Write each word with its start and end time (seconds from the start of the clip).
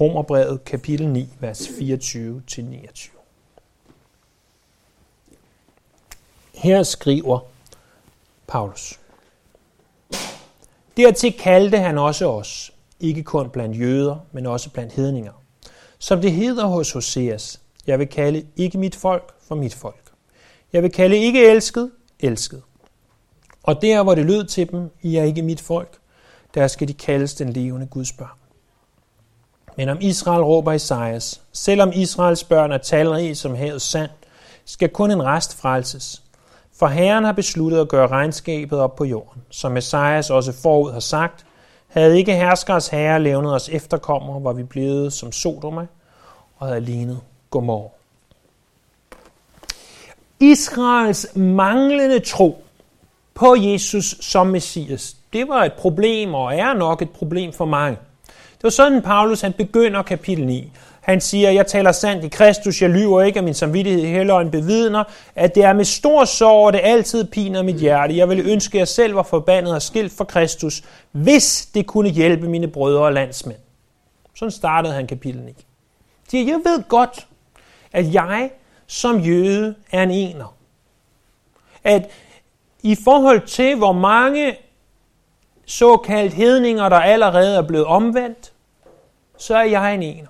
Romerbrevet 0.00 0.64
kapitel 0.64 1.08
9, 1.08 1.28
vers 1.40 1.60
24-29. 1.60 3.10
Her 6.54 6.82
skriver 6.82 7.40
Paulus. 8.46 9.00
Dertil 10.96 11.32
kaldte 11.32 11.78
han 11.78 11.98
også 11.98 12.30
os, 12.30 12.72
ikke 13.00 13.22
kun 13.22 13.50
blandt 13.50 13.80
jøder, 13.80 14.16
men 14.32 14.46
også 14.46 14.70
blandt 14.70 14.92
hedninger. 14.92 15.32
Som 15.98 16.20
det 16.20 16.32
hedder 16.32 16.66
hos 16.66 16.92
Hoseas, 16.92 17.60
jeg 17.86 17.98
vil 17.98 18.08
kalde 18.08 18.46
ikke 18.56 18.78
mit 18.78 18.96
folk 18.96 19.34
for 19.48 19.54
mit 19.54 19.74
folk. 19.74 20.12
Jeg 20.72 20.82
vil 20.82 20.92
kalde 20.92 21.16
ikke 21.16 21.50
elsket, 21.50 21.90
elsket. 22.20 22.62
Og 23.62 23.82
der, 23.82 24.02
hvor 24.02 24.14
det 24.14 24.26
lød 24.26 24.44
til 24.44 24.70
dem, 24.70 24.90
I 25.02 25.16
er 25.16 25.22
ikke 25.24 25.42
mit 25.42 25.60
folk, 25.60 25.98
der 26.54 26.68
skal 26.68 26.88
de 26.88 26.94
kaldes 26.94 27.34
den 27.34 27.52
levende 27.52 27.86
Guds 27.86 28.12
børn. 28.12 28.37
Men 29.78 29.88
om 29.88 29.98
Israel 30.00 30.42
råber 30.42 30.72
Isaias, 30.72 31.40
selvom 31.52 31.92
Israels 31.94 32.44
børn 32.44 32.72
er 32.72 32.78
talrige 32.78 33.34
som 33.34 33.54
havet 33.54 33.82
sand, 33.82 34.10
skal 34.64 34.88
kun 34.88 35.10
en 35.10 35.22
rest 35.22 35.60
frelses. 35.60 36.22
For 36.78 36.86
Herren 36.86 37.24
har 37.24 37.32
besluttet 37.32 37.80
at 37.80 37.88
gøre 37.88 38.06
regnskabet 38.06 38.78
op 38.78 38.96
på 38.96 39.04
jorden. 39.04 39.42
Som 39.50 39.72
Messias 39.72 40.30
også 40.30 40.52
forud 40.62 40.92
har 40.92 41.00
sagt, 41.00 41.46
havde 41.88 42.18
ikke 42.18 42.34
herskers 42.34 42.88
herre 42.88 43.22
levnet 43.22 43.54
os 43.54 43.68
efterkommere, 43.68 44.44
var 44.44 44.52
vi 44.52 44.62
blevet 44.62 45.12
som 45.12 45.32
Sodoma 45.32 45.86
og 46.56 46.66
havde 46.66 46.80
lignet 46.80 47.20
Gomor. 47.50 47.92
Israels 50.40 51.26
manglende 51.34 52.20
tro 52.20 52.64
på 53.34 53.54
Jesus 53.58 54.16
som 54.20 54.46
Messias, 54.46 55.16
det 55.32 55.48
var 55.48 55.64
et 55.64 55.72
problem 55.72 56.34
og 56.34 56.54
er 56.54 56.74
nok 56.74 57.02
et 57.02 57.10
problem 57.10 57.52
for 57.52 57.64
mange. 57.64 57.98
Det 58.58 58.64
var 58.64 58.70
sådan, 58.70 59.02
Paulus 59.02 59.40
han 59.40 59.52
begynder 59.52 60.02
kapitel 60.02 60.46
9. 60.46 60.72
Han 61.00 61.20
siger, 61.20 61.50
jeg 61.50 61.66
taler 61.66 61.92
sandt 61.92 62.24
i 62.24 62.28
Kristus, 62.28 62.82
jeg 62.82 62.90
lyver 62.90 63.22
ikke, 63.22 63.40
og 63.40 63.44
min 63.44 63.54
samvittighed 63.54 64.06
heller 64.06 64.34
en 64.34 64.50
bevidner, 64.50 65.04
at 65.34 65.54
det 65.54 65.64
er 65.64 65.72
med 65.72 65.84
stor 65.84 66.24
sorg, 66.24 66.66
og 66.66 66.72
det 66.72 66.80
altid 66.82 67.24
piner 67.24 67.62
mit 67.62 67.76
hjerte. 67.76 68.16
Jeg 68.16 68.28
ville 68.28 68.52
ønske, 68.52 68.76
at 68.76 68.78
jeg 68.78 68.88
selv 68.88 69.14
var 69.14 69.22
forbandet 69.22 69.74
og 69.74 69.82
skilt 69.82 70.12
for 70.12 70.24
Kristus, 70.24 70.82
hvis 71.12 71.68
det 71.74 71.86
kunne 71.86 72.08
hjælpe 72.08 72.48
mine 72.48 72.68
brødre 72.68 73.04
og 73.04 73.12
landsmænd. 73.12 73.58
Sådan 74.34 74.52
startede 74.52 74.94
han 74.94 75.06
kapitel 75.06 75.40
9. 75.40 75.52
siger, 76.28 76.44
jeg 76.44 76.60
ved 76.64 76.88
godt, 76.88 77.26
at 77.92 78.14
jeg 78.14 78.50
som 78.86 79.20
jøde 79.20 79.74
er 79.92 80.02
en 80.02 80.10
ener. 80.10 80.54
At 81.84 82.10
i 82.82 82.96
forhold 83.04 83.46
til, 83.46 83.76
hvor 83.76 83.92
mange 83.92 84.56
såkaldt 85.68 86.34
hedninger, 86.34 86.88
der 86.88 86.96
allerede 86.96 87.56
er 87.56 87.62
blevet 87.62 87.86
omvendt, 87.86 88.52
så 89.36 89.56
er 89.56 89.64
jeg 89.64 89.94
en 89.94 90.02
ener. 90.02 90.28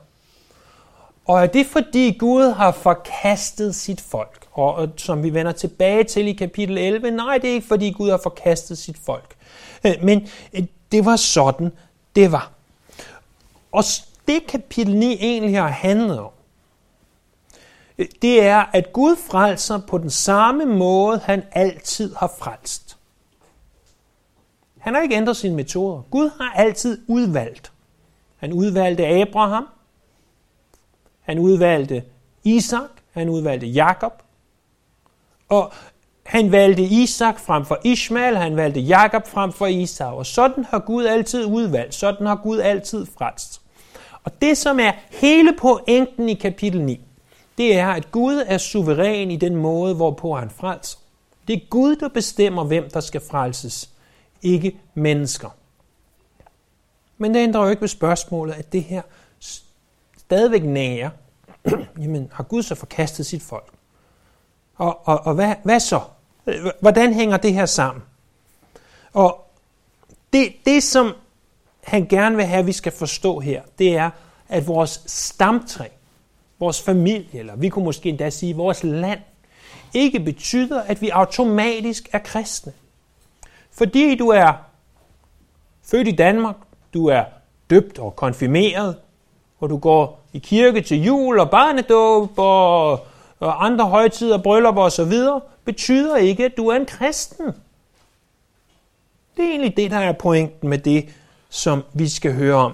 Og 1.27 1.43
er 1.43 1.47
det 1.47 1.67
fordi 1.67 2.17
Gud 2.19 2.53
har 2.53 2.73
forkastet 2.73 3.75
sit 3.75 4.01
folk? 4.01 4.47
Og 4.53 4.89
som 4.97 5.23
vi 5.23 5.35
vender 5.35 5.53
tilbage 5.53 6.05
til 6.05 6.29
i 6.29 6.33
kapitel 6.33 6.79
11, 6.79 7.11
nej, 7.11 7.39
det 7.39 7.51
er 7.51 7.55
ikke 7.55 7.67
fordi 7.67 7.91
Gud 7.91 8.11
har 8.11 8.21
forkastet 8.23 8.79
sit 8.79 8.97
folk. 9.07 9.37
Øh, 9.85 9.95
men 10.03 10.29
øh, 10.53 10.63
det 10.93 11.05
var 11.05 11.17
sådan, 11.17 11.73
det 12.17 12.33
var. 12.33 12.51
Og 13.73 13.85
det 14.29 14.47
kapitel 14.47 14.97
9 14.97 15.17
egentlig 15.21 15.59
har 15.59 15.69
handlet 15.69 16.19
om, 16.19 16.31
øh, 17.99 18.07
det 18.23 18.43
er, 18.43 18.65
at 18.73 18.93
Gud 18.93 19.17
frelser 19.31 19.79
på 19.79 19.99
den 19.99 20.11
samme 20.11 20.65
måde, 20.65 21.21
han 21.25 21.43
altid 21.53 22.15
har 22.15 22.33
frelst. 22.39 22.88
Han 24.89 24.95
har 24.95 25.03
ikke 25.03 25.17
ændret 25.17 25.37
sine 25.37 25.57
metoder. 25.57 26.03
Gud 26.11 26.31
har 26.41 26.53
altid 26.53 26.99
udvalgt. 27.07 27.73
Han 28.37 28.53
udvalgte 28.53 29.07
Abraham, 29.07 29.69
han 31.21 31.39
udvalgte 31.39 32.03
Isak, 32.45 32.91
han 33.13 33.29
udvalgte 33.29 33.67
Jakob, 33.67 34.13
og 35.49 35.73
han 36.27 36.53
valgte 36.53 36.83
Isak 36.83 37.39
frem 37.39 37.65
for 37.65 37.79
Ishmael, 37.85 38.37
han 38.37 38.57
valgte 38.57 38.81
Jakob 38.81 39.27
frem 39.27 39.53
for 39.53 39.67
Isau, 39.67 40.19
og 40.19 40.27
sådan 40.27 40.65
har 40.65 40.79
Gud 40.79 41.05
altid 41.05 41.45
udvalgt, 41.45 41.95
sådan 41.95 42.27
har 42.27 42.37
Gud 42.37 42.59
altid 42.59 43.07
frelst. 43.19 43.61
Og 44.25 44.43
det, 44.43 44.59
som 44.59 44.81
er 44.81 44.93
hele 45.11 45.57
pointen 45.59 46.29
i 46.29 46.35
kapitel 46.35 46.83
9, 46.83 47.01
det 47.59 47.79
er, 47.79 47.89
at 47.89 48.11
Gud 48.11 48.45
er 48.47 48.59
suveræn 48.59 49.31
i 49.31 49.37
den 49.37 49.57
måde, 49.57 49.95
hvorpå 49.95 50.35
han 50.35 50.51
frelser. 50.51 50.99
Det 51.49 51.57
er 51.57 51.67
Gud, 51.71 51.97
der 51.97 52.09
bestemmer, 52.09 52.65
hvem 52.65 52.91
der 52.91 53.01
skal 53.01 53.21
frelses, 53.31 53.91
ikke 54.43 54.81
mennesker. 54.95 55.49
Men 57.19 57.35
det 57.35 57.41
ændrer 57.41 57.63
jo 57.63 57.69
ikke 57.69 57.81
ved 57.81 57.89
spørgsmålet, 57.89 58.55
at 58.55 58.73
det 58.73 58.83
her 58.83 59.03
stadigvæk 60.19 60.65
nære, 60.65 61.11
jamen 62.03 62.31
har 62.33 62.45
Gud 62.45 62.63
så 62.63 62.75
forkastet 62.75 63.27
sit 63.27 63.43
folk? 63.43 63.73
Og, 64.77 65.09
og, 65.09 65.27
og 65.27 65.35
hvad, 65.35 65.55
hvad 65.65 65.81
så? 65.81 66.01
Hvordan 66.81 67.15
hænger 67.15 67.37
det 67.37 67.53
her 67.53 67.67
sammen? 67.67 68.03
Og 69.13 69.51
det, 70.33 70.53
det, 70.67 70.83
som 70.83 71.15
han 71.85 72.07
gerne 72.07 72.37
vil 72.37 72.45
have, 72.45 72.59
at 72.59 72.67
vi 72.67 72.73
skal 72.73 72.93
forstå 72.93 73.41
her, 73.41 73.63
det 73.79 73.97
er, 73.97 74.11
at 74.49 74.67
vores 74.67 75.03
stamtræ, 75.07 75.89
vores 76.59 76.83
familie, 76.83 77.39
eller 77.39 77.57
vi 77.57 77.69
kunne 77.69 77.85
måske 77.85 78.09
endda 78.09 78.31
sige 78.31 78.57
vores 78.57 78.83
land, 78.85 79.21
ikke 79.95 80.21
betyder, 80.21 80.83
at 80.83 81.03
vi 81.03 81.09
automatisk 81.09 82.09
er 82.13 82.19
kristne. 82.19 82.73
Fordi 83.73 84.15
du 84.15 84.29
er 84.29 84.53
født 85.85 86.09
i 86.09 86.13
Danmark, 86.13 86.57
du 86.95 87.07
er 87.07 87.25
døbt 87.71 87.99
og 87.99 88.17
konfirmeret, 88.17 88.97
og 89.61 89.71
du 89.71 89.79
går 89.79 90.25
i 90.33 90.39
kirke 90.39 90.81
til 90.81 91.05
jul 91.05 91.39
og 91.39 91.51
barnedåb 91.51 92.39
og, 92.39 92.93
og 93.41 93.65
andre 93.65 93.85
højtider, 93.85 94.43
bryllupper 94.43 94.83
osv., 94.83 95.13
betyder 95.65 96.17
ikke, 96.17 96.45
at 96.45 96.57
du 96.57 96.69
er 96.69 96.77
en 96.77 96.87
kristen. 96.87 97.47
Det 99.37 99.45
er 99.45 99.51
egentlig 99.51 99.77
det, 99.77 99.91
der 99.91 99.99
er 99.99 100.13
pointen 100.13 100.69
med 100.69 100.79
det, 100.79 101.09
som 101.49 101.83
vi 101.93 102.09
skal 102.09 102.35
høre 102.35 102.57
om 102.57 102.73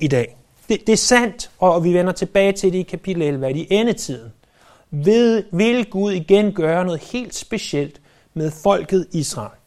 i 0.00 0.08
dag. 0.08 0.36
Det, 0.68 0.86
det 0.86 0.92
er 0.92 0.96
sandt, 0.96 1.50
og 1.58 1.84
vi 1.84 1.94
vender 1.94 2.12
tilbage 2.12 2.52
til 2.52 2.72
det 2.72 2.78
i 2.78 2.82
kapitel 2.82 3.22
11, 3.22 3.52
i 3.52 3.66
endetiden 3.70 4.32
ved, 4.90 5.44
vil 5.52 5.90
Gud 5.90 6.12
igen 6.12 6.52
gøre 6.52 6.84
noget 6.84 7.00
helt 7.00 7.34
specielt 7.34 8.00
med 8.34 8.50
folket 8.62 9.06
Israel. 9.12 9.58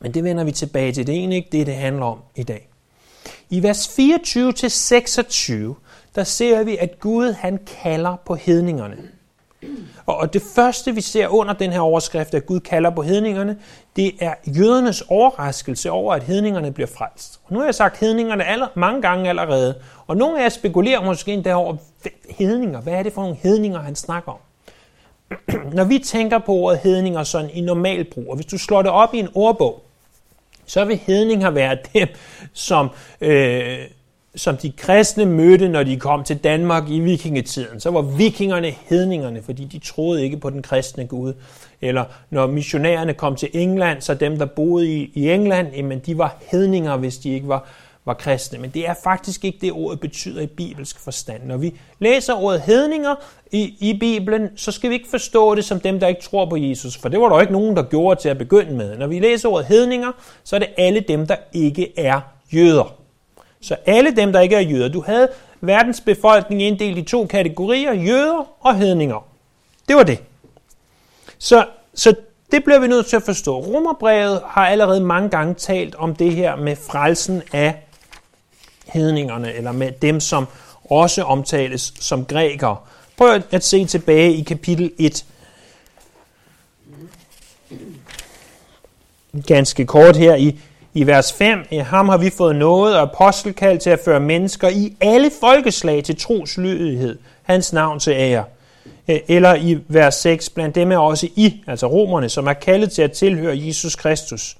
Men 0.00 0.14
det 0.14 0.24
vender 0.24 0.44
vi 0.44 0.52
tilbage 0.52 0.92
til. 0.92 1.06
Det 1.06 1.14
er 1.14 1.18
egentlig 1.18 1.36
ikke 1.36 1.48
det, 1.52 1.66
det 1.66 1.74
handler 1.74 2.06
om 2.06 2.18
i 2.36 2.42
dag. 2.42 2.68
I 3.50 3.62
vers 3.62 3.88
24-26, 3.88 5.74
der 6.14 6.24
ser 6.24 6.64
vi, 6.64 6.76
at 6.76 7.00
Gud 7.00 7.32
han 7.32 7.58
kalder 7.82 8.16
på 8.24 8.34
hedningerne. 8.34 8.96
Og 10.06 10.32
det 10.32 10.42
første, 10.54 10.94
vi 10.94 11.00
ser 11.00 11.28
under 11.28 11.54
den 11.54 11.72
her 11.72 11.80
overskrift, 11.80 12.34
at 12.34 12.46
Gud 12.46 12.60
kalder 12.60 12.90
på 12.90 13.02
hedningerne, 13.02 13.58
det 13.96 14.12
er 14.20 14.34
jødernes 14.46 15.02
overraskelse 15.08 15.90
over, 15.90 16.14
at 16.14 16.22
hedningerne 16.22 16.72
bliver 16.72 16.86
frelst. 16.86 17.40
Og 17.44 17.52
nu 17.52 17.58
har 17.58 17.66
jeg 17.66 17.74
sagt 17.74 17.96
hedningerne 17.96 18.44
aller, 18.44 18.66
mange 18.74 19.02
gange 19.02 19.28
allerede, 19.28 19.74
og 20.06 20.16
nogle 20.16 20.38
af 20.38 20.42
jer 20.42 20.48
spekulerer 20.48 21.04
måske 21.04 21.32
endda 21.32 21.54
over 21.54 21.76
hedninger. 22.30 22.80
Hvad 22.80 22.92
er 22.92 23.02
det 23.02 23.12
for 23.12 23.22
nogle 23.22 23.36
hedninger, 23.42 23.78
han 23.78 23.96
snakker 23.96 24.32
om? 24.32 24.38
Når 25.76 25.84
vi 25.84 25.98
tænker 25.98 26.38
på 26.38 26.52
ordet 26.52 26.78
hedninger 26.78 27.22
sådan 27.22 27.50
i 27.50 27.60
normal 27.60 28.04
brug, 28.04 28.30
og 28.30 28.36
hvis 28.36 28.46
du 28.46 28.58
slår 28.58 28.82
det 28.82 28.90
op 28.90 29.14
i 29.14 29.18
en 29.18 29.28
ordbog, 29.34 29.82
så 30.70 30.84
vil 30.84 30.96
hedninger 31.06 31.50
være 31.50 31.76
dem, 31.94 32.08
som, 32.52 32.90
øh, 33.20 33.78
som 34.36 34.56
de 34.56 34.72
kristne 34.72 35.26
mødte, 35.26 35.68
når 35.68 35.82
de 35.82 35.96
kom 35.96 36.24
til 36.24 36.36
Danmark 36.36 36.90
i 36.90 37.00
vikingetiden. 37.00 37.80
Så 37.80 37.90
var 37.90 38.02
vikingerne 38.02 38.74
hedningerne, 38.88 39.42
fordi 39.42 39.64
de 39.64 39.78
troede 39.78 40.24
ikke 40.24 40.36
på 40.36 40.50
den 40.50 40.62
kristne 40.62 41.06
Gud. 41.06 41.32
Eller 41.80 42.04
når 42.30 42.46
missionærerne 42.46 43.14
kom 43.14 43.36
til 43.36 43.48
England, 43.52 44.00
så 44.00 44.14
dem, 44.14 44.38
der 44.38 44.46
boede 44.46 44.88
i, 44.88 45.10
i 45.14 45.30
England, 45.30 45.74
jamen, 45.76 45.98
de 45.98 46.18
var 46.18 46.36
hedninger, 46.50 46.96
hvis 46.96 47.18
de 47.18 47.30
ikke 47.30 47.48
var 47.48 47.68
var 48.04 48.14
kristne. 48.14 48.58
Men 48.58 48.70
det 48.70 48.88
er 48.88 48.94
faktisk 49.04 49.44
ikke 49.44 49.58
det, 49.60 49.72
ordet 49.72 50.00
betyder 50.00 50.40
i 50.40 50.46
bibelsk 50.46 51.00
forstand. 51.00 51.42
Når 51.44 51.56
vi 51.56 51.80
læser 51.98 52.34
ordet 52.34 52.60
hedninger 52.60 53.14
i, 53.52 53.74
i 53.80 53.98
Bibelen, 54.00 54.48
så 54.56 54.72
skal 54.72 54.90
vi 54.90 54.94
ikke 54.94 55.08
forstå 55.10 55.54
det 55.54 55.64
som 55.64 55.80
dem, 55.80 56.00
der 56.00 56.06
ikke 56.06 56.22
tror 56.22 56.46
på 56.46 56.56
Jesus. 56.56 56.96
For 56.96 57.08
det 57.08 57.20
var 57.20 57.28
der 57.28 57.40
ikke 57.40 57.52
nogen, 57.52 57.76
der 57.76 57.82
gjorde 57.82 58.20
til 58.20 58.28
at 58.28 58.38
begynde 58.38 58.72
med. 58.72 58.96
Når 58.96 59.06
vi 59.06 59.18
læser 59.18 59.48
ordet 59.48 59.66
hedninger, 59.66 60.12
så 60.44 60.56
er 60.56 60.60
det 60.60 60.68
alle 60.78 61.00
dem, 61.00 61.26
der 61.26 61.36
ikke 61.52 61.98
er 61.98 62.20
jøder. 62.52 62.94
Så 63.60 63.76
alle 63.86 64.16
dem, 64.16 64.32
der 64.32 64.40
ikke 64.40 64.56
er 64.56 64.60
jøder. 64.60 64.88
Du 64.88 65.02
havde 65.02 65.28
verdens 65.60 66.00
befolkning 66.00 66.62
inddelt 66.62 66.98
i 66.98 67.02
to 67.02 67.26
kategorier, 67.26 67.92
jøder 67.92 68.46
og 68.60 68.76
hedninger. 68.76 69.26
Det 69.88 69.96
var 69.96 70.02
det. 70.02 70.18
Så, 71.38 71.66
så 71.94 72.14
det 72.52 72.64
bliver 72.64 72.78
vi 72.80 72.86
nødt 72.86 73.06
til 73.06 73.16
at 73.16 73.22
forstå. 73.22 73.58
Romerbrevet 73.58 74.42
har 74.46 74.66
allerede 74.66 75.00
mange 75.00 75.28
gange 75.28 75.54
talt 75.54 75.94
om 75.94 76.14
det 76.14 76.32
her 76.32 76.56
med 76.56 76.76
frelsen 76.76 77.42
af 77.52 77.89
hedningerne, 78.86 79.52
eller 79.54 79.72
med 79.72 79.92
dem, 79.92 80.20
som 80.20 80.46
også 80.90 81.22
omtales 81.22 81.92
som 82.00 82.24
grækere. 82.24 82.76
Prøv 83.16 83.42
at 83.50 83.64
se 83.64 83.84
tilbage 83.84 84.34
i 84.34 84.42
kapitel 84.42 84.92
1. 84.98 85.24
Ganske 89.46 89.86
kort 89.86 90.16
her 90.16 90.34
i 90.34 90.60
i 90.94 91.06
vers 91.06 91.32
5, 91.32 91.64
i 91.70 91.76
ham 91.76 92.08
har 92.08 92.16
vi 92.16 92.30
fået 92.30 92.56
noget 92.56 92.96
og 92.96 93.02
apostelkald 93.02 93.78
til 93.78 93.90
at 93.90 94.00
føre 94.04 94.20
mennesker 94.20 94.68
i 94.68 94.96
alle 95.00 95.30
folkeslag 95.40 96.04
til 96.04 96.16
troslydighed, 96.16 97.18
hans 97.42 97.72
navn 97.72 98.00
til 98.00 98.12
ære. 98.12 98.44
E, 99.08 99.30
eller 99.30 99.54
i 99.54 99.78
vers 99.88 100.14
6, 100.14 100.50
blandt 100.50 100.74
dem 100.74 100.92
er 100.92 100.98
også 100.98 101.28
I, 101.36 101.62
altså 101.66 101.86
romerne, 101.86 102.28
som 102.28 102.46
er 102.46 102.52
kaldet 102.52 102.92
til 102.92 103.02
at 103.02 103.12
tilhøre 103.12 103.58
Jesus 103.66 103.96
Kristus. 103.96 104.56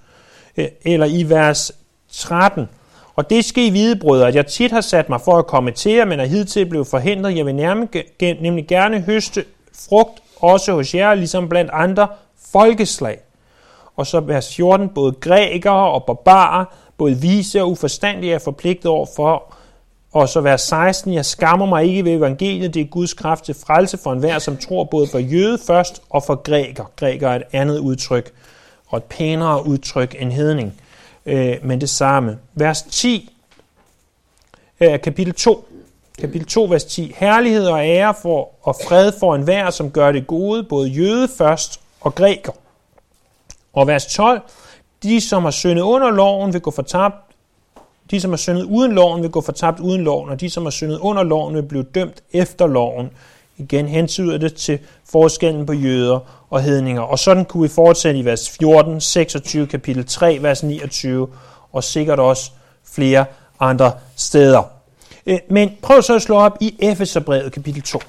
E, 0.57 0.69
eller 0.85 1.07
i 1.07 1.23
vers 1.23 1.73
13, 2.13 2.69
og 3.15 3.31
det 3.31 3.45
skal 3.45 3.65
I 3.65 3.71
vide, 3.71 3.97
brødre, 3.97 4.29
at 4.29 4.35
jeg 4.35 4.47
tit 4.47 4.73
har 4.73 4.81
sat 4.81 5.09
mig 5.09 5.21
for 5.21 5.39
at 5.39 5.47
komme 5.47 5.71
til 5.71 5.93
jer, 5.93 6.05
men 6.05 6.21
er 6.21 6.25
hidtil 6.25 6.67
blevet 6.67 6.87
forhindret. 6.87 7.37
Jeg 7.37 7.47
vil 7.47 7.55
nemlig 8.41 8.67
gerne 8.69 9.01
høste 9.01 9.45
frugt 9.89 10.23
også 10.41 10.73
hos 10.73 10.95
jer, 10.95 11.15
ligesom 11.15 11.49
blandt 11.49 11.71
andre 11.75 12.09
folkeslag. 12.53 13.19
Og 13.97 14.07
så 14.07 14.21
vers 14.21 14.57
14, 14.57 14.89
både 14.89 15.13
grækere 15.13 15.91
og 15.91 16.05
barbarer, 16.05 16.65
både 16.99 17.17
vise 17.17 17.63
og 17.63 17.71
uforstandige 17.71 18.33
er 18.33 18.39
forpligtet 18.39 18.87
over 18.87 19.07
for. 19.17 19.55
Og 20.13 20.29
så 20.29 20.41
vers 20.41 20.61
16, 20.61 21.15
jeg 21.15 21.25
skammer 21.25 21.67
mig 21.67 21.85
ikke 21.85 22.05
ved 22.05 22.13
evangeliet, 22.13 22.75
det 22.75 22.83
er 22.83 22.87
Guds 22.87 23.15
kraft 23.15 23.45
til 23.45 23.55
frelse 23.67 23.99
for 23.99 24.13
enhver, 24.13 24.39
som 24.39 24.57
tror 24.57 24.85
både 24.85 25.07
for 25.07 25.19
jøde 25.19 25.59
først 25.67 26.03
og 26.11 26.23
for 26.23 26.35
græker. 26.35 26.85
Græker 26.97 27.29
er 27.29 27.37
et 27.37 27.43
andet 27.53 27.79
udtryk, 27.79 28.33
og 28.87 28.97
et 28.97 29.05
pænere 29.05 29.67
udtryk 29.67 30.17
end 30.19 30.33
hedning, 30.33 30.81
øh, 31.27 31.57
men 31.63 31.81
det 31.81 31.91
samme. 31.91 32.39
Vers 32.55 32.83
10, 32.83 33.37
øh, 34.81 35.01
kapitel 35.01 35.35
2, 35.35 35.69
kapitel 36.21 36.49
2, 36.49 36.65
vers 36.65 36.85
10. 36.85 37.15
Herlighed 37.17 37.67
og 37.67 37.87
ære 37.87 38.15
for, 38.23 38.51
og 38.63 38.77
fred 38.89 39.13
for 39.21 39.35
enhver, 39.35 39.71
som 39.71 39.91
gør 39.91 40.13
det 40.13 40.27
gode, 40.27 40.63
både 40.63 40.89
jøde 40.89 41.29
først 41.39 41.81
og 42.01 42.15
græker. 42.15 42.53
Og 43.73 43.87
vers 43.87 44.07
12. 44.07 44.41
De, 45.03 45.21
som 45.21 45.45
har 45.45 45.51
syndet 45.51 45.83
under 45.83 46.11
loven, 46.11 46.53
vil 46.53 46.61
gå 46.61 46.71
fortabt. 46.71 47.15
De, 48.11 48.21
som 48.21 48.31
har 48.31 48.37
syndet 48.37 48.63
uden 48.63 48.93
loven, 48.93 49.23
vil 49.23 49.31
gå 49.31 49.41
fortabt 49.41 49.81
uden 49.81 50.05
loven, 50.05 50.31
og 50.31 50.41
de, 50.41 50.51
som 50.51 50.63
har 50.63 50.71
syndet 50.71 50.99
under 50.99 51.23
loven, 51.23 51.55
vil 51.55 51.63
blive 51.63 51.83
dømt 51.83 52.23
efter 52.33 52.67
loven. 52.67 53.11
Igen 53.61 53.89
hentyder 53.89 54.39
det 54.39 54.55
til 54.55 54.79
forskellen 55.05 55.67
på 55.67 55.73
jøder 55.73 56.45
og 56.51 56.63
hedninger. 56.63 57.03
Og 57.03 57.19
sådan 57.19 57.45
kunne 57.45 57.63
vi 57.63 57.69
fortsætte 57.69 58.21
i 58.21 58.25
vers 58.25 58.51
14, 58.51 59.01
26, 59.01 59.67
kapitel 59.67 60.07
3, 60.07 60.39
vers 60.41 60.63
29, 60.63 61.29
og 61.73 61.85
sikkert 61.85 62.19
også 62.19 62.51
flere 62.85 63.25
andre 63.61 63.93
steder. 64.17 64.63
Øh, 65.27 65.39
men 65.51 65.71
prøv 65.83 66.03
så 66.03 66.15
at 66.15 66.23
slå 66.23 66.37
op 66.37 66.57
i 66.61 66.77
Efeserbrevet 66.79 67.53
kapitel 67.53 67.83
2. 67.83 68.01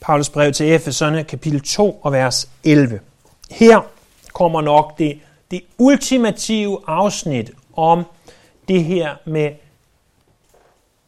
Paulus 0.00 0.28
brev 0.28 0.52
til 0.52 0.72
Efeserne, 0.72 1.24
kapitel 1.24 1.60
2 1.60 2.00
og 2.02 2.12
vers 2.12 2.48
11. 2.64 3.00
Her 3.50 3.80
kommer 4.32 4.60
nok 4.60 4.98
det, 4.98 5.20
det 5.52 5.62
ultimative 5.78 6.78
afsnit 6.86 7.50
om 7.76 8.04
det 8.68 8.84
her 8.84 9.10
med 9.26 9.50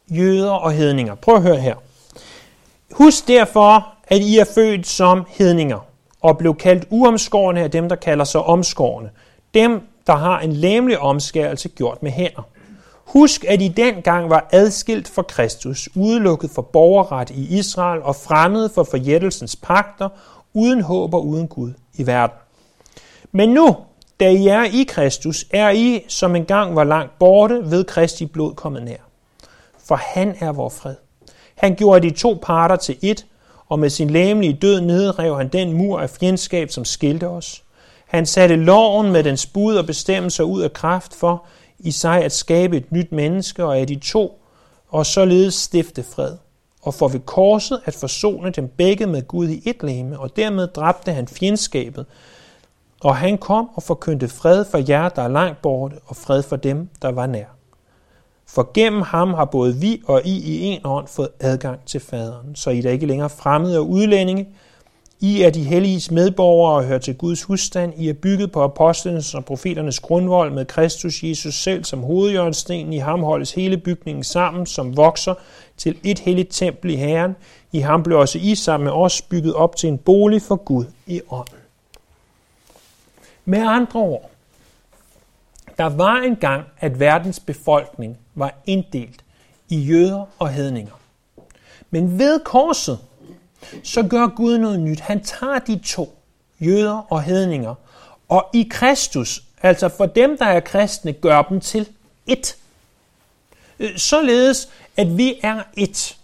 jøder 0.09 0.51
og 0.51 0.71
hedninger. 0.71 1.15
Prøv 1.15 1.35
at 1.35 1.41
høre 1.41 1.59
her. 1.59 1.75
Husk 2.91 3.27
derfor, 3.27 3.87
at 4.07 4.21
I 4.21 4.37
er 4.37 4.45
født 4.55 4.87
som 4.87 5.25
hedninger, 5.29 5.79
og 6.21 6.37
blev 6.37 6.55
kaldt 6.55 6.87
uomskårne 6.89 7.61
af 7.61 7.71
dem, 7.71 7.89
der 7.89 7.95
kalder 7.95 8.25
sig 8.25 8.41
omskårne. 8.41 9.09
Dem, 9.53 9.81
der 10.07 10.15
har 10.15 10.39
en 10.39 10.53
læmelig 10.53 10.99
omskærelse 10.99 11.69
gjort 11.69 12.03
med 12.03 12.11
hænder. 12.11 12.47
Husk, 13.05 13.45
at 13.47 13.61
I 13.61 13.67
dengang 13.67 14.29
var 14.29 14.49
adskilt 14.51 15.07
fra 15.07 15.21
Kristus, 15.21 15.89
udelukket 15.95 16.51
for 16.51 16.61
borgerret 16.61 17.29
i 17.29 17.57
Israel 17.57 18.01
og 18.01 18.15
fremmede 18.15 18.69
for 18.69 18.83
forjættelsens 18.83 19.55
pagter, 19.55 20.09
uden 20.53 20.81
håb 20.81 21.13
og 21.13 21.27
uden 21.27 21.47
Gud 21.47 21.73
i 21.93 22.07
verden. 22.07 22.37
Men 23.31 23.49
nu, 23.49 23.75
da 24.19 24.29
I 24.29 24.47
er 24.47 24.63
i 24.63 24.83
Kristus, 24.87 25.45
er 25.51 25.69
I, 25.69 26.05
som 26.07 26.35
engang 26.35 26.75
var 26.75 26.83
langt 26.83 27.19
borte, 27.19 27.71
ved 27.71 27.83
Kristi 27.83 28.25
blod 28.25 28.55
kommet 28.55 28.83
nær. 28.83 28.97
For 29.85 29.95
han 29.95 30.35
er 30.39 30.51
vor 30.51 30.69
fred. 30.69 30.95
Han 31.55 31.75
gjorde 31.75 32.09
de 32.09 32.15
to 32.15 32.39
parter 32.41 32.75
til 32.75 32.97
ét, 33.03 33.25
og 33.69 33.79
med 33.79 33.89
sin 33.89 34.09
læmelige 34.09 34.53
død 34.53 34.81
nedrev 34.81 35.37
han 35.37 35.47
den 35.47 35.73
mur 35.73 35.99
af 35.99 36.09
fjendskab, 36.09 36.71
som 36.71 36.85
skilte 36.85 37.27
os. 37.27 37.63
Han 38.07 38.25
satte 38.25 38.55
loven 38.55 39.11
med 39.11 39.23
dens 39.23 39.45
bud 39.45 39.75
og 39.75 39.85
bestemmelser 39.85 40.43
ud 40.43 40.61
af 40.61 40.73
kraft 40.73 41.15
for 41.15 41.45
i 41.79 41.91
sig 41.91 42.23
at 42.23 42.31
skabe 42.31 42.77
et 42.77 42.91
nyt 42.91 43.11
menneske 43.11 43.65
og 43.65 43.77
af 43.77 43.87
de 43.87 43.95
to, 43.95 44.41
og 44.89 45.05
således 45.05 45.53
stifte 45.53 46.03
fred. 46.03 46.37
Og 46.81 46.93
for 46.93 47.07
ved 47.07 47.19
korset 47.19 47.81
at 47.85 47.93
forsone 47.93 48.51
dem 48.51 48.67
begge 48.67 49.05
med 49.05 49.27
Gud 49.27 49.49
i 49.49 49.69
et 49.69 49.83
læme, 49.83 50.19
og 50.19 50.35
dermed 50.35 50.67
dræbte 50.67 51.11
han 51.11 51.27
fjendskabet. 51.27 52.05
Og 53.03 53.15
han 53.15 53.37
kom 53.37 53.69
og 53.75 53.83
forkyndte 53.83 54.27
fred 54.27 54.65
for 54.71 54.77
jer, 54.89 55.09
der 55.09 55.21
er 55.21 55.27
langt 55.27 55.61
borte, 55.61 55.95
og 56.05 56.15
fred 56.15 56.43
for 56.43 56.55
dem, 56.55 56.89
der 57.01 57.11
var 57.11 57.27
nær. 57.27 57.45
For 58.47 58.71
gennem 58.73 59.01
ham 59.01 59.33
har 59.33 59.45
både 59.45 59.75
vi 59.75 60.01
og 60.07 60.21
I 60.25 60.37
i 60.37 60.61
en 60.61 60.81
ånd 60.83 61.07
fået 61.07 61.29
adgang 61.39 61.79
til 61.85 61.99
faderen, 61.99 62.55
så 62.55 62.69
I 62.69 62.79
er 62.79 62.91
ikke 62.91 63.05
længere 63.05 63.29
fremmede 63.29 63.79
og 63.79 63.89
udlændinge. 63.89 64.47
I 65.19 65.41
er 65.41 65.49
de 65.49 65.63
helliges 65.63 66.11
medborgere 66.11 66.75
og 66.75 66.83
hører 66.83 66.99
til 66.99 67.15
Guds 67.15 67.43
husstand. 67.43 67.93
I 67.97 68.09
er 68.09 68.13
bygget 68.13 68.51
på 68.51 68.63
apostlenes 68.63 69.33
og 69.33 69.45
profeternes 69.45 69.99
grundvold 69.99 70.51
med 70.51 70.65
Kristus 70.65 71.23
Jesus 71.23 71.55
selv 71.63 71.83
som 71.83 71.99
hovedjørnsten. 71.99 72.93
I 72.93 72.97
ham 72.97 73.23
holdes 73.23 73.51
hele 73.51 73.77
bygningen 73.77 74.23
sammen, 74.23 74.65
som 74.65 74.97
vokser 74.97 75.33
til 75.77 75.97
et 76.03 76.19
helligt 76.19 76.51
tempel 76.51 76.91
i 76.91 76.95
Herren. 76.95 77.35
I 77.71 77.79
ham 77.79 78.03
blev 78.03 78.19
også 78.19 78.39
I 78.41 78.55
sammen 78.55 78.85
med 78.85 78.93
os 78.93 79.21
bygget 79.21 79.53
op 79.53 79.75
til 79.75 79.89
en 79.89 79.97
bolig 79.97 80.41
for 80.41 80.55
Gud 80.55 80.85
i 81.07 81.21
ånden. 81.29 81.54
Med 83.45 83.59
andre 83.59 83.99
ord, 83.99 84.29
der 85.77 85.85
var 85.85 86.15
engang, 86.15 86.63
at 86.79 86.99
verdens 86.99 87.39
befolkning 87.39 88.17
var 88.35 88.53
inddelt 88.65 89.23
i 89.69 89.79
jøder 89.79 90.25
og 90.39 90.49
hedninger. 90.49 90.99
Men 91.89 92.19
ved 92.19 92.39
korset, 92.39 92.99
så 93.83 94.03
gør 94.03 94.27
Gud 94.27 94.57
noget 94.57 94.79
nyt. 94.79 94.99
Han 94.99 95.23
tager 95.23 95.59
de 95.59 95.79
to, 95.85 96.17
jøder 96.59 97.05
og 97.09 97.23
hedninger, 97.23 97.75
og 98.29 98.49
i 98.53 98.67
Kristus, 98.71 99.43
altså 99.61 99.89
for 99.89 100.05
dem, 100.05 100.37
der 100.37 100.45
er 100.45 100.59
kristne, 100.59 101.13
gør 101.13 101.41
dem 101.41 101.61
til 101.61 101.89
ét. 102.29 102.55
Øh, 103.79 103.97
således, 103.97 104.69
at 104.97 105.17
vi 105.17 105.39
er 105.43 105.63
ét. 105.79 106.15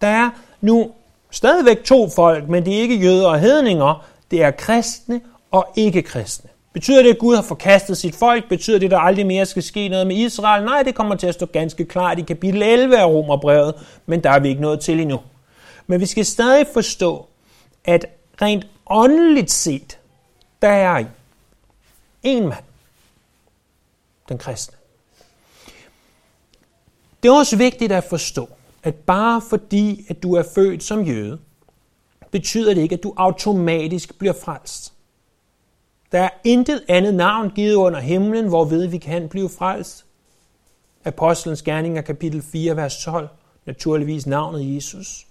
Der 0.00 0.08
er 0.08 0.30
nu 0.60 0.92
stadigvæk 1.30 1.84
to 1.84 2.10
folk, 2.10 2.48
men 2.48 2.64
det 2.64 2.76
er 2.76 2.80
ikke 2.80 2.96
jøder 2.96 3.28
og 3.28 3.40
hedninger, 3.40 4.06
det 4.30 4.42
er 4.42 4.50
kristne 4.50 5.20
og 5.50 5.72
ikke 5.76 6.02
kristne. 6.02 6.50
Betyder 6.72 7.02
det, 7.02 7.10
at 7.10 7.18
Gud 7.18 7.34
har 7.34 7.42
forkastet 7.42 7.98
sit 7.98 8.14
folk? 8.14 8.48
Betyder 8.48 8.78
det, 8.78 8.86
at 8.86 8.90
der 8.90 8.98
aldrig 8.98 9.26
mere 9.26 9.46
skal 9.46 9.62
ske 9.62 9.88
noget 9.88 10.06
med 10.06 10.16
Israel? 10.16 10.64
Nej, 10.64 10.82
det 10.82 10.94
kommer 10.94 11.14
til 11.14 11.26
at 11.26 11.34
stå 11.34 11.46
ganske 11.46 11.84
klart 11.84 12.18
i 12.18 12.22
kapitel 12.22 12.62
11 12.62 12.98
af 12.98 13.06
Romerbrevet, 13.06 13.74
men 14.06 14.22
der 14.22 14.30
er 14.30 14.38
vi 14.38 14.48
ikke 14.48 14.60
nået 14.60 14.80
til 14.80 15.00
endnu. 15.00 15.20
Men 15.86 16.00
vi 16.00 16.06
skal 16.06 16.26
stadig 16.26 16.66
forstå, 16.72 17.26
at 17.84 18.06
rent 18.42 18.66
åndeligt 18.86 19.50
set, 19.50 19.98
der 20.62 20.68
er 20.68 21.04
en 22.22 22.48
mand, 22.48 22.64
den 24.28 24.38
kristne. 24.38 24.76
Det 27.22 27.28
er 27.28 27.32
også 27.32 27.56
vigtigt 27.56 27.92
at 27.92 28.04
forstå, 28.04 28.48
at 28.82 28.94
bare 28.94 29.42
fordi, 29.48 30.06
at 30.08 30.22
du 30.22 30.34
er 30.34 30.42
født 30.54 30.82
som 30.82 31.02
jøde, 31.02 31.38
betyder 32.30 32.74
det 32.74 32.82
ikke, 32.82 32.94
at 32.94 33.02
du 33.02 33.14
automatisk 33.16 34.18
bliver 34.18 34.34
frelst. 34.44 34.92
Der 36.12 36.20
er 36.20 36.30
intet 36.44 36.84
andet 36.88 37.14
navn 37.14 37.50
givet 37.50 37.74
under 37.74 38.00
himlen, 38.00 38.48
hvorved 38.48 38.86
vi 38.86 38.98
kan 38.98 39.28
blive 39.28 39.48
frelst. 39.58 40.04
Apostlenes 41.04 41.62
gerninger, 41.62 42.02
kapitel 42.02 42.42
4, 42.42 42.76
vers 42.76 43.04
12. 43.04 43.28
Naturligvis 43.66 44.26
navnet 44.26 44.74
Jesus. 44.74 45.26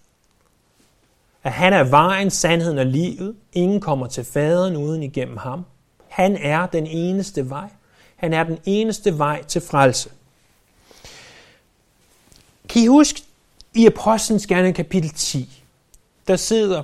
At 1.43 1.51
han 1.51 1.73
er 1.73 1.83
vejen, 1.83 2.31
sandheden 2.31 2.77
og 2.77 2.85
livet. 2.85 3.35
Ingen 3.53 3.81
kommer 3.81 4.07
til 4.07 4.23
faderen 4.23 4.75
uden 4.75 5.03
igennem 5.03 5.37
ham. 5.37 5.65
Han 6.07 6.37
er 6.37 6.65
den 6.65 6.87
eneste 6.87 7.49
vej. 7.49 7.69
Han 8.15 8.33
er 8.33 8.43
den 8.43 8.57
eneste 8.65 9.17
vej 9.17 9.43
til 9.43 9.61
frelse. 9.61 10.09
Kan 12.69 12.81
I 12.81 12.87
huske 12.87 13.21
i 13.75 13.85
Apostlenes 13.85 14.47
Gerninger 14.47 14.75
kapitel 14.75 15.09
10, 15.09 15.63
der 16.27 16.35
sidder 16.35 16.83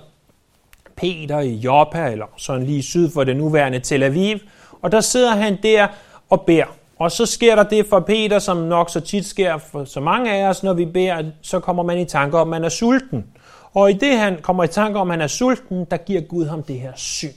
Peter 1.04 1.40
i 1.40 1.54
Joppa, 1.54 2.12
eller 2.12 2.26
sådan 2.38 2.64
lige 2.64 2.84
syd 2.84 3.10
for 3.12 3.24
det 3.24 3.38
nuværende 3.38 3.80
Tel 3.80 4.04
Aviv, 4.04 4.38
og 4.82 4.92
der 4.92 5.02
sidder 5.02 5.32
han 5.36 5.58
der 5.64 5.88
og 6.30 6.42
beder. 6.42 6.66
Og 7.00 7.12
så 7.12 7.26
sker 7.26 7.56
der 7.56 7.64
det 7.64 7.86
for 7.86 8.00
Peter, 8.00 8.40
som 8.40 8.58
nok 8.58 8.90
så 8.90 9.00
tit 9.00 9.26
sker 9.26 9.58
for 9.58 9.84
så 9.86 10.00
mange 10.00 10.32
af 10.32 10.50
os, 10.50 10.64
når 10.64 10.74
vi 10.74 10.86
beder, 10.86 11.24
så 11.42 11.60
kommer 11.60 11.84
man 11.84 12.00
i 12.00 12.06
tanke 12.06 12.38
om, 12.38 12.48
at 12.48 12.52
man 12.52 12.64
er 12.64 12.70
sulten. 12.70 13.26
Og 13.74 13.92
i 13.92 13.94
det, 13.94 14.18
han 14.18 14.38
kommer 14.42 14.64
i 14.64 14.68
tanke 14.68 15.00
om, 15.00 15.10
at 15.12 15.14
han 15.14 15.22
er 15.22 15.28
sulten, 15.28 15.86
der 15.92 15.98
giver 15.98 16.22
Gud 16.22 16.46
ham 16.46 16.64
det 16.64 16.80
her 16.80 16.92
syn. 16.96 17.30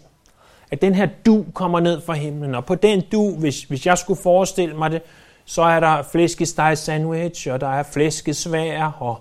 At 0.71 0.83
den 0.83 0.95
her 0.95 1.09
du 1.27 1.45
kommer 1.55 1.81
ned 1.81 2.01
fra 2.01 2.13
himlen, 2.13 2.55
og 2.55 2.65
på 2.65 2.75
den 2.75 3.03
du, 3.13 3.37
hvis, 3.37 3.63
hvis 3.63 3.87
jeg 3.87 3.99
skulle 3.99 4.23
forestille 4.23 4.77
mig 4.77 4.91
det, 4.91 5.03
så 5.45 5.63
er 5.63 5.81
der 5.81 6.03
flæskesteg 6.13 6.79
sandwich, 6.79 7.49
og 7.53 7.61
der 7.61 7.69
er 7.69 7.83
flæskesvær, 7.83 8.97
og 9.01 9.21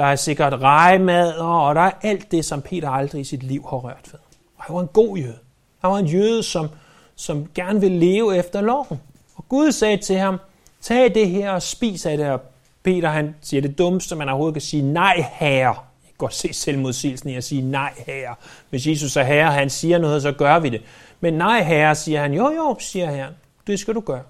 der 0.00 0.06
er 0.06 0.16
sikkert 0.16 0.52
rejemad, 0.52 1.32
og 1.32 1.74
der 1.74 1.80
er 1.80 1.90
alt 2.02 2.30
det, 2.30 2.44
som 2.44 2.62
Peter 2.62 2.88
aldrig 2.88 3.20
i 3.20 3.24
sit 3.24 3.42
liv 3.42 3.66
har 3.70 3.76
rørt 3.76 4.08
ved. 4.12 4.20
Og 4.56 4.64
han 4.64 4.74
var 4.74 4.80
en 4.80 4.88
god 4.88 5.16
jøde. 5.16 5.38
Han 5.80 5.90
var 5.90 5.98
en 5.98 6.06
jøde, 6.06 6.42
som, 6.42 6.68
som 7.16 7.48
gerne 7.54 7.80
ville 7.80 7.98
leve 7.98 8.36
efter 8.36 8.60
loven. 8.60 9.00
Og 9.36 9.44
Gud 9.48 9.72
sagde 9.72 9.96
til 9.96 10.16
ham, 10.16 10.38
tag 10.80 11.14
det 11.14 11.28
her 11.28 11.50
og 11.50 11.62
spis 11.62 12.06
af 12.06 12.16
det. 12.16 12.30
Og 12.30 12.40
Peter 12.82 13.08
han 13.08 13.34
siger 13.40 13.60
det 13.60 13.78
dummeste, 13.78 14.16
man 14.16 14.28
overhovedet 14.28 14.54
kan 14.54 14.62
sige, 14.62 14.82
nej 14.82 15.24
herre. 15.32 15.74
Jeg 15.74 16.06
kan 16.06 16.14
godt 16.18 16.34
se 16.34 16.52
selvmodsigelsen 16.52 17.30
i 17.30 17.36
at 17.36 17.44
sige 17.44 17.62
nej 17.62 17.92
herre. 18.06 18.34
Hvis 18.70 18.86
Jesus 18.86 19.16
er 19.16 19.22
herre, 19.22 19.52
han 19.52 19.70
siger 19.70 19.98
noget, 19.98 20.22
så 20.22 20.32
gør 20.32 20.58
vi 20.58 20.68
det. 20.68 20.82
Men 21.20 21.34
nej 21.34 21.62
herre, 21.62 21.94
siger 21.94 22.20
han, 22.20 22.34
jo 22.34 22.50
jo, 22.50 22.76
siger 22.78 23.10
herren, 23.10 23.34
det 23.66 23.78
skal 23.78 23.94
du 23.94 24.00
gøre. 24.00 24.22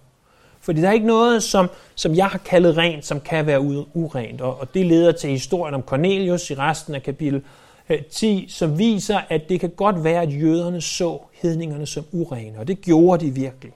Fordi 0.60 0.80
der 0.80 0.88
er 0.88 0.92
ikke 0.92 1.06
noget, 1.06 1.42
som, 1.42 1.70
som 1.94 2.14
jeg 2.14 2.26
har 2.26 2.38
kaldet 2.38 2.76
rent, 2.76 3.06
som 3.06 3.20
kan 3.20 3.46
være 3.46 3.60
urent. 3.94 4.40
Og, 4.40 4.60
og 4.60 4.74
det 4.74 4.86
leder 4.86 5.12
til 5.12 5.30
historien 5.30 5.74
om 5.74 5.82
Cornelius 5.82 6.50
i 6.50 6.54
resten 6.54 6.94
af 6.94 7.02
kapitel 7.02 7.42
øh, 7.88 8.02
10, 8.02 8.46
som 8.48 8.78
viser, 8.78 9.20
at 9.28 9.48
det 9.48 9.60
kan 9.60 9.70
godt 9.70 10.04
være, 10.04 10.22
at 10.22 10.40
jøderne 10.40 10.80
så 10.80 11.18
hedningerne 11.42 11.86
som 11.86 12.04
urene. 12.12 12.58
Og 12.58 12.68
det 12.68 12.80
gjorde 12.80 13.26
de 13.26 13.30
virkelig. 13.30 13.72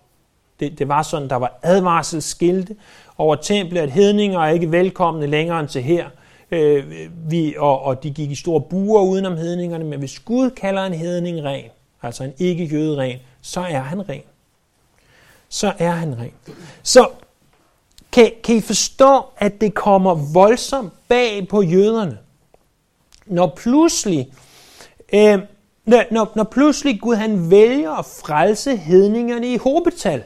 Det, 0.61 0.79
det 0.79 0.89
var 0.89 1.03
sådan, 1.03 1.29
der 1.29 1.37
var 1.37 1.59
advarselsskilte 1.63 2.77
over 3.19 3.37
templet, 3.37 3.81
at 3.81 3.91
hedninger 3.91 4.41
er 4.41 4.51
ikke 4.51 4.73
velkomne 4.73 5.27
længere 5.27 5.61
end 5.61 5.69
til 5.69 5.83
her. 5.83 6.07
Øh, 6.51 6.85
vi, 7.29 7.55
og, 7.59 7.83
og 7.83 8.03
de 8.03 8.11
gik 8.11 8.31
i 8.31 8.35
store 8.35 8.61
buer 8.61 9.03
udenom 9.03 9.37
hedningerne, 9.37 9.85
men 9.85 9.99
hvis 9.99 10.19
Gud 10.19 10.51
kalder 10.51 10.85
en 10.85 10.95
hedning 10.95 11.45
ren, 11.45 11.71
altså 12.03 12.25
en 12.25 12.33
ikke-jøde 12.39 12.97
ren, 12.97 13.19
så 13.43 13.61
er 13.61 13.81
han 13.81 14.09
ren 14.09 14.23
så 15.55 15.73
er 15.79 15.91
han 15.91 16.19
ren. 16.19 16.33
Så 16.83 17.09
kan, 18.13 18.33
kan 18.45 18.57
I 18.57 18.61
forstå, 18.61 19.25
at 19.37 19.61
det 19.61 19.75
kommer 19.75 20.15
voldsomt 20.33 20.93
bag 21.09 21.49
på 21.49 21.63
jøderne? 21.63 22.19
Når 23.27 23.53
pludselig, 23.57 24.33
øh, 25.13 25.39
når, 25.87 26.33
når 26.37 26.45
pludselig 26.45 27.01
Gud 27.01 27.15
han 27.15 27.51
vælger 27.51 27.91
at 27.91 28.05
frelse 28.05 28.77
hedningerne 28.77 29.53
i 29.53 29.57
hobetal. 29.57 30.23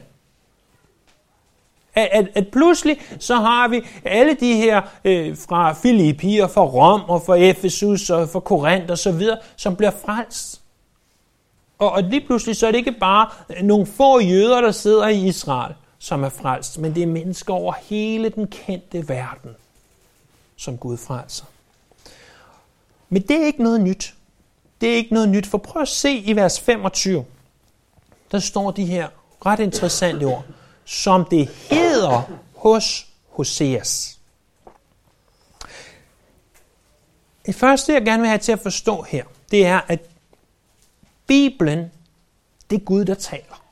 At, 1.95 2.09
at, 2.11 2.27
at 2.35 2.47
pludselig 2.47 3.01
så 3.19 3.35
har 3.35 3.67
vi 3.67 3.81
alle 4.05 4.33
de 4.33 4.53
her 4.53 4.81
øh, 5.05 5.37
fra 5.37 5.73
Filippi 5.73 6.37
og 6.37 6.51
fra 6.51 6.63
Rom 6.63 7.01
og 7.01 7.21
fra 7.25 7.35
Efesus 7.35 8.09
og 8.09 8.29
fra 8.29 8.39
Korinth 8.39 8.91
og 8.91 8.97
så 8.97 9.11
videre, 9.11 9.37
som 9.55 9.75
bliver 9.75 9.91
frelst. 10.05 10.58
Og, 11.79 11.91
og 11.91 12.03
lige 12.03 12.25
pludselig 12.25 12.55
så 12.55 12.67
er 12.67 12.71
det 12.71 12.77
ikke 12.77 12.91
bare 12.91 13.29
øh, 13.49 13.63
nogle 13.63 13.85
få 13.85 14.19
jøder, 14.19 14.61
der 14.61 14.71
sidder 14.71 15.07
i 15.07 15.27
Israel, 15.27 15.75
som 15.99 16.23
er 16.23 16.29
frelst, 16.29 16.77
men 16.77 16.95
det 16.95 17.03
er 17.03 17.07
mennesker 17.07 17.53
over 17.53 17.73
hele 17.73 18.29
den 18.29 18.47
kendte 18.47 19.09
verden, 19.09 19.55
som 20.57 20.77
Gud 20.77 20.97
frelser. 20.97 21.45
Men 23.09 23.21
det 23.21 23.41
er 23.41 23.45
ikke 23.45 23.63
noget 23.63 23.81
nyt. 23.81 24.13
Det 24.81 24.89
er 24.89 24.95
ikke 24.95 25.13
noget 25.13 25.29
nyt, 25.29 25.47
for 25.47 25.57
prøv 25.57 25.81
at 25.81 25.87
se 25.87 26.11
i 26.11 26.35
vers 26.35 26.59
25. 26.59 27.25
Der 28.31 28.39
står 28.39 28.71
de 28.71 28.85
her 28.85 29.07
ret 29.45 29.59
interessante 29.59 30.23
ord, 30.23 30.45
som 30.85 31.25
det 31.25 31.47
hedder 31.47 32.21
hos 32.55 33.07
Hoseas. 33.29 34.19
Det 37.45 37.55
første, 37.55 37.93
jeg 37.93 38.05
gerne 38.05 38.21
vil 38.21 38.29
have 38.29 38.39
til 38.39 38.51
at 38.51 38.59
forstå 38.59 39.01
her, 39.01 39.23
det 39.51 39.65
er, 39.65 39.81
at 39.87 40.08
Bibelen, 41.29 41.91
det 42.69 42.75
er 42.75 42.83
Gud, 42.83 43.05
der 43.05 43.13
taler. 43.13 43.63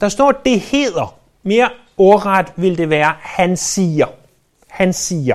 Der 0.00 0.08
står, 0.08 0.32
det 0.32 0.60
hedder. 0.60 1.18
Mere 1.42 1.70
ordret 1.96 2.46
vil 2.56 2.78
det 2.78 2.90
være, 2.90 3.14
han 3.20 3.56
siger. 3.56 4.06
Han 4.68 4.92
siger. 4.92 5.34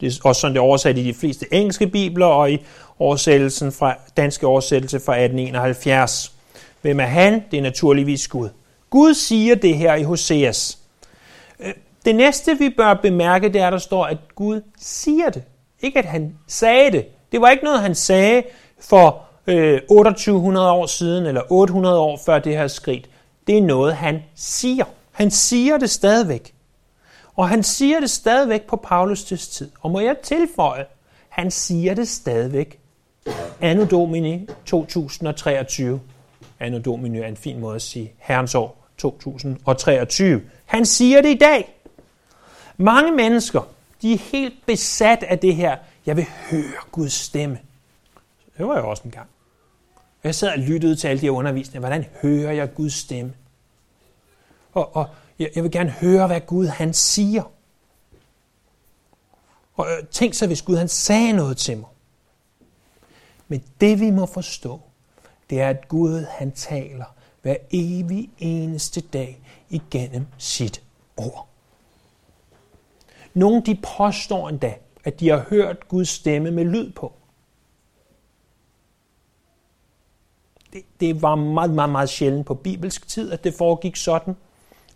Det 0.00 0.06
er 0.06 0.20
også 0.24 0.40
sådan, 0.40 0.54
det 0.54 0.58
er 0.58 0.64
oversat 0.64 0.98
i 0.98 1.04
de 1.04 1.14
fleste 1.14 1.54
engelske 1.54 1.86
bibler 1.86 2.26
og 2.26 2.52
i 2.52 2.64
oversættelsen 2.98 3.72
fra, 3.72 3.94
danske 4.16 4.46
oversættelse 4.46 5.00
fra 5.00 5.12
1871. 5.12 6.32
Hvem 6.80 7.00
er 7.00 7.04
han? 7.04 7.44
Det 7.50 7.58
er 7.58 7.62
naturligvis 7.62 8.28
Gud. 8.28 8.48
Gud 8.90 9.14
siger 9.14 9.54
det 9.54 9.76
her 9.76 9.94
i 9.94 10.02
Hoseas. 10.02 10.78
Øh, 11.60 11.72
det 12.04 12.14
næste, 12.14 12.58
vi 12.58 12.70
bør 12.70 12.94
bemærke, 12.94 13.48
det 13.48 13.60
er, 13.60 13.66
at 13.66 13.72
der 13.72 13.78
står, 13.78 14.04
at 14.04 14.18
Gud 14.34 14.62
siger 14.78 15.30
det. 15.30 15.42
Ikke 15.80 15.98
at 15.98 16.04
han 16.04 16.36
sagde 16.46 16.92
det. 16.92 17.06
Det 17.32 17.40
var 17.40 17.50
ikke 17.50 17.64
noget, 17.64 17.80
han 17.80 17.94
sagde 17.94 18.42
for 18.80 19.31
øh, 19.46 19.80
2800 19.80 20.70
år 20.70 20.86
siden, 20.86 21.26
eller 21.26 21.42
800 21.50 21.98
år 21.98 22.20
før 22.26 22.38
det 22.38 22.56
her 22.56 22.68
skridt. 22.68 23.10
Det 23.46 23.58
er 23.58 23.62
noget, 23.62 23.94
han 23.94 24.22
siger. 24.34 24.84
Han 25.12 25.30
siger 25.30 25.78
det 25.78 25.90
stadigvæk. 25.90 26.54
Og 27.36 27.48
han 27.48 27.62
siger 27.62 28.00
det 28.00 28.10
stadigvæk 28.10 28.62
på 28.62 28.84
Paulus' 28.86 29.36
tid. 29.36 29.70
Og 29.80 29.90
må 29.90 30.00
jeg 30.00 30.16
tilføje, 30.22 30.84
han 31.28 31.50
siger 31.50 31.94
det 31.94 32.08
stadigvæk 32.08 32.78
Anno 33.60 33.84
Domini 33.84 34.48
2023. 34.66 36.00
Anno 36.60 36.78
Domini 36.78 37.18
er 37.18 37.26
en 37.26 37.36
fin 37.36 37.60
måde 37.60 37.74
at 37.74 37.82
sige 37.82 38.12
Herrens 38.18 38.54
år 38.54 38.86
2023. 38.98 40.42
Han 40.66 40.86
siger 40.86 41.22
det 41.22 41.28
i 41.28 41.38
dag. 41.38 41.74
Mange 42.76 43.12
mennesker, 43.12 43.60
de 44.02 44.12
er 44.14 44.18
helt 44.18 44.66
besat 44.66 45.22
af 45.22 45.38
det 45.38 45.56
her. 45.56 45.76
Jeg 46.06 46.16
vil 46.16 46.26
høre 46.50 46.62
Guds 46.92 47.12
stemme. 47.12 47.58
Det 48.58 48.66
var 48.66 48.74
jeg 48.74 48.84
også 48.84 49.02
en 49.04 49.10
gang. 49.10 49.28
Jeg 50.24 50.34
sad 50.34 50.52
og 50.52 50.58
lyttede 50.58 50.96
til 50.96 51.08
alle 51.08 51.20
de 51.20 51.26
her 51.26 51.30
undervisninger. 51.30 51.80
Hvordan 51.80 52.04
hører 52.22 52.52
jeg 52.52 52.74
Guds 52.74 52.92
stemme? 52.92 53.34
Og, 54.72 54.96
og 54.96 55.08
jeg, 55.38 55.50
jeg 55.54 55.62
vil 55.62 55.70
gerne 55.70 55.90
høre, 55.90 56.26
hvad 56.26 56.40
Gud 56.40 56.66
han 56.66 56.94
siger. 56.94 57.42
Og 59.74 59.86
øh, 59.86 60.06
tænk 60.06 60.34
så, 60.34 60.46
hvis 60.46 60.62
Gud 60.62 60.76
han 60.76 60.88
sagde 60.88 61.32
noget 61.32 61.56
til 61.56 61.76
mig. 61.76 61.88
Men 63.48 63.64
det 63.80 64.00
vi 64.00 64.10
må 64.10 64.26
forstå, 64.26 64.80
det 65.50 65.60
er, 65.60 65.68
at 65.68 65.88
Gud 65.88 66.24
han 66.30 66.52
taler 66.52 67.04
hver 67.42 67.56
evig 67.70 68.30
eneste 68.38 69.00
dag 69.00 69.40
igennem 69.70 70.26
sit 70.38 70.82
ord. 71.16 71.48
Nogle 73.34 73.62
de 73.66 73.78
påstår 73.96 74.48
endda, 74.48 74.74
at 75.04 75.20
de 75.20 75.28
har 75.28 75.46
hørt 75.50 75.88
Guds 75.88 76.08
stemme 76.08 76.50
med 76.50 76.64
lyd 76.64 76.92
på. 76.92 77.12
Det, 80.72 80.82
det 81.00 81.22
var 81.22 81.34
meget, 81.34 81.70
meget, 81.70 81.90
meget 81.90 82.08
sjældent 82.08 82.46
på 82.46 82.54
bibelsk 82.54 83.08
tid, 83.08 83.32
at 83.32 83.44
det 83.44 83.54
foregik 83.54 83.96
sådan. 83.96 84.36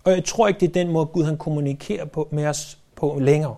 Og 0.04 0.12
jeg 0.12 0.24
tror 0.24 0.48
ikke, 0.48 0.60
det 0.60 0.68
er 0.68 0.72
den 0.72 0.92
måde, 0.92 1.06
Gud 1.06 1.24
han 1.24 1.38
kommunikerer 1.38 2.04
på, 2.04 2.28
med 2.30 2.46
os 2.46 2.78
på 2.94 3.18
længere. 3.20 3.56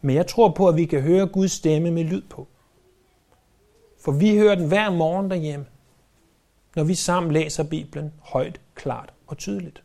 Men 0.00 0.16
jeg 0.16 0.26
tror 0.26 0.48
på, 0.48 0.68
at 0.68 0.76
vi 0.76 0.84
kan 0.84 1.00
høre 1.00 1.26
Guds 1.26 1.52
stemme 1.52 1.90
med 1.90 2.04
lyd 2.04 2.22
på. 2.22 2.48
For 4.00 4.12
vi 4.12 4.36
hører 4.36 4.54
den 4.54 4.68
hver 4.68 4.90
morgen 4.90 5.30
derhjemme, 5.30 5.66
når 6.76 6.84
vi 6.84 6.94
sammen 6.94 7.32
læser 7.32 7.62
Bibelen 7.62 8.12
højt, 8.20 8.60
klart 8.74 9.12
og 9.26 9.38
tydeligt. 9.38 9.82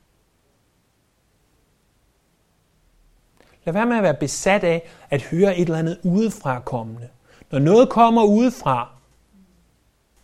Lad 3.65 3.73
være 3.73 3.85
med 3.85 3.97
at 3.97 4.03
være 4.03 4.13
besat 4.13 4.63
af 4.63 4.89
at 5.09 5.21
høre 5.21 5.57
et 5.57 5.61
eller 5.61 5.79
andet 5.79 5.99
udefra 6.03 6.59
kommende. 6.59 7.09
Når 7.51 7.59
noget 7.59 7.89
kommer 7.89 8.23
udefra, 8.23 8.89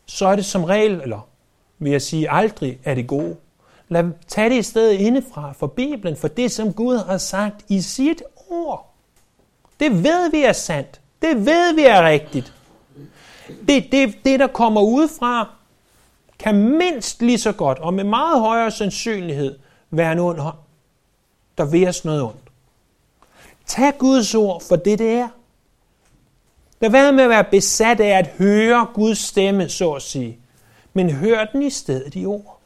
så 0.05 0.27
er 0.27 0.35
det 0.35 0.45
som 0.45 0.63
regel, 0.63 1.01
eller 1.01 1.28
vil 1.79 1.91
jeg 1.91 2.01
sige 2.01 2.31
aldrig, 2.31 2.79
er 2.83 2.95
det 2.95 3.07
gode. 3.07 3.35
Lad 3.89 4.11
tage 4.27 4.49
det 4.49 4.55
i 4.55 4.61
stedet 4.61 4.93
indefra 4.93 5.51
for 5.51 5.67
Bibelen, 5.67 6.15
for 6.15 6.27
det 6.27 6.51
som 6.51 6.73
Gud 6.73 6.97
har 6.97 7.17
sagt 7.17 7.65
i 7.67 7.81
sit 7.81 8.23
ord. 8.49 8.93
Det 9.79 10.03
ved 10.03 10.31
vi 10.31 10.43
er 10.43 10.53
sandt. 10.53 11.01
Det 11.21 11.45
ved 11.45 11.75
vi 11.75 11.81
er 11.81 12.03
rigtigt. 12.03 12.53
Det, 13.67 13.91
det, 13.91 14.15
det 14.25 14.39
der 14.39 14.47
kommer 14.47 14.81
udefra, 14.81 15.49
kan 16.39 16.55
mindst 16.55 17.21
lige 17.21 17.37
så 17.37 17.51
godt, 17.51 17.79
og 17.79 17.93
med 17.93 18.03
meget 18.03 18.39
højere 18.39 18.71
sandsynlighed, 18.71 19.59
være 19.91 20.11
en 20.11 20.19
ond 20.19 20.39
hånd, 20.39 20.57
der 21.57 21.65
vil 21.65 21.87
os 21.87 22.05
noget 22.05 22.21
ondt. 22.21 22.49
Tag 23.65 23.97
Guds 23.97 24.35
ord 24.35 24.61
for 24.61 24.75
det, 24.75 24.99
det 24.99 25.11
er. 25.11 25.27
Lad 26.79 26.89
være 26.89 27.11
med 27.11 27.23
at 27.23 27.29
være 27.29 27.43
besat 27.43 27.99
af 27.99 28.17
at 28.17 28.27
høre 28.27 28.87
Guds 28.93 29.17
stemme, 29.17 29.69
så 29.69 29.91
at 29.91 30.01
sige. 30.01 30.39
Men 30.93 31.09
hør 31.09 31.45
den 31.45 31.61
i 31.61 31.69
stedet 31.69 32.15
i 32.15 32.25
ord. 32.25 32.59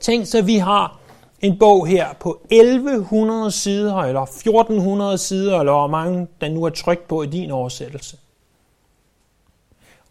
Tænk 0.00 0.26
så, 0.26 0.42
vi 0.42 0.56
har 0.56 0.98
en 1.40 1.58
bog 1.58 1.86
her 1.86 2.12
på 2.12 2.40
1100 2.50 3.50
sider, 3.50 3.96
eller 3.96 4.22
1400 4.22 5.18
sider, 5.18 5.58
eller 5.58 5.72
hvor 5.72 5.86
mange 5.86 6.28
der 6.40 6.48
nu 6.48 6.64
er 6.64 6.70
trykt 6.70 7.08
på 7.08 7.22
i 7.22 7.26
din 7.26 7.50
oversættelse. 7.50 8.16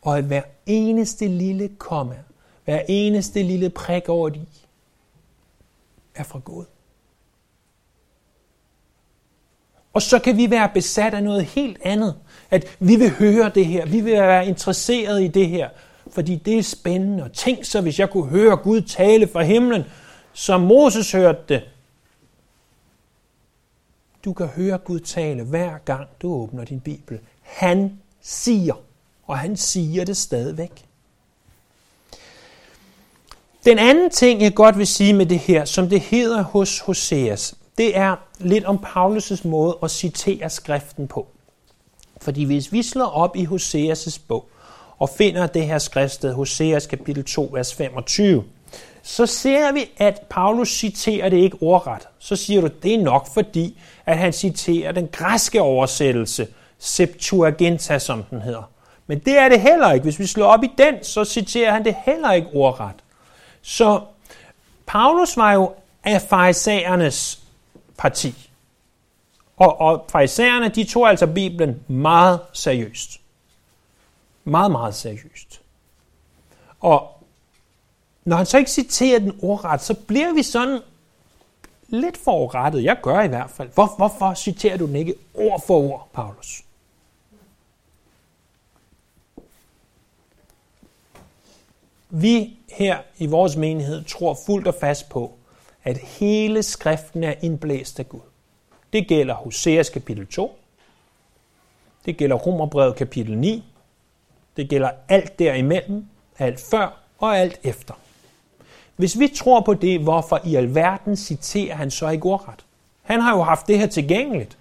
Og 0.02 0.18
at 0.18 0.24
hver 0.24 0.42
eneste 0.66 1.28
lille 1.28 1.70
komma, 1.78 2.18
hver 2.66 2.82
eneste 2.88 3.44
lille 3.44 3.70
prik 3.70 4.10
over 4.10 4.30
de, 4.30 4.46
er 6.16 6.24
fra 6.24 6.40
Gud. 6.40 6.66
Og 9.94 10.02
så 10.02 10.20
kan 10.20 10.38
vi 10.38 10.52
være 10.52 10.70
besat 10.74 11.14
af 11.14 11.24
noget 11.24 11.46
helt 11.46 11.78
andet. 11.82 12.16
At 12.50 12.78
vi 12.80 12.96
vil 12.96 13.10
høre 13.10 13.52
det 13.56 13.66
her, 13.66 13.86
vi 13.86 14.02
vil 14.02 14.14
være 14.14 14.48
interesseret 14.48 15.24
i 15.24 15.28
det 15.28 15.48
her, 15.48 15.70
fordi 16.12 16.36
det 16.36 16.58
er 16.58 16.64
spændende. 16.64 17.24
Og 17.24 17.34
tænk 17.34 17.66
så, 17.66 17.82
hvis 17.82 18.00
jeg 18.00 18.10
kunne 18.10 18.30
høre 18.30 18.58
Gud 18.58 18.82
tale 18.82 19.28
fra 19.28 19.42
himlen, 19.42 19.84
som 20.34 20.62
Moses 20.62 21.12
hørte 21.12 21.42
det. 21.50 21.64
du 24.26 24.34
kan 24.34 24.48
høre 24.48 24.78
Gud 24.78 25.00
tale 25.00 25.44
hver 25.44 25.78
gang 25.78 26.08
du 26.22 26.34
åbner 26.34 26.66
din 26.66 26.80
Bibel. 26.80 27.20
Han 27.42 28.00
siger, 28.22 28.74
og 29.28 29.38
han 29.38 29.58
siger 29.58 30.06
det 30.06 30.18
stadigvæk. 30.18 30.86
Den 33.66 33.80
anden 33.80 34.10
ting, 34.10 34.42
jeg 34.42 34.54
godt 34.54 34.78
vil 34.78 34.88
sige 34.88 35.14
med 35.14 35.26
det 35.26 35.40
her, 35.40 35.66
som 35.66 35.90
det 35.90 36.02
hedder 36.02 36.42
hos 36.42 36.80
Hoseas, 36.80 37.56
det 37.78 37.98
er 37.98 38.16
lidt 38.40 38.66
om 38.66 38.86
Paulus' 38.86 39.48
måde 39.48 39.78
at 39.84 39.92
citere 39.92 40.50
skriften 40.50 41.08
på. 41.08 41.28
Fordi 42.22 42.44
hvis 42.44 42.72
vi 42.72 42.84
slår 42.84 43.06
op 43.06 43.36
i 43.36 43.46
Hoseas' 43.46 44.20
bog 44.28 44.50
og 45.02 45.10
finder 45.10 45.48
det 45.48 45.68
her 45.68 45.78
skriftsted, 45.78 46.34
Hoseas 46.34 46.88
kapitel 46.88 47.24
2, 47.24 47.50
vers 47.54 47.76
25, 47.76 48.44
så 49.04 49.26
ser 49.26 49.72
vi, 49.72 49.92
at 49.98 50.22
Paulus 50.30 50.70
citerer 50.70 51.30
det 51.30 51.38
ikke 51.38 51.58
ordret. 51.62 52.08
Så 52.20 52.36
siger 52.36 52.62
du, 52.62 52.68
det 52.84 52.94
er 52.94 53.04
nok 53.04 53.34
fordi, 53.34 53.80
at 54.06 54.18
han 54.18 54.34
citerer 54.34 54.92
den 54.92 55.08
græske 55.12 55.62
oversættelse, 55.62 56.48
Septuaginta, 56.80 58.00
som 58.00 58.24
den 58.24 58.42
hedder. 58.42 58.70
Men 59.08 59.20
det 59.20 59.38
er 59.38 59.50
det 59.50 59.62
heller 59.62 59.92
ikke. 59.92 60.04
Hvis 60.04 60.20
vi 60.20 60.26
slår 60.26 60.46
op 60.46 60.64
i 60.64 60.72
den, 60.78 61.04
så 61.04 61.26
citerer 61.26 61.72
han 61.72 61.86
det 61.86 61.96
heller 62.06 62.32
ikke 62.32 62.48
ordret. 62.54 62.96
Så 63.62 64.02
Paulus 64.86 65.38
var 65.38 65.54
jo 65.54 65.74
af 66.04 66.22
farisæernes 66.22 67.40
parti. 67.98 68.50
Og, 69.58 69.82
og 69.82 70.06
farisæerne, 70.12 70.70
de 70.70 70.84
tog 70.84 71.10
altså 71.10 71.28
Bibelen 71.28 71.80
meget 71.88 72.40
seriøst. 72.54 73.21
Meget, 74.44 74.72
meget 74.72 74.96
seriøst. 74.96 75.62
Og 76.80 77.24
når 78.26 78.38
han 78.38 78.46
så 78.46 78.58
ikke 78.58 78.72
citerer 78.72 79.20
den 79.20 79.40
ordret, 79.42 79.82
så 79.82 79.94
bliver 79.94 80.34
vi 80.34 80.44
sådan 80.44 80.80
lidt 81.88 82.18
forurettet. 82.18 82.84
Jeg 82.84 82.98
gør 83.04 83.22
i 83.22 83.28
hvert 83.28 83.50
fald. 83.50 83.70
Hvor, 83.74 83.96
hvorfor 83.98 84.34
citerer 84.34 84.78
du 84.78 84.88
den 84.88 84.96
ikke 84.96 85.16
ord 85.34 85.62
for 85.68 85.78
ord, 85.78 86.10
Paulus? 86.14 86.64
Vi 92.10 92.58
her 92.72 93.02
i 93.18 93.26
vores 93.26 93.56
menighed 93.56 94.04
tror 94.04 94.38
fuldt 94.46 94.68
og 94.68 94.76
fast 94.80 95.10
på, 95.10 95.34
at 95.84 95.98
hele 95.98 96.64
skriften 96.64 97.24
er 97.24 97.34
indblæst 97.42 98.00
af 98.00 98.10
Gud. 98.10 98.20
Det 98.94 99.08
gælder 99.08 99.34
Hoseas 99.34 99.90
kapitel 99.90 100.28
2. 100.28 100.60
Det 102.06 102.18
gælder 102.18 102.36
Romerbrevet 102.36 102.96
kapitel 102.96 103.38
9. 103.38 103.71
Det 104.58 104.70
gælder 104.70 104.90
alt 105.10 105.40
derimellem, 105.40 106.06
alt 106.40 106.60
før 106.72 106.98
og 107.20 107.38
alt 107.38 107.60
efter. 107.64 107.94
Hvis 108.96 109.20
vi 109.20 109.28
tror 109.28 109.62
på 109.62 109.74
det, 109.74 110.00
hvorfor 110.00 110.42
i 110.46 110.56
alverden 110.56 111.18
citerer 111.18 111.76
han 111.76 111.92
så 111.92 112.10
ikke 112.10 112.26
ordret? 112.26 112.66
Han 113.02 113.22
har 113.22 113.36
jo 113.36 113.42
haft 113.42 113.68
det 113.68 113.80
her 113.80 113.88
tilgængeligt. 113.88 114.58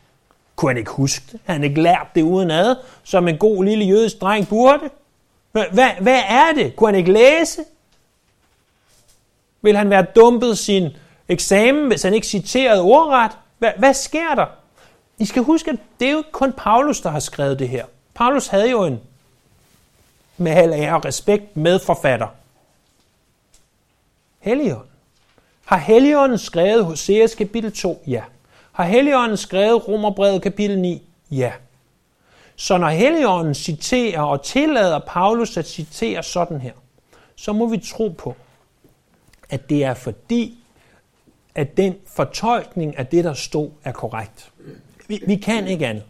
Kunne 0.56 0.70
han 0.70 0.76
ikke 0.76 0.90
huske 0.90 1.24
det? 1.32 1.40
Han 1.44 1.64
ikke 1.64 1.82
lært 1.82 2.06
det 2.14 2.22
uden 2.22 2.50
ad, 2.50 2.76
som 3.04 3.28
en 3.28 3.38
god 3.38 3.64
lille 3.64 3.84
jødisk 3.84 4.20
dreng 4.20 4.48
burde? 4.48 4.90
Hvad, 5.52 5.64
hvad, 6.00 6.22
er 6.28 6.52
det? 6.54 6.76
Kunne 6.76 6.88
han 6.88 6.94
ikke 6.94 7.12
læse? 7.12 7.60
Vil 9.62 9.76
han 9.76 9.90
være 9.90 10.06
dumpet 10.16 10.58
sin 10.58 10.88
eksamen, 11.28 11.86
hvis 11.86 12.02
han 12.02 12.14
ikke 12.14 12.26
citerede 12.26 12.82
ordret? 12.82 13.30
Hvad, 13.58 13.72
hvad 13.78 13.94
sker 13.94 14.34
der? 14.34 14.46
I 15.18 15.24
skal 15.24 15.42
huske, 15.42 15.70
at 15.70 15.76
det 16.00 16.08
er 16.08 16.12
jo 16.12 16.22
kun 16.32 16.52
Paulus, 16.52 17.00
der 17.00 17.10
har 17.10 17.20
skrevet 17.20 17.58
det 17.58 17.68
her. 17.68 17.84
Paulus 18.14 18.46
havde 18.46 18.70
jo 18.70 18.84
en 18.84 19.00
med 20.40 20.52
al 20.52 20.72
ære 20.72 20.94
og 20.94 21.04
respekt 21.04 21.56
med 21.56 21.78
forfatter. 21.78 22.28
Helligånden. 24.38 24.90
Har 25.64 25.76
Helligånden 25.76 26.38
skrevet 26.38 26.84
Hoseas 26.84 27.34
kapitel 27.34 27.72
2? 27.72 28.02
Ja. 28.06 28.22
Har 28.72 28.84
Helligånden 28.84 29.36
skrevet 29.36 29.88
Romerbrevet 29.88 30.42
kapitel 30.42 30.78
9? 30.78 31.02
Ja. 31.30 31.52
Så 32.56 32.78
når 32.78 32.88
Helligånden 32.88 33.54
citerer 33.54 34.22
og 34.22 34.42
tillader 34.42 34.98
Paulus 34.98 35.56
at 35.56 35.68
citere 35.68 36.22
sådan 36.22 36.60
her, 36.60 36.72
så 37.36 37.52
må 37.52 37.66
vi 37.66 37.78
tro 37.78 38.08
på, 38.08 38.36
at 39.50 39.70
det 39.70 39.84
er 39.84 39.94
fordi, 39.94 40.58
at 41.54 41.76
den 41.76 41.94
fortolkning 42.06 42.98
af 42.98 43.06
det, 43.06 43.24
der 43.24 43.34
stod, 43.34 43.70
er 43.84 43.92
korrekt. 43.92 44.50
Vi, 45.08 45.22
vi 45.26 45.36
kan 45.36 45.66
ikke 45.66 45.86
andet. 45.86 46.04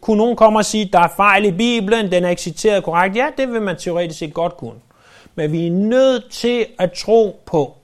Kunne 0.00 0.16
nogen 0.18 0.36
komme 0.36 0.58
og 0.58 0.64
sige, 0.64 0.90
der 0.92 1.00
er 1.00 1.08
fejl 1.16 1.44
i 1.44 1.50
Bibelen, 1.50 2.12
den 2.12 2.24
er 2.24 2.28
ikke 2.28 2.42
citeret 2.42 2.84
korrekt? 2.84 3.16
Ja, 3.16 3.26
det 3.36 3.52
vil 3.52 3.62
man 3.62 3.76
teoretisk 3.76 4.18
set 4.18 4.34
godt 4.34 4.56
kunne. 4.56 4.80
Men 5.34 5.52
vi 5.52 5.66
er 5.66 5.70
nødt 5.70 6.30
til 6.30 6.66
at 6.78 6.92
tro 6.92 7.42
på, 7.46 7.76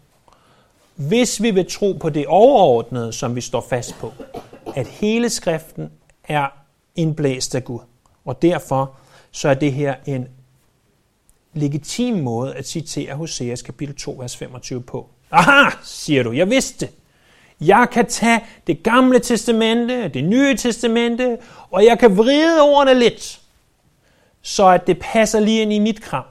hvis 0.94 1.42
vi 1.42 1.50
vil 1.50 1.70
tro 1.70 1.92
på 1.92 2.10
det 2.10 2.26
overordnede, 2.26 3.12
som 3.12 3.36
vi 3.36 3.40
står 3.40 3.66
fast 3.70 3.94
på, 4.00 4.12
at 4.76 4.86
hele 4.86 5.30
skriften 5.30 5.90
er 6.24 6.46
indblæst 6.96 7.54
af 7.54 7.64
Gud. 7.64 7.80
Og 8.24 8.42
derfor 8.42 8.94
så 9.30 9.48
er 9.48 9.54
det 9.54 9.72
her 9.72 9.94
en 10.06 10.28
legitim 11.52 12.16
måde 12.16 12.54
at 12.54 12.68
citere 12.68 13.14
Hoseas 13.14 13.62
kapitel 13.62 13.96
2, 13.96 14.16
vers 14.18 14.36
25 14.36 14.82
på. 14.82 15.08
Aha, 15.30 15.70
siger 15.82 16.22
du, 16.22 16.32
jeg 16.32 16.50
vidste. 16.50 16.88
Jeg 17.66 17.88
kan 17.92 18.06
tage 18.06 18.40
det 18.66 18.82
gamle 18.82 19.18
testamente, 19.18 20.08
det 20.08 20.24
nye 20.24 20.56
testamente, 20.56 21.38
og 21.70 21.84
jeg 21.84 21.98
kan 21.98 22.16
vride 22.16 22.62
ordene 22.62 22.98
lidt, 22.98 23.40
så 24.42 24.66
at 24.66 24.86
det 24.86 24.98
passer 25.00 25.40
lige 25.40 25.62
ind 25.62 25.72
i 25.72 25.78
mit 25.78 26.02
kram. 26.02 26.24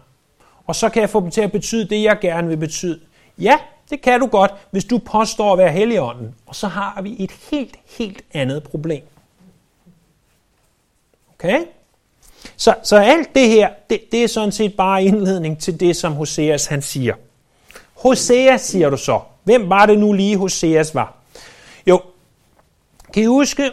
Og 0.68 0.76
så 0.76 0.90
kan 0.90 1.02
jeg 1.02 1.10
få 1.10 1.20
dem 1.20 1.32
til 1.32 1.42
at 1.42 1.52
betyde 1.52 1.90
det, 1.90 2.04
jeg 2.04 2.20
gerne 2.20 2.48
vil 2.48 2.58
betyde. 2.58 3.00
Ja, 3.38 3.58
det 3.90 4.02
kan 4.02 4.20
du 4.20 4.26
godt, 4.28 4.52
hvis 4.72 4.86
du 4.86 4.98
påstår 4.98 5.52
at 5.54 5.58
være 5.58 5.72
helligånden. 5.72 6.36
Og 6.46 6.56
så 6.56 6.68
har 6.68 7.02
vi 7.02 7.16
et 7.20 7.32
helt, 7.52 7.76
helt 7.98 8.22
andet 8.34 8.64
problem. 8.64 9.04
Okay? 11.34 11.60
Så, 12.58 12.76
så 12.84 12.96
alt 12.98 13.36
det 13.36 13.50
her, 13.50 13.70
det, 13.90 14.02
det 14.12 14.24
er 14.24 14.28
sådan 14.28 14.52
set 14.52 14.76
bare 14.76 15.04
indledning 15.04 15.60
til 15.60 15.80
det, 15.80 15.96
som 15.96 16.14
Hoseas 16.14 16.66
han 16.66 16.82
siger. 16.82 17.16
Hoseas 17.94 18.62
siger 18.62 18.90
du 18.90 18.98
så. 18.98 19.20
Hvem 19.44 19.70
var 19.70 19.86
det 19.86 20.00
nu 20.00 20.14
lige 20.14 20.38
Hoseas 20.38 20.96
var? 20.96 21.23
Kan 23.14 23.24
I 23.24 23.26
huske, 23.26 23.72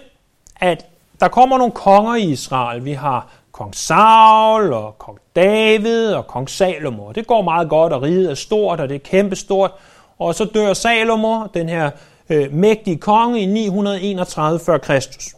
at 0.57 0.87
der 1.21 1.29
kommer 1.29 1.59
nogle 1.59 1.73
konger 1.73 2.15
i 2.15 2.23
Israel. 2.23 2.85
Vi 2.85 2.93
har 2.93 3.29
kong 3.53 3.75
Saul 3.75 4.73
og 4.73 4.99
kong 4.99 5.19
David 5.37 6.13
og 6.13 6.27
kong 6.27 6.51
Salomo. 6.51 7.13
Det 7.13 7.27
går 7.27 7.43
meget 7.43 7.69
godt, 7.69 7.93
og 7.93 8.03
riget 8.03 8.31
er 8.31 8.35
stort, 8.35 8.81
og 8.81 8.89
det 8.89 8.95
er 8.95 8.99
kæmpestort. 8.99 9.71
Og 10.19 10.35
så 10.35 10.45
dør 10.45 10.73
Salomo, 10.73 11.47
den 11.55 11.69
her 11.69 11.91
øh, 12.31 12.53
mægtige 12.53 12.99
konge, 12.99 13.41
i 13.41 13.47
931 13.47 14.61
før 14.61 14.79
Kristus. 14.79 15.35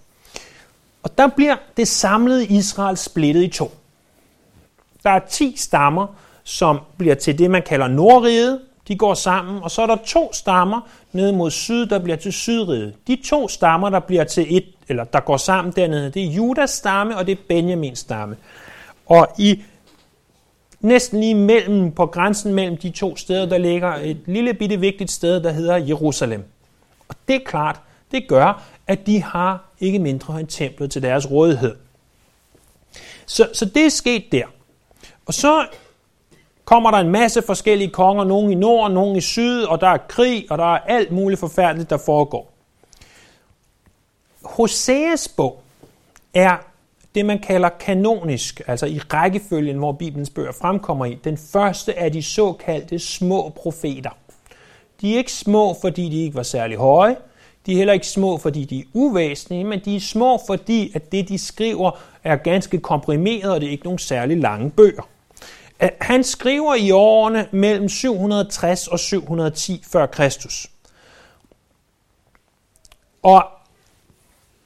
Og 1.02 1.18
der 1.18 1.28
bliver 1.28 1.56
det 1.76 1.88
samlede 1.88 2.46
Israel 2.46 2.96
splittet 2.96 3.42
i 3.42 3.48
to. 3.48 3.72
Der 5.02 5.10
er 5.10 5.20
10 5.30 5.54
stammer, 5.56 6.06
som 6.44 6.80
bliver 6.98 7.14
til 7.14 7.38
det, 7.38 7.50
man 7.50 7.62
kalder 7.62 7.88
Nordriget. 7.88 8.60
De 8.88 8.96
går 8.96 9.14
sammen, 9.14 9.62
og 9.62 9.70
så 9.70 9.82
er 9.82 9.86
der 9.86 9.96
to 10.06 10.32
stammer 10.32 10.80
ned 11.12 11.32
mod 11.32 11.50
syd, 11.50 11.86
der 11.86 11.98
bliver 11.98 12.16
til 12.16 12.32
Sydriget. 12.32 12.94
De 13.06 13.18
to 13.24 13.48
stammer, 13.48 13.90
der 13.90 14.00
bliver 14.00 14.24
til 14.24 14.56
et, 14.56 14.64
eller 14.88 15.04
der 15.04 15.20
går 15.20 15.36
sammen 15.36 15.72
dernede, 15.76 16.10
det 16.10 16.22
er 16.22 16.30
Judas 16.30 16.70
stamme, 16.70 17.16
og 17.16 17.26
det 17.26 17.32
er 17.32 17.42
Benjamins 17.48 17.98
stamme. 17.98 18.36
Og 19.06 19.28
i 19.38 19.62
næsten 20.80 21.20
lige 21.20 21.34
mellem, 21.34 21.92
på 21.92 22.06
grænsen 22.06 22.54
mellem 22.54 22.76
de 22.76 22.90
to 22.90 23.16
steder, 23.16 23.46
der 23.46 23.58
ligger 23.58 23.94
et 23.94 24.18
lille 24.26 24.54
bitte 24.54 24.80
vigtigt 24.80 25.10
sted, 25.10 25.40
der 25.40 25.52
hedder 25.52 25.76
Jerusalem. 25.76 26.44
Og 27.08 27.14
det 27.28 27.36
er 27.36 27.44
klart, 27.46 27.80
det 28.10 28.28
gør, 28.28 28.62
at 28.86 29.06
de 29.06 29.22
har 29.22 29.64
ikke 29.80 29.98
mindre 29.98 30.40
end 30.40 30.48
templet 30.48 30.90
til 30.90 31.02
deres 31.02 31.30
rådighed. 31.30 31.74
Så, 33.26 33.48
så 33.52 33.64
det 33.64 33.84
er 33.84 33.88
sket 33.88 34.24
der. 34.32 34.44
Og 35.26 35.34
så 35.34 35.66
kommer 36.64 36.90
der 36.90 36.98
en 36.98 37.10
masse 37.10 37.42
forskellige 37.42 37.90
konger, 37.90 38.24
nogle 38.24 38.52
i 38.52 38.54
nord, 38.54 38.90
nogle 38.90 39.18
i 39.18 39.20
syd, 39.20 39.62
og 39.62 39.80
der 39.80 39.88
er 39.88 39.98
krig, 40.08 40.46
og 40.50 40.58
der 40.58 40.74
er 40.74 40.78
alt 40.78 41.12
muligt 41.12 41.40
forfærdeligt, 41.40 41.90
der 41.90 41.96
foregår. 41.96 42.52
Hoseas 44.44 45.28
bog 45.28 45.62
er 46.34 46.56
det, 47.14 47.26
man 47.26 47.38
kalder 47.38 47.68
kanonisk, 47.68 48.60
altså 48.66 48.86
i 48.86 48.98
rækkefølgen, 48.98 49.76
hvor 49.76 49.92
Bibelens 49.92 50.30
bøger 50.30 50.52
fremkommer 50.52 51.04
i. 51.04 51.18
Den 51.24 51.38
første 51.52 51.98
af 51.98 52.12
de 52.12 52.22
såkaldte 52.22 52.98
små 52.98 53.48
profeter. 53.48 54.10
De 55.00 55.14
er 55.14 55.18
ikke 55.18 55.32
små, 55.32 55.76
fordi 55.80 56.08
de 56.08 56.22
ikke 56.22 56.36
var 56.36 56.42
særlig 56.42 56.76
høje. 56.76 57.16
De 57.66 57.72
er 57.72 57.76
heller 57.76 57.92
ikke 57.92 58.06
små, 58.06 58.38
fordi 58.38 58.64
de 58.64 58.78
er 58.78 58.84
uvæsentlige, 58.92 59.64
men 59.64 59.80
de 59.84 59.96
er 59.96 60.00
små, 60.00 60.40
fordi 60.46 60.92
at 60.94 61.12
det, 61.12 61.28
de 61.28 61.38
skriver, 61.38 61.90
er 62.24 62.36
ganske 62.36 62.78
komprimeret, 62.78 63.52
og 63.52 63.60
det 63.60 63.66
er 63.66 63.70
ikke 63.70 63.84
nogen 63.84 63.98
særlig 63.98 64.36
lange 64.36 64.70
bøger. 64.70 65.08
Han 66.00 66.24
skriver 66.24 66.74
i 66.74 66.90
årene 66.90 67.46
mellem 67.50 67.88
760 67.88 68.88
og 68.88 68.98
710 68.98 69.84
før 69.92 70.06
Kristus. 70.06 70.66
Og 73.22 73.44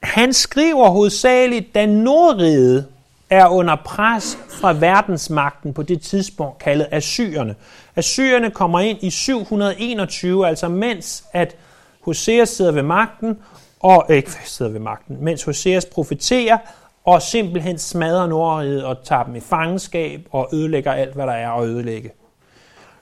han 0.03 0.33
skriver 0.33 0.89
hovedsageligt, 0.89 1.75
da 1.75 1.85
Nordriget 1.85 2.87
er 3.29 3.47
under 3.47 3.75
pres 3.85 4.37
fra 4.49 4.73
verdensmagten 4.73 5.73
på 5.73 5.83
det 5.83 6.01
tidspunkt 6.01 6.59
kaldet 6.59 6.87
Assyrerne. 6.91 7.55
Assyrerne 7.95 8.51
kommer 8.51 8.79
ind 8.79 9.03
i 9.03 9.09
721, 9.09 10.47
altså 10.47 10.67
mens 10.67 11.23
at 11.33 11.55
Hosea 12.01 12.45
sidder 12.45 12.71
ved 12.71 12.83
magten, 12.83 13.37
og 13.79 14.05
ikke 14.09 14.31
sidder 14.45 14.71
ved 14.71 14.79
magten, 14.79 15.17
mens 15.23 15.43
Hoseas 15.43 15.85
profeterer 15.85 16.57
og 17.07 17.21
simpelthen 17.21 17.77
smadrer 17.77 18.27
Nordriget 18.27 18.85
og 18.85 19.03
tager 19.03 19.23
dem 19.23 19.35
i 19.35 19.39
fangenskab 19.39 20.27
og 20.31 20.49
ødelægger 20.53 20.91
alt, 20.91 21.13
hvad 21.13 21.27
der 21.27 21.33
er 21.33 21.51
at 21.51 21.67
ødelægge. 21.67 22.11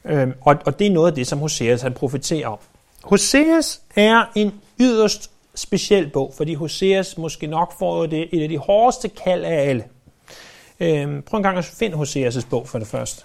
Øhm, 0.06 0.34
og, 0.42 0.56
og 0.66 0.80
det 0.80 0.88
er 0.88 0.92
noget 0.92 1.08
af 1.08 1.16
det, 1.16 1.28
som 1.28 1.40
Hoseas 1.40 1.82
han 1.82 1.94
profeterer 1.94 2.48
om. 2.48 2.58
Hoseas 3.04 3.82
er 3.96 4.32
en 4.36 4.62
yderst 4.80 5.32
speciel 5.56 6.10
bog, 6.10 6.34
fordi 6.38 6.54
Hoseas 6.54 7.18
måske 7.18 7.48
nok 7.48 7.80
får 7.80 8.06
det 8.06 8.30
et 8.32 8.44
af 8.44 8.50
de 8.50 8.58
hårdeste 8.58 9.10
kald 9.10 9.44
af 9.46 9.70
alle. 9.70 9.84
Øhm, 10.80 11.22
prøv 11.22 11.38
en 11.38 11.44
gang 11.44 11.58
at 11.58 11.66
finde 11.66 11.98
Hoseas' 11.98 12.50
bog 12.50 12.68
for 12.68 12.80
det 12.80 12.88
første. 12.88 13.24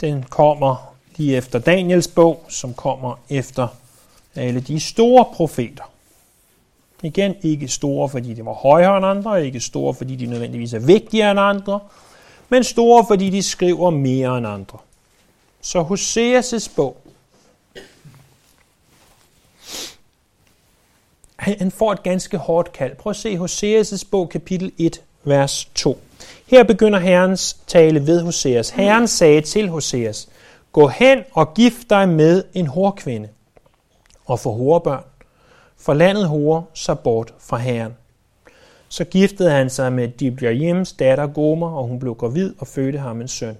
Den 0.00 0.22
kommer 0.22 0.93
lige 1.16 1.36
efter 1.36 1.58
Daniels 1.58 2.08
bog, 2.08 2.44
som 2.48 2.74
kommer 2.74 3.18
efter 3.28 3.68
alle 4.34 4.60
de 4.60 4.80
store 4.80 5.24
profeter. 5.34 5.90
Igen 7.02 7.34
ikke 7.42 7.68
store, 7.68 8.08
fordi 8.08 8.34
de 8.34 8.44
var 8.44 8.52
højere 8.52 8.96
end 8.96 9.06
andre, 9.06 9.46
ikke 9.46 9.60
store, 9.60 9.94
fordi 9.94 10.16
de 10.16 10.26
nødvendigvis 10.26 10.72
er 10.74 10.78
vigtigere 10.78 11.30
end 11.30 11.40
andre, 11.40 11.80
men 12.48 12.64
store, 12.64 13.04
fordi 13.08 13.30
de 13.30 13.42
skriver 13.42 13.90
mere 13.90 14.38
end 14.38 14.46
andre. 14.46 14.78
Så 15.60 15.82
Hoseas' 15.82 16.70
bog, 16.76 16.96
han 21.36 21.70
får 21.70 21.92
et 21.92 22.02
ganske 22.02 22.38
hårdt 22.38 22.72
kald. 22.72 22.96
Prøv 22.96 23.10
at 23.10 23.16
se 23.16 23.36
Hoseas' 23.38 24.04
bog, 24.10 24.28
kapitel 24.28 24.72
1, 24.78 25.00
vers 25.24 25.68
2. 25.74 25.98
Her 26.46 26.62
begynder 26.62 26.98
Herrens 26.98 27.56
tale 27.66 28.06
ved 28.06 28.22
Hoseas. 28.22 28.70
Herren 28.70 29.08
sagde 29.08 29.40
til 29.40 29.68
Hoseas, 29.68 30.28
gå 30.74 30.88
hen 30.88 31.24
og 31.32 31.54
gift 31.54 31.90
dig 31.90 32.08
med 32.08 32.44
en 32.54 32.66
horkvinde 32.66 33.28
og 34.24 34.40
få 34.40 34.52
horebørn. 34.52 35.04
For 35.76 35.94
landet 35.94 36.28
hore 36.28 36.64
så 36.74 36.94
bort 36.94 37.34
fra 37.38 37.56
Herren. 37.56 37.92
Så 38.88 39.04
giftede 39.04 39.50
han 39.50 39.70
sig 39.70 39.92
med 39.92 40.08
Dibjajims 40.08 40.92
datter 40.92 41.26
Gomer, 41.26 41.70
og 41.70 41.86
hun 41.86 41.98
blev 41.98 42.14
gravid 42.14 42.54
og 42.58 42.66
fødte 42.66 42.98
ham 42.98 43.20
en 43.20 43.28
søn. 43.28 43.56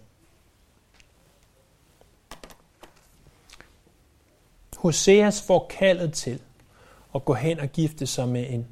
Hoseas 4.77 5.43
får 5.43 5.67
kaldet 5.79 6.13
til 6.13 6.41
at 7.15 7.25
gå 7.25 7.35
hen 7.35 7.61
og 7.61 7.69
gifte 7.69 8.07
sig 8.07 8.29
med 8.29 8.47
en 8.51 8.67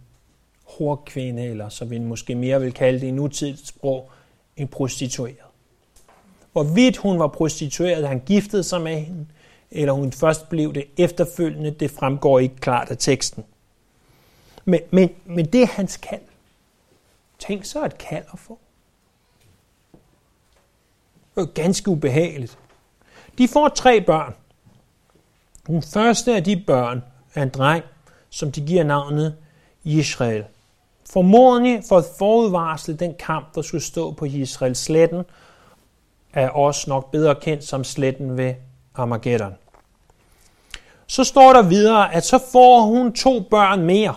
horkvinde, 0.64 1.44
eller 1.44 1.68
som 1.68 1.90
vi 1.90 1.98
måske 1.98 2.34
mere 2.34 2.60
vil 2.60 2.72
kalde 2.72 3.00
det 3.00 3.06
i 3.06 3.10
nutidigt 3.10 3.68
sprog, 3.68 4.10
en 4.56 4.68
prostitueret. 4.68 5.51
Hvorvidt 6.52 6.96
hun 6.96 7.18
var 7.18 7.28
prostitueret, 7.28 8.08
han 8.08 8.20
giftede 8.26 8.62
sig 8.62 8.80
med 8.80 9.00
hende, 9.00 9.26
eller 9.70 9.92
hun 9.92 10.12
først 10.12 10.48
blev 10.48 10.74
det 10.74 10.84
efterfølgende, 10.98 11.70
det 11.70 11.90
fremgår 11.90 12.38
ikke 12.38 12.56
klart 12.56 12.90
af 12.90 12.98
teksten. 12.98 13.44
Men, 14.64 14.80
men, 14.90 15.10
men 15.24 15.46
det 15.46 15.62
er 15.62 15.66
hans 15.66 15.96
kald. 15.96 16.20
Tænk 17.38 17.64
så 17.64 17.84
et 17.84 17.98
kald 17.98 18.24
at 18.32 18.38
få. 18.38 18.58
Det 21.34 21.36
var 21.36 21.44
ganske 21.44 21.90
ubehageligt. 21.90 22.58
De 23.38 23.48
får 23.48 23.68
tre 23.68 24.00
børn. 24.00 24.34
Den 25.66 25.82
første 25.82 26.34
af 26.36 26.44
de 26.44 26.64
børn 26.66 27.02
er 27.34 27.42
en 27.42 27.48
dreng, 27.48 27.84
som 28.30 28.52
de 28.52 28.66
giver 28.66 28.84
navnet 28.84 29.36
Israel. 29.84 30.44
Formodentlig 31.10 31.82
for 31.88 31.98
at 31.98 32.04
forudvarsle 32.18 32.96
den 32.96 33.14
kamp, 33.18 33.54
der 33.54 33.62
skulle 33.62 33.84
stå 33.84 34.12
på 34.12 34.24
Israels 34.24 34.78
sletten, 34.78 35.24
er 36.32 36.48
også 36.48 36.90
nok 36.90 37.10
bedre 37.10 37.34
kendt 37.34 37.64
som 37.64 37.84
sletten 37.84 38.36
ved 38.36 38.54
Armageddon. 38.94 39.54
Så 41.06 41.24
står 41.24 41.52
der 41.52 41.62
videre, 41.62 42.14
at 42.14 42.24
så 42.24 42.38
får 42.52 42.80
hun 42.80 43.12
to 43.12 43.40
børn 43.50 43.82
mere. 43.82 44.14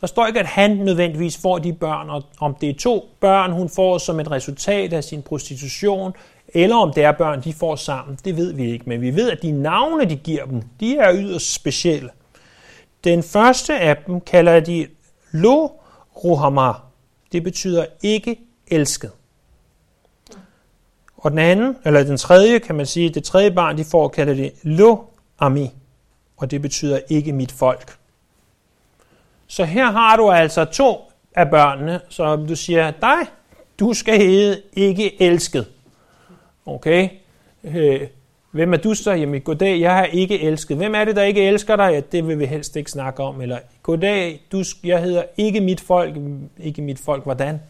Der 0.00 0.06
står 0.06 0.26
ikke, 0.26 0.40
at 0.40 0.46
han 0.46 0.76
nødvendigvis 0.76 1.38
får 1.42 1.58
de 1.58 1.72
børn, 1.72 2.10
og 2.10 2.22
om 2.40 2.54
det 2.54 2.70
er 2.70 2.74
to 2.74 3.08
børn, 3.20 3.52
hun 3.52 3.68
får 3.68 3.98
som 3.98 4.20
et 4.20 4.30
resultat 4.30 4.92
af 4.92 5.04
sin 5.04 5.22
prostitution, 5.22 6.12
eller 6.48 6.76
om 6.76 6.92
det 6.92 7.04
er 7.04 7.12
børn, 7.12 7.44
de 7.44 7.52
får 7.52 7.76
sammen, 7.76 8.18
det 8.24 8.36
ved 8.36 8.52
vi 8.52 8.70
ikke. 8.72 8.88
Men 8.88 9.00
vi 9.00 9.16
ved, 9.16 9.30
at 9.30 9.42
de 9.42 9.50
navne, 9.50 10.04
de 10.04 10.16
giver 10.16 10.44
dem, 10.44 10.62
de 10.80 10.96
er 10.96 11.14
yderst 11.14 11.54
specielle. 11.54 12.10
Den 13.04 13.22
første 13.22 13.78
af 13.78 13.96
dem 14.06 14.20
kalder 14.20 14.60
de 14.60 14.86
Lo 15.30 15.70
Ruhama. 16.24 16.72
Det 17.32 17.42
betyder 17.42 17.86
ikke 18.02 18.38
elsket. 18.66 19.10
Og 21.26 21.32
den 21.32 21.38
anden, 21.38 21.76
eller 21.84 22.02
den 22.02 22.16
tredje, 22.16 22.58
kan 22.58 22.74
man 22.74 22.86
sige, 22.86 23.10
det 23.10 23.24
tredje 23.24 23.50
barn, 23.50 23.78
de 23.78 23.84
får, 23.84 24.08
kalder 24.08 24.34
det 24.34 24.52
Lo 24.62 24.98
Ami. 25.38 25.70
Og 26.36 26.50
det 26.50 26.62
betyder 26.62 27.00
ikke 27.08 27.32
mit 27.32 27.52
folk. 27.52 27.96
Så 29.46 29.64
her 29.64 29.90
har 29.90 30.16
du 30.16 30.30
altså 30.30 30.64
to 30.64 31.12
af 31.34 31.50
børnene, 31.50 32.00
som 32.08 32.46
du 32.46 32.56
siger, 32.56 32.90
dig, 32.90 33.18
du 33.80 33.94
skal 33.94 34.18
hedde 34.18 34.62
ikke 34.72 35.22
elsket. 35.22 35.66
Okay? 36.66 37.08
Øh, 37.64 38.00
hvem 38.50 38.72
er 38.72 38.76
du 38.76 38.94
så? 38.94 39.12
Jamen, 39.12 39.40
goddag, 39.40 39.80
jeg 39.80 39.94
har 39.94 40.04
ikke 40.04 40.40
elsket. 40.40 40.76
Hvem 40.76 40.94
er 40.94 41.04
det, 41.04 41.16
der 41.16 41.22
ikke 41.22 41.42
elsker 41.42 41.76
dig? 41.76 41.90
Ja, 41.92 42.00
det 42.12 42.28
vil 42.28 42.38
vi 42.38 42.46
helst 42.46 42.76
ikke 42.76 42.90
snakke 42.90 43.22
om. 43.22 43.40
Eller, 43.40 43.58
goddag, 43.82 44.40
du, 44.52 44.64
jeg 44.84 45.02
hedder 45.02 45.22
ikke 45.36 45.60
mit 45.60 45.80
folk. 45.80 46.16
Ikke 46.58 46.82
mit 46.82 46.98
folk, 46.98 47.24
hvordan? 47.24 47.60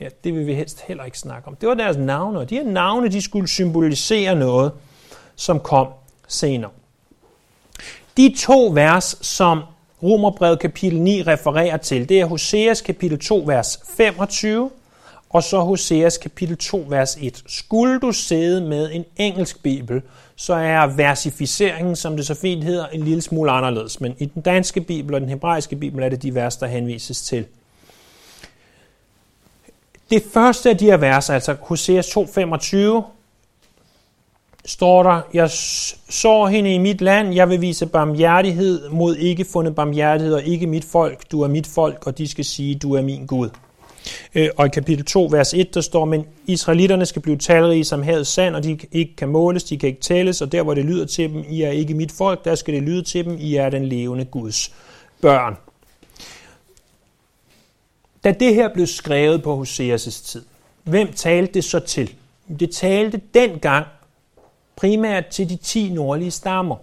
Ja, 0.00 0.08
det 0.24 0.34
vil 0.34 0.46
vi 0.46 0.54
helst 0.54 0.80
heller 0.80 1.04
ikke 1.04 1.18
snakke 1.18 1.48
om. 1.48 1.56
Det 1.56 1.68
var 1.68 1.74
deres 1.74 1.96
navne, 1.96 2.38
og 2.38 2.50
de 2.50 2.54
her 2.54 2.64
navne, 2.64 3.08
de 3.08 3.22
skulle 3.22 3.48
symbolisere 3.48 4.34
noget, 4.34 4.72
som 5.36 5.60
kom 5.60 5.86
senere. 6.28 6.70
De 8.16 8.34
to 8.38 8.70
vers, 8.74 9.26
som 9.26 9.62
Romerbrevet 10.02 10.60
kapitel 10.60 11.00
9 11.00 11.22
refererer 11.22 11.76
til, 11.76 12.08
det 12.08 12.20
er 12.20 12.24
Hoseas 12.24 12.80
kapitel 12.80 13.18
2, 13.18 13.42
vers 13.46 13.80
25, 13.96 14.70
og 15.30 15.42
så 15.42 15.60
Hoseas 15.60 16.18
kapitel 16.18 16.56
2, 16.56 16.86
vers 16.88 17.16
1. 17.20 17.42
Skulle 17.46 18.00
du 18.00 18.12
sidde 18.12 18.60
med 18.60 18.90
en 18.92 19.04
engelsk 19.16 19.62
bibel, 19.62 20.02
så 20.36 20.54
er 20.54 20.86
versificeringen, 20.86 21.96
som 21.96 22.16
det 22.16 22.26
så 22.26 22.34
fint 22.34 22.64
hedder, 22.64 22.86
en 22.86 23.02
lille 23.02 23.22
smule 23.22 23.50
anderledes. 23.50 24.00
Men 24.00 24.14
i 24.18 24.24
den 24.24 24.42
danske 24.42 24.80
bibel 24.80 25.14
og 25.14 25.20
den 25.20 25.28
hebraiske 25.28 25.76
bibel 25.76 26.02
er 26.02 26.08
det 26.08 26.22
de 26.22 26.34
vers, 26.34 26.56
der 26.56 26.66
henvises 26.66 27.22
til. 27.22 27.46
Det 30.10 30.22
første 30.32 30.70
af 30.70 30.76
de 30.76 30.84
her 30.84 30.96
vers, 30.96 31.30
altså 31.30 31.56
Hosea 31.60 32.00
2.25, 32.00 33.02
står 34.64 35.02
der, 35.02 35.20
jeg 35.34 35.50
så 36.10 36.46
hende 36.46 36.74
i 36.74 36.78
mit 36.78 37.00
land, 37.00 37.34
jeg 37.34 37.48
vil 37.48 37.60
vise 37.60 37.86
barmhjertighed 37.86 38.88
mod 38.88 39.16
ikke 39.16 39.44
fundet 39.52 39.74
barmhjertighed 39.74 40.34
og 40.34 40.42
ikke 40.42 40.66
mit 40.66 40.84
folk. 40.84 41.30
Du 41.30 41.42
er 41.42 41.48
mit 41.48 41.66
folk, 41.66 42.06
og 42.06 42.18
de 42.18 42.28
skal 42.28 42.44
sige, 42.44 42.74
du 42.74 42.94
er 42.94 43.02
min 43.02 43.26
Gud. 43.26 43.48
Øh, 44.34 44.48
og 44.56 44.66
i 44.66 44.68
kapitel 44.68 45.04
2, 45.04 45.28
vers 45.30 45.54
1, 45.54 45.74
der 45.74 45.80
står, 45.80 46.04
men 46.04 46.26
israelitterne 46.46 47.06
skal 47.06 47.22
blive 47.22 47.36
talrige 47.36 47.84
som 47.84 48.02
havet 48.02 48.26
sand, 48.26 48.56
og 48.56 48.64
de 48.64 48.78
ikke 48.92 49.16
kan 49.16 49.28
måles, 49.28 49.64
de 49.64 49.78
kan 49.78 49.88
ikke 49.88 50.00
tælles, 50.00 50.42
og 50.42 50.52
der 50.52 50.62
hvor 50.62 50.74
det 50.74 50.84
lyder 50.84 51.06
til 51.06 51.30
dem, 51.30 51.44
I 51.48 51.62
er 51.62 51.70
ikke 51.70 51.94
mit 51.94 52.12
folk, 52.12 52.44
der 52.44 52.54
skal 52.54 52.74
det 52.74 52.82
lyde 52.82 53.02
til 53.02 53.24
dem, 53.24 53.36
I 53.40 53.54
er 53.54 53.70
den 53.70 53.86
levende 53.86 54.24
Guds 54.24 54.72
børn. 55.20 55.56
Da 58.24 58.32
det 58.32 58.54
her 58.54 58.74
blev 58.74 58.86
skrevet 58.86 59.42
på 59.42 59.62
Hoseas' 59.62 60.24
tid, 60.26 60.44
hvem 60.84 61.12
talte 61.12 61.54
det 61.54 61.64
så 61.64 61.80
til? 61.80 62.14
Det 62.60 62.70
talte 62.70 63.20
dengang 63.34 63.86
primært 64.76 65.26
til 65.26 65.48
de 65.48 65.56
ti 65.56 65.92
nordlige 65.92 66.30
stammer. 66.30 66.76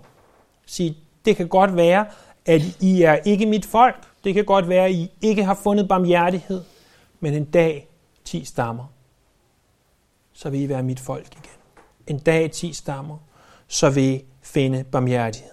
Sige, 0.65 0.97
det 1.25 1.35
kan 1.35 1.47
godt 1.47 1.75
være, 1.75 2.05
at 2.45 2.61
I 2.79 3.01
er 3.01 3.15
ikke 3.15 3.45
mit 3.45 3.65
folk. 3.65 3.95
Det 4.23 4.33
kan 4.33 4.45
godt 4.45 4.69
være, 4.69 4.85
at 4.85 4.91
I 4.91 5.11
ikke 5.21 5.43
har 5.43 5.59
fundet 5.63 5.87
barmhjertighed. 5.87 6.63
Men 7.19 7.33
en 7.33 7.45
dag, 7.45 7.87
ti 8.25 8.45
stammer, 8.45 8.85
så 10.33 10.49
vil 10.49 10.61
I 10.61 10.69
være 10.69 10.83
mit 10.83 10.99
folk 10.99 11.27
igen. 11.27 11.57
En 12.07 12.19
dag, 12.19 12.51
ti 12.51 12.73
stammer, 12.73 13.17
så 13.67 13.89
vil 13.89 14.03
I 14.03 14.23
finde 14.41 14.83
barmhjertighed. 14.83 15.51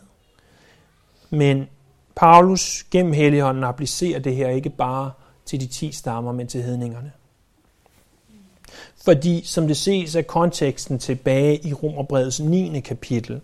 Men 1.30 1.68
Paulus 2.16 2.86
gennem 2.90 3.12
Helligånden 3.12 3.64
applicerer 3.64 4.18
det 4.18 4.36
her 4.36 4.48
ikke 4.48 4.70
bare 4.70 5.12
til 5.44 5.60
de 5.60 5.66
ti 5.66 5.92
stammer, 5.92 6.32
men 6.32 6.46
til 6.46 6.62
hedningerne. 6.62 7.12
Fordi, 9.04 9.42
som 9.44 9.66
det 9.66 9.76
ses 9.76 10.16
af 10.16 10.26
konteksten 10.26 10.98
tilbage 10.98 11.66
i 11.66 11.72
Romerbrevets 11.72 12.40
9. 12.40 12.80
kapitel, 12.80 13.40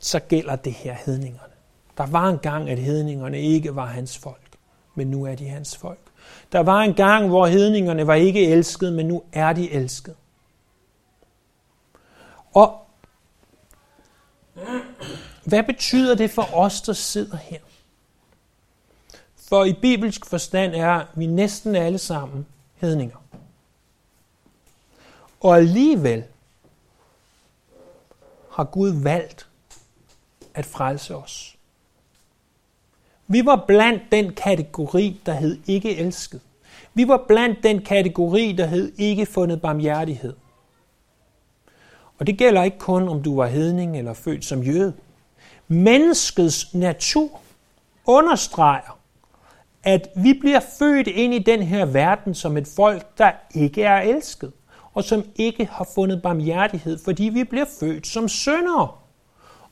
så 0.00 0.20
gælder 0.20 0.56
det 0.56 0.72
her 0.72 0.96
hedningerne. 1.06 1.52
Der 1.98 2.06
var 2.06 2.28
en 2.28 2.38
gang, 2.38 2.70
at 2.70 2.78
hedningerne 2.78 3.40
ikke 3.40 3.76
var 3.76 3.86
hans 3.86 4.18
folk, 4.18 4.56
men 4.94 5.06
nu 5.06 5.24
er 5.24 5.34
de 5.34 5.48
hans 5.48 5.76
folk. 5.76 5.98
Der 6.52 6.60
var 6.60 6.80
en 6.80 6.94
gang, 6.94 7.28
hvor 7.28 7.46
hedningerne 7.46 8.06
var 8.06 8.14
ikke 8.14 8.46
elsket, 8.46 8.92
men 8.92 9.06
nu 9.06 9.22
er 9.32 9.52
de 9.52 9.70
elsket. 9.70 10.14
Og 12.54 12.86
hvad 15.44 15.62
betyder 15.62 16.14
det 16.14 16.30
for 16.30 16.54
os, 16.54 16.82
der 16.82 16.92
sidder 16.92 17.36
her? 17.36 17.58
For 19.50 19.64
i 19.64 19.72
bibelsk 19.72 20.26
forstand 20.26 20.74
er 20.74 21.04
vi 21.14 21.26
næsten 21.26 21.76
alle 21.76 21.98
sammen 21.98 22.46
hedninger. 22.74 23.16
Og 25.40 25.56
alligevel 25.56 26.24
har 28.50 28.64
Gud 28.64 29.02
valgt 29.02 29.48
at 30.54 30.66
frelse 30.66 31.16
os. 31.16 31.56
Vi 33.26 33.46
var 33.46 33.64
blandt 33.66 34.02
den 34.12 34.34
kategori, 34.34 35.20
der 35.26 35.32
hed 35.32 35.58
ikke 35.66 35.96
elsket. 35.96 36.40
Vi 36.94 37.08
var 37.08 37.24
blandt 37.28 37.62
den 37.62 37.82
kategori, 37.82 38.52
der 38.52 38.66
hed 38.66 38.92
ikke 38.98 39.26
fundet 39.26 39.62
barmhjertighed. 39.62 40.36
Og 42.18 42.26
det 42.26 42.38
gælder 42.38 42.62
ikke 42.62 42.78
kun, 42.78 43.08
om 43.08 43.22
du 43.22 43.36
var 43.36 43.46
hedning 43.46 43.98
eller 43.98 44.14
født 44.14 44.44
som 44.44 44.62
jøde. 44.62 44.94
Menneskets 45.68 46.74
natur 46.74 47.40
understreger, 48.06 48.99
at 49.82 50.08
vi 50.16 50.34
bliver 50.40 50.60
født 50.78 51.06
ind 51.06 51.34
i 51.34 51.38
den 51.38 51.62
her 51.62 51.84
verden 51.84 52.34
som 52.34 52.56
et 52.56 52.68
folk, 52.76 53.18
der 53.18 53.32
ikke 53.54 53.82
er 53.82 54.00
elsket, 54.00 54.52
og 54.94 55.04
som 55.04 55.24
ikke 55.36 55.64
har 55.64 55.88
fundet 55.94 56.22
barmhjertighed, 56.22 56.98
fordi 57.04 57.24
vi 57.24 57.44
bliver 57.44 57.64
født 57.80 58.06
som 58.06 58.28
syndere. 58.28 58.88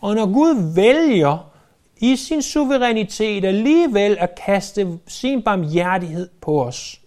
Og 0.00 0.14
når 0.14 0.32
Gud 0.32 0.74
vælger 0.74 1.50
i 1.96 2.16
sin 2.16 2.42
suverænitet 2.42 3.44
alligevel 3.44 4.16
at 4.20 4.34
kaste 4.34 4.98
sin 5.06 5.42
barmhjertighed 5.42 6.28
på 6.40 6.64
os, 6.64 7.00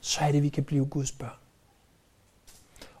så 0.00 0.20
er 0.20 0.32
det, 0.32 0.42
vi 0.42 0.48
kan 0.48 0.64
blive 0.64 0.86
Guds 0.86 1.12
børn. 1.12 1.30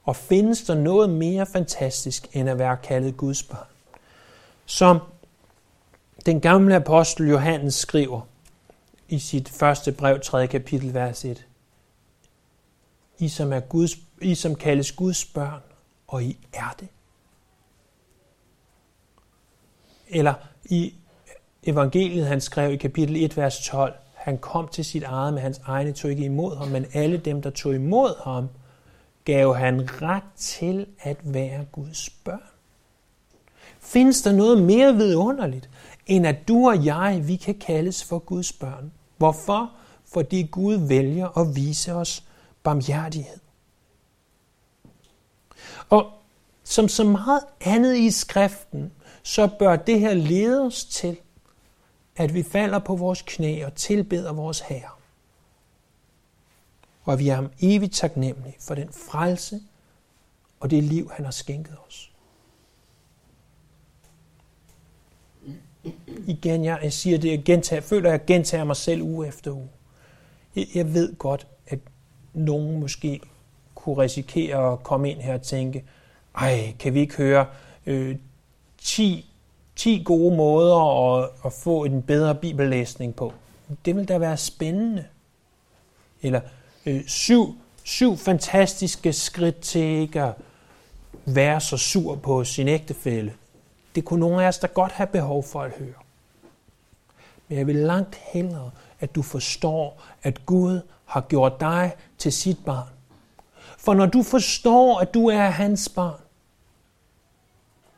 Og 0.04 0.16
findes 0.16 0.62
der 0.62 0.74
noget 0.74 1.10
mere 1.10 1.46
fantastisk, 1.46 2.26
end 2.32 2.50
at 2.50 2.58
være 2.58 2.76
kaldet 2.76 3.16
Guds 3.16 3.42
børn? 3.42 3.66
Som 4.66 4.98
den 6.26 6.40
gamle 6.40 6.76
apostel 6.76 7.28
Johannes 7.28 7.74
skriver 7.74 8.20
i 9.08 9.18
sit 9.18 9.48
første 9.48 9.92
brev, 9.92 10.20
3. 10.20 10.46
kapitel, 10.46 10.94
vers 10.94 11.24
1. 11.24 11.46
I 13.18 13.28
som, 13.28 13.52
er 13.52 13.60
Guds, 13.60 13.96
I 14.20 14.34
som 14.34 14.54
kaldes 14.54 14.92
Guds 14.92 15.24
børn, 15.24 15.60
og 16.08 16.22
I 16.22 16.38
er 16.52 16.74
det. 16.80 16.88
Eller 20.08 20.34
i 20.64 20.94
evangeliet, 21.62 22.26
han 22.26 22.40
skrev 22.40 22.72
i 22.72 22.76
kapitel 22.76 23.24
1, 23.24 23.36
vers 23.36 23.66
12, 23.66 23.94
han 24.14 24.38
kom 24.38 24.68
til 24.68 24.84
sit 24.84 25.02
eget, 25.02 25.34
men 25.34 25.42
hans 25.42 25.60
egne 25.64 25.92
tog 25.92 26.10
ikke 26.10 26.24
imod 26.24 26.56
ham, 26.56 26.68
men 26.68 26.86
alle 26.92 27.16
dem, 27.16 27.42
der 27.42 27.50
tog 27.50 27.74
imod 27.74 28.22
ham, 28.24 28.48
gav 29.24 29.54
han 29.54 30.02
ret 30.02 30.22
til 30.36 30.86
at 31.00 31.16
være 31.22 31.64
Guds 31.72 32.10
børn. 32.10 32.40
Findes 33.80 34.22
der 34.22 34.32
noget 34.32 34.62
mere 34.62 34.94
vidunderligt, 34.94 35.70
end 36.06 36.26
at 36.26 36.48
du 36.48 36.68
og 36.68 36.84
jeg, 36.84 37.22
vi 37.26 37.36
kan 37.36 37.54
kaldes 37.54 38.04
for 38.04 38.18
Guds 38.18 38.52
børn? 38.52 38.92
Hvorfor? 39.16 39.70
Fordi 40.04 40.42
Gud 40.42 40.74
vælger 40.74 41.38
at 41.38 41.56
vise 41.56 41.94
os 41.94 42.24
barmhjertighed. 42.62 43.38
Og 45.88 46.12
som 46.64 46.88
så 46.88 47.04
meget 47.04 47.40
andet 47.60 47.96
i 47.96 48.10
skriften, 48.10 48.92
så 49.22 49.48
bør 49.58 49.76
det 49.76 50.00
her 50.00 50.14
lede 50.14 50.66
os 50.66 50.84
til, 50.84 51.16
at 52.16 52.34
vi 52.34 52.42
falder 52.42 52.78
på 52.78 52.96
vores 52.96 53.22
knæ 53.26 53.64
og 53.64 53.74
tilbeder 53.74 54.32
vores 54.32 54.60
Herre. 54.60 54.90
Og 57.02 57.18
vi 57.18 57.28
er 57.28 57.34
ham 57.34 57.50
evigt 57.60 57.94
taknemmelige 57.94 58.56
for 58.60 58.74
den 58.74 58.92
frelse 58.92 59.60
og 60.60 60.70
det 60.70 60.84
liv, 60.84 61.10
han 61.10 61.24
har 61.24 61.32
skænket 61.32 61.76
os. 61.88 62.09
Igen, 66.26 66.64
jeg, 66.64 66.78
jeg 66.82 66.92
siger 66.92 67.18
det, 67.18 67.30
jeg, 67.30 67.42
gentager, 67.44 67.80
jeg 67.80 67.84
føler, 67.84 68.08
at 68.08 68.12
jeg 68.12 68.24
gentager 68.26 68.64
mig 68.64 68.76
selv 68.76 69.02
uge 69.02 69.28
efter 69.28 69.50
uge. 69.50 69.68
Jeg, 70.56 70.66
jeg 70.74 70.94
ved 70.94 71.16
godt, 71.16 71.46
at 71.66 71.78
nogen 72.34 72.80
måske 72.80 73.20
kunne 73.74 73.98
risikere 74.02 74.72
at 74.72 74.82
komme 74.82 75.10
ind 75.10 75.20
her 75.20 75.34
og 75.34 75.42
tænke, 75.42 75.84
ej, 76.34 76.74
kan 76.78 76.94
vi 76.94 77.00
ikke 77.00 77.16
høre 77.16 77.46
øh, 77.86 78.16
10 78.78 79.30
10 79.80 80.02
gode 80.04 80.36
måder 80.36 81.16
at, 81.16 81.28
at 81.44 81.52
få 81.52 81.84
en 81.84 82.02
bedre 82.02 82.34
bibellæsning 82.34 83.14
på. 83.14 83.32
Det 83.84 83.96
vil 83.96 84.08
da 84.08 84.18
være 84.18 84.36
spændende. 84.36 85.04
Eller 86.22 86.40
øh, 86.86 87.06
syv, 87.06 87.54
syv 87.84 88.16
fantastiske 88.16 89.12
skridt 89.12 89.60
til 89.60 89.80
ikke 89.82 90.22
at 90.22 90.32
være 91.24 91.60
så 91.60 91.76
sur 91.76 92.14
på 92.14 92.44
sin 92.44 92.68
ægtefælle. 92.68 93.32
Det 93.94 94.04
kunne 94.04 94.20
nogle 94.20 94.44
af 94.44 94.48
os 94.48 94.58
da 94.58 94.66
godt 94.66 94.92
have 94.92 95.06
behov 95.06 95.44
for 95.44 95.62
at 95.62 95.70
høre. 95.70 95.94
Men 97.48 97.58
jeg 97.58 97.66
vil 97.66 97.76
langt 97.76 98.14
hellere, 98.14 98.70
at 99.00 99.14
du 99.14 99.22
forstår, 99.22 100.02
at 100.22 100.46
Gud 100.46 100.80
har 101.04 101.20
gjort 101.20 101.60
dig 101.60 101.92
til 102.18 102.32
sit 102.32 102.64
barn. 102.64 102.88
For 103.78 103.94
når 103.94 104.06
du 104.06 104.22
forstår, 104.22 104.98
at 104.98 105.14
du 105.14 105.26
er 105.26 105.50
hans 105.50 105.88
barn, 105.88 106.20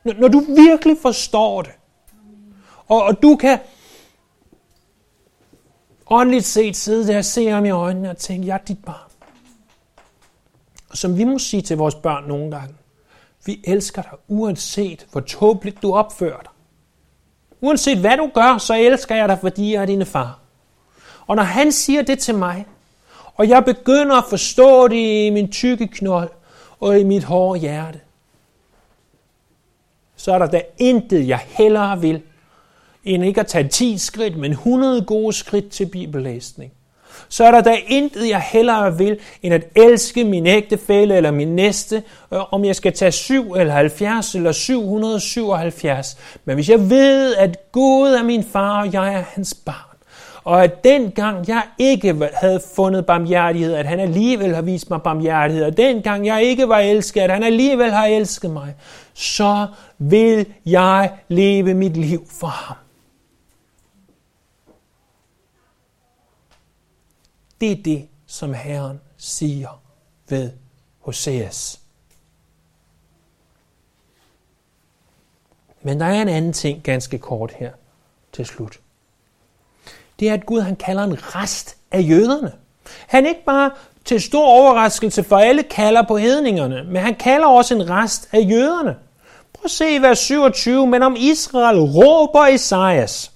når 0.05 0.28
du 0.28 0.40
virkelig 0.40 0.96
forstår 1.02 1.62
det, 1.62 1.72
og, 2.88 3.02
og 3.02 3.22
du 3.22 3.37
kan 3.37 3.59
åndeligt 6.11 6.44
set 6.44 6.76
sidde 6.76 7.07
der 7.07 7.18
og 7.18 7.24
se 7.24 7.48
ham 7.48 7.64
i 7.64 7.70
øjnene 7.70 8.11
og 8.11 8.16
tænke, 8.16 8.46
jeg 8.46 8.55
er 8.55 8.64
dit 8.64 8.85
barn. 8.85 9.11
Og 10.90 10.96
som 10.96 11.18
vi 11.18 11.24
må 11.24 11.38
sige 11.38 11.62
til 11.62 11.76
vores 11.76 11.94
børn 11.94 12.28
nogle 12.28 12.50
gange, 12.50 12.74
vi 13.44 13.61
elsker 13.64 14.02
dig 14.02 14.12
uanset 14.28 15.07
hvor 15.12 15.20
tåbeligt 15.20 15.83
du 15.83 15.94
opfører 15.94 16.40
dig. 16.40 16.50
Uanset 17.61 17.98
hvad 17.98 18.16
du 18.16 18.31
gør, 18.35 18.59
så 18.59 18.74
elsker 18.74 19.14
jeg 19.14 19.28
dig, 19.28 19.38
fordi 19.40 19.72
jeg 19.74 19.83
er 19.83 19.87
dine 19.87 20.05
far. 20.05 20.38
Og 21.26 21.37
når 21.37 21.42
han 21.42 21.72
siger 21.72 22.02
det 22.02 22.18
til 22.18 22.35
mig, 22.35 22.66
og 23.35 23.48
jeg 23.48 23.64
begynder 23.64 24.16
at 24.16 24.24
forstå 24.31 24.88
det 24.88 25.26
i 25.26 25.31
min 25.31 25.52
tykke 25.52 25.87
knold 25.87 26.31
og 26.81 27.00
i 27.00 27.05
mit 27.05 27.24
hårde 27.24 27.61
hjerte, 27.61 28.00
så 30.16 30.33
er 30.33 30.38
der 30.38 30.46
da 30.46 30.62
intet, 30.78 31.28
jeg 31.28 31.40
hellere 31.46 32.00
vil, 32.00 32.22
end 33.05 33.24
ikke 33.24 33.40
at 33.40 33.46
tage 33.46 33.68
10 33.68 33.98
skridt, 33.98 34.37
men 34.37 34.52
100 34.52 35.05
gode 35.05 35.33
skridt 35.33 35.70
til 35.70 35.87
bibellæsning. 35.87 36.72
Så 37.29 37.44
er 37.44 37.51
der 37.51 37.61
da 37.61 37.77
intet, 37.87 38.29
jeg 38.29 38.40
hellere 38.53 38.98
vil, 38.98 39.18
end 39.42 39.55
at 39.55 39.64
elske 39.77 40.25
min 40.25 40.46
ægtefælle 40.46 41.16
eller 41.16 41.31
min 41.31 41.57
næste, 41.57 42.03
øh, 42.33 42.55
om 42.55 42.64
jeg 42.64 42.77
skal 42.77 42.92
tage 42.92 43.12
7 43.12 43.55
eller 43.55 43.72
70 43.72 44.35
eller 44.35 44.53
777. 44.53 46.16
Men 46.44 46.55
hvis 46.55 46.68
jeg 46.68 46.90
ved, 46.90 47.35
at 47.35 47.72
Gud 47.72 48.09
er 48.09 48.22
min 48.22 48.44
far, 48.44 48.81
og 48.81 48.92
jeg 48.92 49.14
er 49.14 49.22
hans 49.35 49.55
barn, 49.55 49.92
og 50.44 50.64
at 50.64 50.85
dengang 50.85 51.48
jeg 51.48 51.62
ikke 51.79 52.31
havde 52.35 52.61
fundet 52.77 53.07
barmhjertighed, 53.07 53.75
at 53.75 53.87
han 53.87 54.01
alligevel 54.01 54.55
har 54.55 54.62
vist 54.62 54.90
mig 54.90 55.03
barmhjertighed, 55.03 55.64
og 55.64 55.77
dengang 55.77 56.27
jeg 56.27 56.42
ikke 56.42 56.68
var 56.68 56.79
elsket, 56.79 57.20
at 57.20 57.31
han 57.31 57.42
alligevel 57.42 57.90
har 57.90 58.07
elsket 58.07 58.51
mig, 58.51 58.75
så 59.14 59.66
vil 59.98 60.46
jeg 60.66 61.11
leve 61.29 61.75
mit 61.75 61.96
liv 61.96 62.27
for 62.40 62.46
ham. 62.46 62.77
Det 67.62 67.72
er 67.72 67.83
det, 67.83 68.09
som 68.27 68.55
Herren 68.55 69.01
siger 69.16 69.81
ved 70.29 70.51
Hoseas. 71.01 71.81
Men 75.83 76.01
der 76.01 76.07
er 76.07 76.22
en 76.22 76.29
anden 76.29 76.53
ting 76.53 76.83
ganske 76.83 77.18
kort 77.18 77.53
her 77.53 77.70
til 78.33 78.46
slut. 78.46 78.81
Det 80.20 80.29
er, 80.29 80.35
at 80.35 80.46
Gud 80.46 80.61
han 80.61 80.77
kalder 80.77 81.03
en 81.03 81.37
rest 81.37 81.77
af 81.90 82.03
jøderne. 82.09 82.53
Han 83.07 83.27
ikke 83.27 83.44
bare 83.44 83.70
til 84.05 84.20
stor 84.20 84.46
overraskelse 84.46 85.22
for 85.22 85.37
alle 85.37 85.62
kalder 85.62 86.03
på 86.03 86.16
hedningerne, 86.16 86.85
men 86.85 87.03
han 87.03 87.14
kalder 87.14 87.46
også 87.46 87.75
en 87.75 87.90
rest 87.90 88.29
af 88.33 88.40
jøderne. 88.51 88.96
Prøv 89.53 89.64
at 89.64 89.70
se 89.70 89.94
i 89.94 90.03
vers 90.03 90.18
27, 90.18 90.87
men 90.87 91.03
om 91.03 91.16
Israel 91.18 91.81
råber 91.81 92.46
Esajas. 92.46 93.33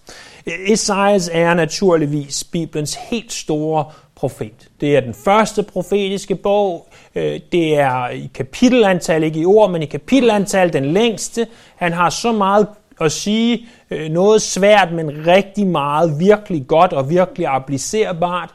E- 0.49 0.73
Esajas 0.73 1.31
er 1.33 1.55
naturligvis 1.55 2.45
Bibelens 2.45 2.95
helt 2.95 3.33
store 3.33 3.93
profet. 4.17 4.69
Det 4.81 4.97
er 4.97 5.01
den 5.01 5.15
første 5.15 5.63
profetiske 5.63 6.35
bog. 6.35 6.89
Øh, 7.15 7.41
det 7.53 7.79
er 7.79 8.09
i 8.09 8.31
kapitelantal, 8.35 9.23
ikke 9.23 9.41
i 9.41 9.47
ord, 9.47 9.71
men 9.71 9.83
i 9.83 9.87
kapitelantal 9.87 10.73
den 10.73 10.85
længste. 10.85 11.47
Han 11.77 11.93
har 11.93 12.11
så 12.11 12.33
meget 12.33 12.67
at 13.01 13.13
sige, 13.13 13.67
øh, 13.91 14.11
noget 14.11 14.43
svært, 14.43 14.93
men 14.93 15.27
rigtig 15.27 15.67
meget 15.67 16.21
virkelig 16.21 16.67
godt 16.67 16.93
og 16.93 17.11
virkelig 17.11 17.47
applicerbart. 17.47 18.55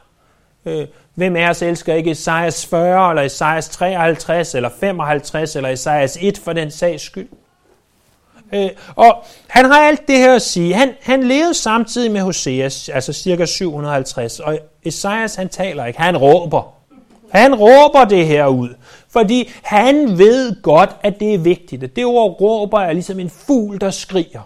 Øh, 0.66 0.86
hvem 1.14 1.36
af 1.36 1.50
os 1.50 1.62
elsker 1.62 1.94
ikke 1.94 2.10
Esajas 2.10 2.66
40, 2.66 3.10
eller 3.10 3.22
Esajas 3.22 3.68
53, 3.68 4.54
eller 4.54 4.68
55, 4.80 5.56
eller 5.56 5.68
Esajas 5.68 6.18
1 6.20 6.38
for 6.38 6.52
den 6.52 6.70
sags 6.70 7.02
skyld? 7.02 7.28
Øh, 8.54 8.70
og 8.96 9.24
han 9.48 9.64
har 9.64 9.80
alt 9.80 10.08
det 10.08 10.18
her 10.18 10.34
at 10.34 10.42
sige. 10.42 10.74
Han, 10.74 10.94
han 11.02 11.22
levede 11.22 11.54
samtidig 11.54 12.12
med 12.12 12.20
Hoseas, 12.20 12.88
altså 12.88 13.12
cirka 13.12 13.46
750, 13.46 14.40
og 14.40 14.58
Esajas 14.84 15.34
han 15.34 15.48
taler 15.48 15.84
ikke, 15.84 16.00
han 16.00 16.16
råber. 16.16 16.74
Han 17.30 17.54
råber 17.54 18.04
det 18.04 18.26
her 18.26 18.46
ud, 18.46 18.68
fordi 19.10 19.52
han 19.62 20.18
ved 20.18 20.62
godt, 20.62 20.90
at 21.02 21.20
det 21.20 21.34
er 21.34 21.38
vigtigt. 21.38 21.96
Det 21.96 22.04
ord 22.04 22.40
råber 22.40 22.80
er 22.80 22.92
ligesom 22.92 23.20
en 23.20 23.30
fugl, 23.30 23.80
der 23.80 23.90
skriger. 23.90 24.40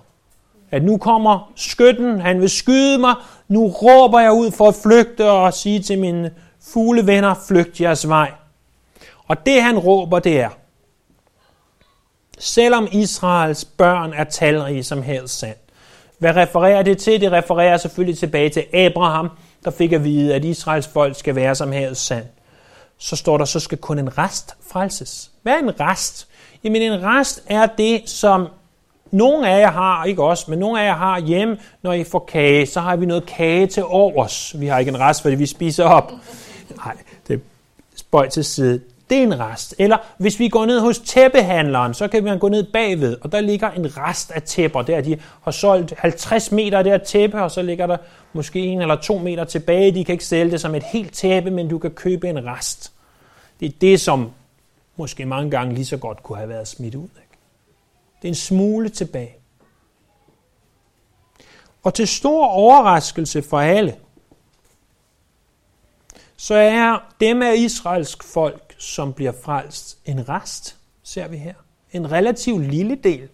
At 0.71 0.85
nu 0.85 0.99
kommer 0.99 1.53
skytten, 1.57 2.21
han 2.21 2.41
vil 2.41 2.51
skyde 2.51 2.99
mig, 2.99 3.15
nu 3.49 3.67
råber 3.67 4.21
jeg 4.21 4.33
ud 4.33 4.51
for 4.51 4.69
at 4.69 4.75
flygte 4.83 5.31
og 5.31 5.55
sige 5.55 5.83
til 5.83 5.99
mine 5.99 6.31
fuglevenner, 6.73 7.35
flygt 7.49 7.81
jeres 7.81 8.09
vej. 8.09 8.33
Og 9.29 9.47
det 9.47 9.63
han 9.63 9.79
råber, 9.79 10.19
det 10.19 10.41
er, 10.41 10.51
selvom 12.39 12.89
Israels 12.93 13.65
børn 13.65 14.13
er 14.13 14.25
talrige 14.25 14.85
som 14.85 15.03
helst 15.03 15.39
sand. 15.39 15.57
Hvad 16.19 16.37
refererer 16.37 16.83
det 16.83 16.99
til? 16.99 17.21
Det 17.21 17.33
refererer 17.33 17.77
selvfølgelig 17.77 18.19
tilbage 18.19 18.49
til 18.49 18.65
Abraham, 18.73 19.31
der 19.67 19.73
fik 19.73 19.93
at 19.93 20.05
vide, 20.05 20.35
at 20.35 20.45
Israels 20.45 20.87
folk 20.87 21.19
skal 21.19 21.35
være 21.35 21.55
som 21.55 21.73
havets 21.73 22.01
sand. 22.01 22.25
Så 22.99 23.17
står 23.17 23.39
der, 23.39 23.45
så 23.45 23.61
skal 23.61 23.79
kun 23.79 23.99
en 23.99 24.19
rest 24.19 24.55
frelses. 24.71 25.31
Hvad 25.43 25.53
er 25.53 25.59
en 25.59 25.81
rest? 25.81 26.29
Jamen 26.65 26.83
en 26.83 27.03
rest 27.03 27.43
er 27.47 27.67
det, 27.67 28.09
som 28.09 28.49
nogle 29.11 29.49
af 29.51 29.61
jer 29.61 29.71
har, 29.71 30.05
ikke 30.05 30.23
også, 30.23 30.51
men 30.51 30.59
nogle 30.59 30.81
af 30.81 30.85
jer 30.85 30.95
har 30.95 31.21
hjemme, 31.21 31.59
når 31.83 31.93
I 31.93 32.05
får 32.05 32.25
kage, 32.29 32.67
så 32.67 32.81
har 32.81 32.97
vi 32.97 33.07
noget 33.07 33.27
kage 33.27 33.67
til 33.67 33.85
overs. 33.85 34.61
Vi 34.61 34.67
har 34.67 34.79
ikke 34.79 34.89
en 34.89 35.01
rest, 35.01 35.23
fordi 35.23 35.35
vi 35.35 35.47
spiser 35.47 35.85
op. 35.85 36.13
Nej, 36.77 36.97
det 37.29 37.35
er 37.35 37.39
spøj 37.97 38.29
til 38.29 38.45
side. 38.45 38.81
Det 39.11 39.19
er 39.19 39.23
en 39.23 39.39
rest. 39.41 39.75
Eller 39.79 39.97
hvis 40.19 40.39
vi 40.39 40.49
går 40.49 40.67
ned 40.67 40.81
hos 40.81 40.99
tæppehandleren, 40.99 41.95
så 41.95 42.09
kan 42.09 42.25
vi 42.25 42.39
gå 42.39 42.49
ned 42.49 42.73
bagved, 42.73 43.17
og 43.21 43.33
der 43.33 43.41
ligger 43.41 43.71
en 43.71 43.97
rest 43.97 44.31
af 44.31 44.43
tæpper. 44.43 44.83
Der 44.83 45.01
de 45.01 45.19
har 45.43 45.51
solgt 45.51 45.95
50 45.99 46.53
meter 46.53 46.79
af 46.79 46.85
det 46.85 46.93
her 46.93 46.99
tæppe, 46.99 47.43
og 47.43 47.51
så 47.51 47.63
ligger 47.63 47.87
der 47.87 47.97
måske 48.33 48.61
en 48.61 48.83
eller 48.83 48.97
to 48.97 49.19
meter 49.19 49.45
tilbage. 49.45 49.95
De 49.95 50.05
kan 50.05 50.13
ikke 50.13 50.25
sælge 50.25 50.51
det 50.51 50.61
som 50.61 50.75
et 50.75 50.83
helt 50.83 51.13
tæppe, 51.13 51.51
men 51.51 51.69
du 51.69 51.79
kan 51.79 51.91
købe 51.91 52.29
en 52.29 52.47
rest. 52.47 52.93
Det 53.61 53.67
er 53.69 53.73
det, 53.81 54.01
som 54.01 54.31
måske 54.97 55.27
mange 55.27 55.51
gange 55.51 55.75
lige 55.75 55.87
så 55.87 55.97
godt 55.97 56.23
kunne 56.23 56.39
have 56.39 56.49
været 56.49 56.69
smidt 56.69 56.95
ud. 56.95 57.03
Ikke? 57.03 57.39
Det 58.23 58.29
er 58.29 58.33
en 58.33 58.35
smule 58.35 58.89
tilbage. 58.89 59.37
Og 61.83 61.95
til 61.95 62.09
stor 62.09 62.47
overraskelse 62.47 63.43
for 63.43 63.61
alle, 63.61 63.97
så 66.37 66.55
er 66.55 66.99
dem 67.21 67.43
af 67.43 67.55
israelsk 67.57 68.23
folk, 68.25 68.66
som 68.79 69.13
bliver 69.13 69.33
frelst, 69.43 69.99
en 70.05 70.29
rest, 70.29 70.77
ser 71.03 71.29
vi 71.29 71.37
her. 71.37 71.55
En 71.93 72.13
relativt 72.13 72.65
lille 72.71 72.95
del. 72.95 73.29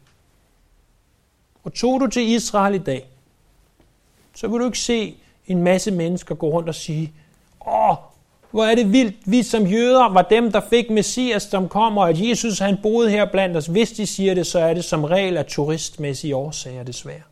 Og 1.65 1.75
tog 1.75 2.01
du 2.01 2.07
til 2.07 2.29
Israel 2.29 2.75
i 2.75 2.79
dag, 2.79 3.09
så 4.35 4.49
vil 4.49 4.61
du 4.61 4.65
ikke 4.65 4.79
se 4.79 5.17
en 5.47 5.63
masse 5.63 5.91
mennesker 5.91 6.35
gå 6.35 6.49
rundt 6.49 6.69
og 6.69 6.75
sige, 6.75 7.13
åh, 7.67 7.97
hvor 8.51 8.65
er 8.65 8.75
det 8.75 8.93
vildt, 8.93 9.17
vi 9.25 9.43
som 9.43 9.67
jøder 9.67 10.09
var 10.09 10.23
dem, 10.23 10.53
der 10.53 10.61
fik 10.71 10.91
Messias, 10.91 11.43
som 11.43 11.69
kommer, 11.69 12.03
og 12.03 12.09
at 12.09 12.29
Jesus 12.29 12.59
han 12.59 12.79
boede 12.83 13.11
her 13.11 13.31
blandt 13.31 13.57
os. 13.57 13.67
Hvis 13.67 13.93
de 13.93 14.07
siger 14.07 14.35
det, 14.35 14.47
så 14.47 14.59
er 14.59 14.75
det 14.75 14.85
som 14.85 15.05
regel 15.05 15.37
af 15.37 15.47
turistmæssige 15.47 16.37
årsager 16.37 16.83
desværre. 16.83 17.23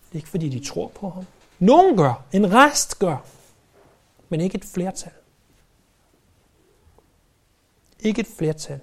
Det 0.00 0.12
er 0.12 0.16
ikke 0.16 0.28
fordi, 0.28 0.48
de 0.48 0.64
tror 0.64 0.88
på 0.88 1.10
ham. 1.10 1.26
Nogen 1.58 1.96
gør, 1.96 2.22
en 2.32 2.54
rest 2.54 2.98
gør, 2.98 3.24
men 4.28 4.40
ikke 4.40 4.56
et 4.56 4.64
flertal. 4.64 5.12
Ikke 8.02 8.20
et 8.20 8.28
flertal. 8.38 8.80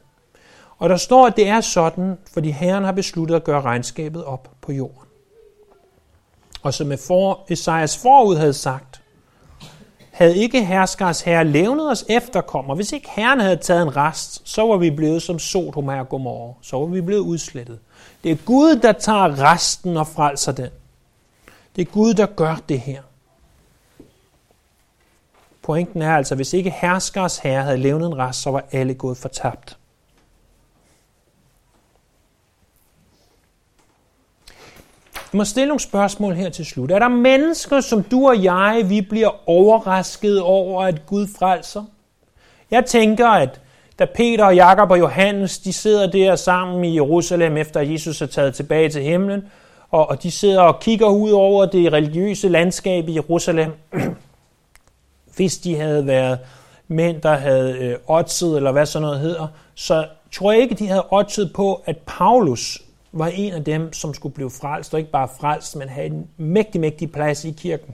Og 0.77 0.89
der 0.89 0.97
står, 0.97 1.27
at 1.27 1.35
det 1.35 1.47
er 1.47 1.61
sådan, 1.61 2.17
fordi 2.33 2.51
Herren 2.51 2.83
har 2.83 2.91
besluttet 2.91 3.35
at 3.35 3.43
gøre 3.43 3.61
regnskabet 3.61 4.23
op 4.23 4.49
på 4.61 4.71
jorden. 4.71 5.07
Og 6.63 6.73
som 6.73 6.91
Esajas 7.49 7.97
forud 7.97 8.35
havde 8.35 8.53
sagt, 8.53 9.01
havde 10.11 10.37
ikke 10.37 10.65
herskers 10.65 11.21
herre 11.21 11.43
levnet 11.43 11.91
os 11.91 12.05
efterkommer, 12.09 12.75
hvis 12.75 12.91
ikke 12.91 13.09
herren 13.09 13.39
havde 13.39 13.55
taget 13.55 13.81
en 13.81 13.95
rest, 13.95 14.41
så 14.43 14.67
var 14.67 14.77
vi 14.77 14.89
blevet 14.89 15.21
som 15.21 15.39
Sodom 15.39 15.87
og 15.87 16.09
Gomorra. 16.09 16.53
Så 16.61 16.77
var 16.77 16.85
vi 16.85 17.01
blevet 17.01 17.21
udslettet. 17.21 17.79
Det 18.23 18.31
er 18.31 18.35
Gud, 18.35 18.75
der 18.75 18.91
tager 18.91 19.51
resten 19.51 19.97
og 19.97 20.07
frelser 20.07 20.51
den. 20.51 20.69
Det 21.75 21.81
er 21.87 21.91
Gud, 21.91 22.13
der 22.13 22.25
gør 22.25 22.61
det 22.69 22.79
her. 22.79 23.01
Pointen 25.65 26.01
er 26.01 26.15
altså, 26.15 26.35
hvis 26.35 26.53
ikke 26.53 26.69
herskers 26.69 27.37
herre 27.37 27.63
havde 27.63 27.77
levnet 27.77 28.07
en 28.07 28.17
rest, 28.17 28.41
så 28.41 28.51
var 28.51 28.63
alle 28.71 28.93
gået 28.93 29.17
fortabt. 29.17 29.77
Jeg 35.33 35.37
må 35.37 35.43
stille 35.43 35.67
nogle 35.67 35.79
spørgsmål 35.79 36.33
her 36.33 36.49
til 36.49 36.65
slut. 36.65 36.91
Er 36.91 36.99
der 36.99 37.07
mennesker, 37.07 37.81
som 37.81 38.03
du 38.03 38.27
og 38.27 38.43
jeg, 38.43 38.85
vi 38.87 39.01
bliver 39.01 39.49
overrasket 39.49 40.41
over, 40.41 40.83
at 40.83 41.05
Gud 41.05 41.27
frelser? 41.39 41.83
Jeg 42.71 42.85
tænker, 42.85 43.27
at 43.27 43.61
da 43.99 44.05
Peter 44.15 44.45
og 44.45 44.55
Jakob 44.55 44.91
og 44.91 44.99
Johannes, 44.99 45.57
de 45.57 45.73
sidder 45.73 46.11
der 46.11 46.35
sammen 46.35 46.83
i 46.83 46.95
Jerusalem, 46.95 47.57
efter 47.57 47.79
at 47.79 47.91
Jesus 47.91 48.21
er 48.21 48.25
taget 48.25 48.55
tilbage 48.55 48.89
til 48.89 49.01
himlen, 49.01 49.43
og, 49.91 50.09
og 50.09 50.23
de 50.23 50.31
sidder 50.31 50.61
og 50.61 50.79
kigger 50.79 51.07
ud 51.07 51.31
over 51.31 51.65
det 51.65 51.93
religiøse 51.93 52.49
landskab 52.49 53.07
i 53.07 53.15
Jerusalem. 53.15 53.71
Hvis 55.35 55.57
de 55.57 55.75
havde 55.75 56.07
været 56.07 56.39
mænd, 56.87 57.21
der 57.21 57.33
havde 57.33 57.77
øh, 57.77 57.97
oddset, 58.07 58.57
eller 58.57 58.71
hvad 58.71 58.85
sådan 58.85 59.01
noget 59.01 59.19
hedder, 59.19 59.47
så 59.75 60.07
tror 60.31 60.51
jeg 60.51 60.61
ikke, 60.61 60.75
de 60.75 60.87
havde 60.87 61.05
oddset 61.11 61.51
på, 61.53 61.81
at 61.85 61.97
Paulus 61.97 62.81
var 63.11 63.27
en 63.27 63.53
af 63.53 63.63
dem, 63.63 63.93
som 63.93 64.13
skulle 64.13 64.35
blive 64.35 64.51
frelst, 64.51 64.93
og 64.93 64.99
ikke 64.99 65.11
bare 65.11 65.29
frelst, 65.39 65.75
men 65.75 65.89
have 65.89 66.05
en 66.05 66.27
mægtig, 66.37 66.81
mægtig 66.81 67.11
plads 67.11 67.45
i 67.45 67.51
kirken. 67.51 67.93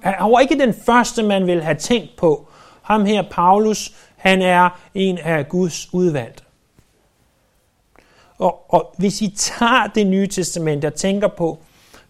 Han 0.00 0.32
var 0.32 0.40
ikke 0.40 0.58
den 0.58 0.74
første, 0.74 1.22
man 1.22 1.46
ville 1.46 1.62
have 1.62 1.76
tænkt 1.76 2.16
på. 2.16 2.48
Ham 2.82 3.04
her, 3.04 3.22
Paulus, 3.30 3.92
han 4.16 4.42
er 4.42 4.80
en 4.94 5.18
af 5.18 5.48
Guds 5.48 5.94
udvalgte. 5.94 6.42
Og, 8.38 8.74
og 8.74 8.94
hvis 8.98 9.22
I 9.22 9.34
tager 9.36 9.86
det 9.94 10.06
nye 10.06 10.26
testament 10.26 10.84
og 10.84 10.94
tænker 10.94 11.28
på, 11.28 11.58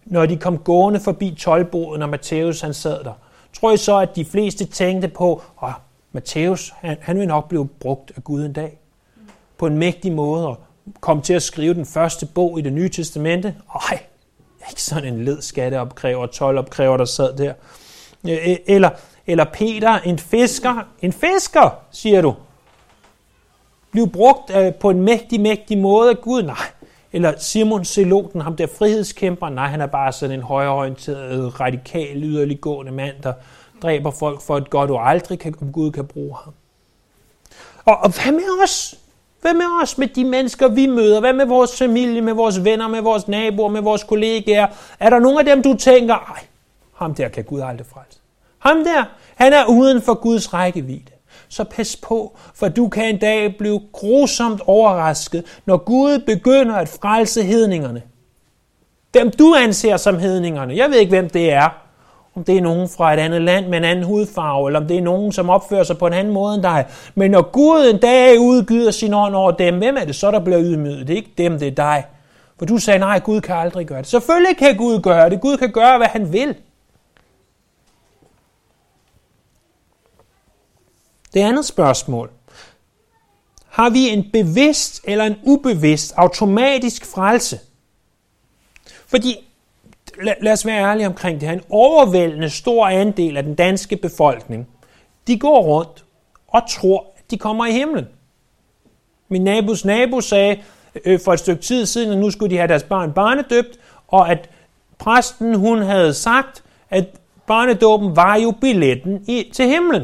når 0.04 0.26
de 0.26 0.36
kom 0.36 0.58
gående 0.58 1.00
forbi 1.00 1.34
tolvboden, 1.38 2.02
og 2.02 2.08
Matthæus 2.08 2.60
han 2.60 2.74
sad 2.74 3.04
der, 3.04 3.12
tror 3.60 3.70
jeg 3.70 3.78
så, 3.78 3.96
at 3.98 4.16
de 4.16 4.24
fleste 4.24 4.64
tænkte 4.64 5.08
på, 5.08 5.42
at 5.62 5.72
Matthæus, 6.12 6.74
han, 6.76 6.96
han 7.00 7.18
vil 7.18 7.28
nok 7.28 7.48
blive 7.48 7.68
brugt 7.68 8.12
af 8.16 8.24
Gud 8.24 8.44
en 8.44 8.52
dag. 8.52 8.78
På 9.58 9.66
en 9.66 9.78
mægtig 9.78 10.12
måde, 10.12 10.46
og 10.46 10.60
kom 11.00 11.22
til 11.22 11.34
at 11.34 11.42
skrive 11.42 11.74
den 11.74 11.86
første 11.86 12.26
bog 12.26 12.58
i 12.58 12.62
det 12.62 12.72
nye 12.72 12.88
testamente. 12.88 13.54
Ej, 13.90 14.00
ikke 14.70 14.82
sådan 14.82 15.14
en 15.14 15.24
led 15.24 15.42
skatteopkræver, 15.42 16.26
tolvopkræver, 16.26 16.96
der 16.96 17.04
sad 17.04 17.36
der. 17.36 17.54
Eller, 18.66 18.90
eller 19.26 19.44
Peter, 19.44 19.98
en 19.98 20.18
fisker. 20.18 20.82
En 21.02 21.12
fisker, 21.12 21.70
siger 21.90 22.22
du. 22.22 22.34
Bliv 23.90 24.08
brugt 24.08 24.56
øh, 24.56 24.74
på 24.74 24.90
en 24.90 25.02
mægtig, 25.02 25.40
mægtig 25.40 25.78
måde 25.78 26.10
af 26.10 26.20
Gud. 26.20 26.42
Nej. 26.42 26.56
Eller 27.16 27.32
Simon 27.38 27.84
Seloten, 27.84 28.40
ham 28.40 28.56
der 28.56 28.66
frihedskæmper. 28.78 29.48
Nej, 29.48 29.66
han 29.66 29.80
er 29.80 29.86
bare 29.86 30.12
sådan 30.12 30.38
en 30.38 30.42
højreorienteret, 30.42 31.60
radikal, 31.60 32.22
yderliggående 32.22 32.92
mand, 32.92 33.14
der 33.22 33.32
dræber 33.82 34.10
folk 34.10 34.40
for 34.40 34.56
et 34.56 34.70
godt, 34.70 34.90
og 34.90 35.10
aldrig 35.10 35.38
kan, 35.38 35.54
om 35.62 35.72
Gud 35.72 35.90
kan 35.90 36.06
bruge 36.06 36.36
ham. 36.44 36.54
Og, 37.84 37.96
og 37.96 38.10
hvad 38.10 38.32
med 38.32 38.62
os? 38.62 38.94
Hvad 39.40 39.54
med 39.54 39.82
os, 39.82 39.98
med 39.98 40.06
de 40.06 40.24
mennesker, 40.24 40.68
vi 40.68 40.86
møder? 40.86 41.20
Hvad 41.20 41.32
med 41.32 41.46
vores 41.46 41.78
familie, 41.78 42.20
med 42.20 42.32
vores 42.32 42.64
venner, 42.64 42.88
med 42.88 43.00
vores 43.00 43.28
naboer, 43.28 43.68
med 43.68 43.80
vores 43.80 44.04
kollegaer? 44.04 44.66
Er 45.00 45.10
der 45.10 45.18
nogen 45.18 45.38
af 45.38 45.44
dem, 45.44 45.62
du 45.62 45.76
tænker, 45.76 46.14
ej, 46.14 46.44
ham 46.94 47.14
der 47.14 47.28
kan 47.28 47.44
Gud 47.44 47.60
aldrig 47.60 47.86
frelse. 47.86 48.18
Ham 48.58 48.76
der, 48.84 49.04
han 49.34 49.52
er 49.52 49.64
uden 49.68 50.02
for 50.02 50.14
Guds 50.14 50.54
rækkevidde. 50.54 51.12
Så 51.48 51.64
pas 51.64 51.96
på, 51.96 52.36
for 52.54 52.68
du 52.68 52.88
kan 52.88 53.04
en 53.04 53.18
dag 53.18 53.56
blive 53.58 53.80
grusomt 53.92 54.60
overrasket, 54.66 55.44
når 55.66 55.76
Gud 55.76 56.18
begynder 56.26 56.74
at 56.74 56.88
frelse 56.88 57.42
hedningerne. 57.42 58.02
Dem 59.14 59.30
du 59.30 59.54
anser 59.54 59.96
som 59.96 60.18
hedningerne. 60.18 60.76
Jeg 60.76 60.90
ved 60.90 60.96
ikke, 60.96 61.10
hvem 61.10 61.30
det 61.30 61.52
er 61.52 61.68
om 62.36 62.44
det 62.44 62.56
er 62.56 62.60
nogen 62.60 62.88
fra 62.88 63.14
et 63.14 63.18
andet 63.18 63.42
land 63.42 63.66
med 63.66 63.78
en 63.78 63.84
anden 63.84 64.04
hudfarve, 64.04 64.68
eller 64.68 64.80
om 64.80 64.86
det 64.86 64.96
er 64.96 65.02
nogen, 65.02 65.32
som 65.32 65.50
opfører 65.50 65.82
sig 65.82 65.98
på 65.98 66.06
en 66.06 66.12
anden 66.12 66.32
måde 66.32 66.54
end 66.54 66.62
dig. 66.62 66.86
Men 67.14 67.30
når 67.30 67.42
Gud 67.42 67.90
en 67.94 68.00
dag 68.00 68.40
udgyder 68.40 68.90
sin 68.90 69.14
ånd 69.14 69.34
over 69.34 69.50
dem, 69.50 69.78
hvem 69.78 69.96
er 69.96 70.04
det 70.04 70.14
så, 70.14 70.30
der 70.30 70.40
bliver 70.40 70.60
ydmyget? 70.60 71.06
Det 71.06 71.12
er 71.12 71.16
ikke 71.16 71.32
dem, 71.38 71.58
det 71.58 71.68
er 71.68 71.74
dig. 71.74 72.04
For 72.58 72.66
du 72.66 72.78
sagde, 72.78 72.98
nej, 72.98 73.18
Gud 73.18 73.40
kan 73.40 73.56
aldrig 73.56 73.86
gøre 73.86 73.98
det. 73.98 74.06
Selvfølgelig 74.06 74.56
kan 74.56 74.76
Gud 74.76 75.00
gøre 75.00 75.30
det. 75.30 75.40
Gud 75.40 75.56
kan 75.56 75.70
gøre, 75.70 75.96
hvad 75.98 76.06
han 76.06 76.32
vil. 76.32 76.54
Det 81.34 81.40
andet 81.40 81.64
spørgsmål. 81.64 82.30
Har 83.68 83.90
vi 83.90 84.08
en 84.08 84.30
bevidst 84.32 85.00
eller 85.04 85.24
en 85.24 85.36
ubevidst 85.42 86.14
automatisk 86.16 87.06
frelse? 87.06 87.60
Fordi 89.06 89.48
lad, 90.22 90.34
lad 90.42 90.52
os 90.52 90.66
være 90.66 90.84
ærlige 90.84 91.06
omkring 91.06 91.40
det 91.40 91.48
her, 91.48 91.56
en 91.56 91.64
overvældende 91.70 92.50
stor 92.50 92.86
andel 92.86 93.36
af 93.36 93.42
den 93.42 93.54
danske 93.54 93.96
befolkning, 93.96 94.68
de 95.26 95.38
går 95.38 95.62
rundt 95.62 96.04
og 96.48 96.62
tror, 96.70 97.06
at 97.16 97.30
de 97.30 97.38
kommer 97.38 97.66
i 97.66 97.72
himlen. 97.72 98.06
Min 99.28 99.44
nabos 99.44 99.84
nabo 99.84 100.20
sagde 100.20 100.62
øh, 101.04 101.20
for 101.20 101.32
et 101.32 101.38
stykke 101.38 101.62
tid 101.62 101.86
siden, 101.86 102.12
at 102.12 102.18
nu 102.18 102.30
skulle 102.30 102.50
de 102.50 102.56
have 102.56 102.68
deres 102.68 102.82
barn 102.82 103.12
barnedøbt, 103.12 103.78
og 104.08 104.30
at 104.30 104.50
præsten 104.98 105.54
hun 105.54 105.82
havde 105.82 106.14
sagt, 106.14 106.64
at 106.90 107.04
barnedåben 107.46 108.16
var 108.16 108.36
jo 108.36 108.50
billetten 108.60 109.24
i, 109.28 109.50
til 109.54 109.66
himlen. 109.66 110.02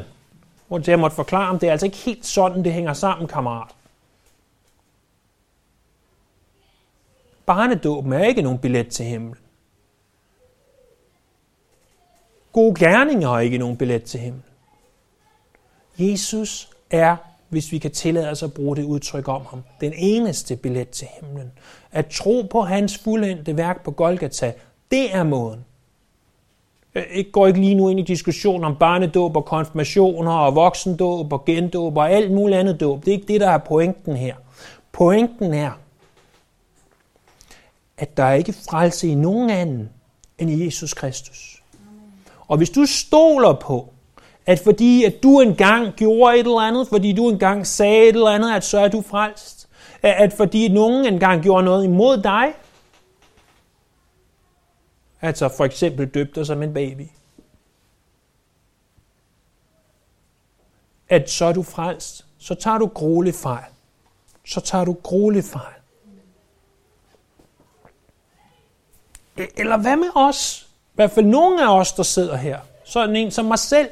Hvor 0.72 0.90
jeg 0.90 0.98
måtte 0.98 1.16
forklare, 1.16 1.48
om 1.48 1.58
det 1.58 1.66
er 1.66 1.70
altså 1.70 1.86
ikke 1.86 1.96
helt 1.96 2.26
sådan, 2.26 2.64
det 2.64 2.72
hænger 2.72 2.92
sammen, 2.92 3.28
kammerat. 3.28 3.68
Barnedåben 7.46 8.12
er 8.12 8.24
ikke 8.24 8.42
nogen 8.42 8.58
billet 8.58 8.88
til 8.88 9.04
himlen. 9.04 9.34
Gode 12.52 12.74
gerninger 12.74 13.28
er 13.28 13.40
ikke 13.40 13.58
nogen 13.58 13.76
billet 13.76 14.04
til 14.04 14.20
himlen. 14.20 14.44
Jesus 15.98 16.70
er, 16.90 17.16
hvis 17.48 17.72
vi 17.72 17.78
kan 17.78 17.90
tillade 17.90 18.30
os 18.30 18.42
at 18.42 18.54
bruge 18.54 18.76
det 18.76 18.84
udtryk 18.84 19.28
om 19.28 19.46
ham, 19.46 19.62
den 19.80 19.92
eneste 19.96 20.56
billet 20.56 20.90
til 20.90 21.08
himlen. 21.20 21.52
At 21.90 22.06
tro 22.06 22.42
på 22.50 22.60
hans 22.60 22.98
fuldendte 22.98 23.56
værk 23.56 23.84
på 23.84 23.90
Golgata, 23.90 24.54
det 24.90 25.14
er 25.14 25.22
måden. 25.22 25.64
Øh, 26.94 27.02
ikke 27.10 27.30
går 27.30 27.46
ikke 27.46 27.60
lige 27.60 27.74
nu 27.74 27.88
ind 27.88 28.00
i 28.00 28.02
diskussion 28.02 28.64
om 28.64 28.76
barnedåb 28.76 29.36
og 29.36 29.44
konfirmationer 29.44 30.32
og 30.32 30.54
voksendåb 30.54 31.32
og 31.32 31.44
gendåb 31.44 31.96
og 31.96 32.10
alt 32.10 32.32
muligt 32.32 32.58
andet 32.58 32.80
dåb. 32.80 33.04
Det 33.04 33.08
er 33.08 33.12
ikke 33.12 33.32
det, 33.32 33.40
der 33.40 33.50
er 33.50 33.58
pointen 33.58 34.16
her. 34.16 34.34
Pointen 34.92 35.54
er, 35.54 35.70
at 37.98 38.16
der 38.16 38.24
er 38.24 38.34
ikke 38.34 38.52
frelse 38.52 39.08
i 39.08 39.14
nogen 39.14 39.50
anden 39.50 39.90
end 40.38 40.50
i 40.50 40.64
Jesus 40.64 40.94
Kristus. 40.94 41.62
Og 42.48 42.56
hvis 42.56 42.70
du 42.70 42.86
stoler 42.86 43.52
på, 43.52 43.88
at 44.46 44.58
fordi 44.58 45.04
at 45.04 45.22
du 45.22 45.40
engang 45.40 45.92
gjorde 45.96 46.34
et 46.34 46.46
eller 46.46 46.60
andet, 46.60 46.88
fordi 46.88 47.12
du 47.12 47.28
engang 47.28 47.66
sagde 47.66 48.02
et 48.02 48.14
eller 48.14 48.30
andet, 48.30 48.54
at 48.54 48.64
så 48.64 48.78
er 48.78 48.88
du 48.88 49.02
frelst, 49.02 49.68
at 50.02 50.32
fordi 50.32 50.68
nogen 50.68 51.06
engang 51.06 51.42
gjorde 51.42 51.64
noget 51.64 51.84
imod 51.84 52.22
dig, 52.22 52.46
Altså 55.22 55.48
for 55.48 55.64
eksempel 55.64 56.08
døbte 56.08 56.44
som 56.44 56.62
en 56.62 56.74
baby. 56.74 57.06
At 61.08 61.30
så 61.30 61.44
er 61.44 61.52
du 61.52 61.62
frelst, 61.62 62.26
så 62.38 62.54
tager 62.54 62.78
du 62.78 62.86
grueligt 62.86 63.36
fejl. 63.36 63.64
Så 64.44 64.60
tager 64.60 64.84
du 64.84 64.92
grueligt 64.92 65.46
fejl. 65.46 65.74
E- 69.40 69.52
eller 69.56 69.76
hvad 69.76 69.96
med 69.96 70.10
os? 70.14 70.68
I 70.68 70.94
hvert 70.94 71.10
fald 71.10 71.26
nogle 71.26 71.64
af 71.64 71.78
os, 71.78 71.92
der 71.92 72.02
sidder 72.02 72.36
her. 72.36 72.58
Sådan 72.84 73.16
en 73.16 73.30
som 73.30 73.44
mig 73.44 73.58
selv. 73.58 73.90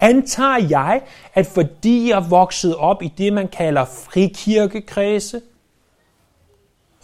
Antager 0.00 0.66
jeg, 0.68 1.02
at 1.34 1.46
fordi 1.46 2.10
jeg 2.10 2.30
voksede 2.30 2.76
op 2.76 3.02
i 3.02 3.08
det, 3.08 3.32
man 3.32 3.48
kalder 3.48 3.84
frikirkekredse, 3.84 5.42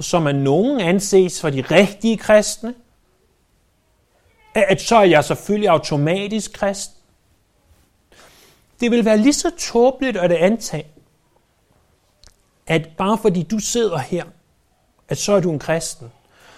som 0.00 0.26
er 0.26 0.32
nogen 0.32 0.80
anses 0.80 1.40
for 1.40 1.50
de 1.50 1.62
rigtige 1.62 2.16
kristne, 2.16 2.74
at 4.54 4.80
så 4.80 4.96
er 4.96 5.04
jeg 5.04 5.24
selvfølgelig 5.24 5.68
automatisk 5.68 6.52
kristen. 6.52 6.96
Det 8.80 8.90
vil 8.90 9.04
være 9.04 9.18
lige 9.18 9.32
så 9.32 9.50
tåbeligt 9.58 10.16
at 10.16 10.32
antage, 10.32 10.86
at 12.66 12.88
bare 12.98 13.18
fordi 13.18 13.42
du 13.42 13.58
sidder 13.58 13.98
her, 13.98 14.24
at 15.08 15.18
så 15.18 15.32
er 15.32 15.40
du 15.40 15.50
en 15.50 15.58
kristen. 15.58 16.12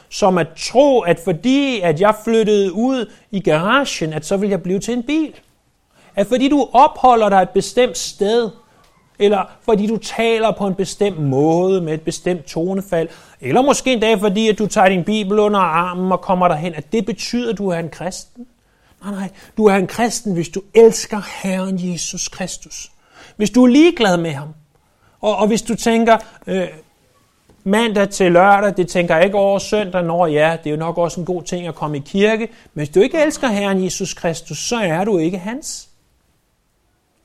Som 0.09 0.39
at 0.39 0.47
tro, 0.57 1.01
at 1.01 1.21
fordi 1.25 1.81
at 1.81 2.01
jeg 2.01 2.15
flyttede 2.25 2.73
ud 2.73 3.13
i 3.31 3.41
garagen, 3.41 4.13
at 4.13 4.27
så 4.27 4.37
vil 4.37 4.51
jeg 4.51 4.63
blive 4.63 4.79
til 4.79 4.95
en 4.95 5.03
bil. 5.03 5.35
At 6.15 6.27
fordi 6.27 6.49
du 6.49 6.69
opholder 6.73 7.29
dig 7.29 7.43
et 7.43 7.51
bestemt 7.51 7.99
sted, 7.99 8.51
eller 9.19 9.51
fordi 9.65 9.87
du 9.87 9.97
taler 9.97 10.51
på 10.51 10.67
en 10.67 10.75
bestemt 10.75 11.19
måde 11.19 11.81
med 11.81 11.95
et 11.95 12.03
bestemt 12.03 12.45
tonefald, 12.45 13.09
eller 13.41 13.63
måske 13.63 13.93
endda 13.93 14.15
fordi, 14.15 14.49
at 14.49 14.59
du 14.59 14.67
tager 14.67 14.89
din 14.89 15.05
bibel 15.05 15.39
under 15.39 15.61
armen 15.61 16.13
og 16.13 16.21
kommer 16.21 16.49
derhen, 16.49 16.75
at 16.75 16.93
det 16.93 17.07
betyder, 17.07 17.53
at 17.53 17.59
du 17.59 17.69
er 17.69 17.79
en 17.79 17.91
kristen. 17.91 18.47
Nej, 19.05 19.15
nej, 19.15 19.29
du 19.57 19.65
er 19.67 19.75
en 19.75 19.87
kristen, 19.87 20.35
hvis 20.35 20.49
du 20.49 20.63
elsker 20.75 21.23
Herren 21.43 21.93
Jesus 21.93 22.29
Kristus. 22.29 22.93
Hvis 23.37 23.51
du 23.51 23.65
er 23.65 23.69
ligeglad 23.69 24.17
med 24.17 24.33
ham. 24.33 24.49
Og, 25.21 25.37
og 25.37 25.47
hvis 25.47 25.63
du 25.63 25.75
tænker, 25.75 26.17
øh, 26.47 26.69
mandag 27.65 28.11
til 28.11 28.33
lørdag, 28.33 28.77
det 28.77 28.89
tænker 28.89 29.17
jeg 29.17 29.25
ikke 29.25 29.37
over 29.37 29.59
søndag, 29.59 30.05
når 30.05 30.27
ja, 30.27 30.57
det 30.65 30.71
er 30.71 30.75
jo 30.75 30.77
nok 30.77 30.99
også 30.99 31.21
en 31.21 31.27
god 31.27 31.43
ting 31.43 31.67
at 31.67 31.75
komme 31.75 31.97
i 31.97 32.03
kirke. 32.05 32.49
Men 32.75 32.81
hvis 32.81 32.89
du 32.89 33.01
ikke 33.01 33.23
elsker 33.23 33.49
Herren 33.49 33.85
Jesus 33.85 34.15
Kristus, 34.15 34.59
så 34.59 34.77
er 34.77 35.05
du 35.05 35.19
ikke 35.19 35.39
hans. 35.39 35.89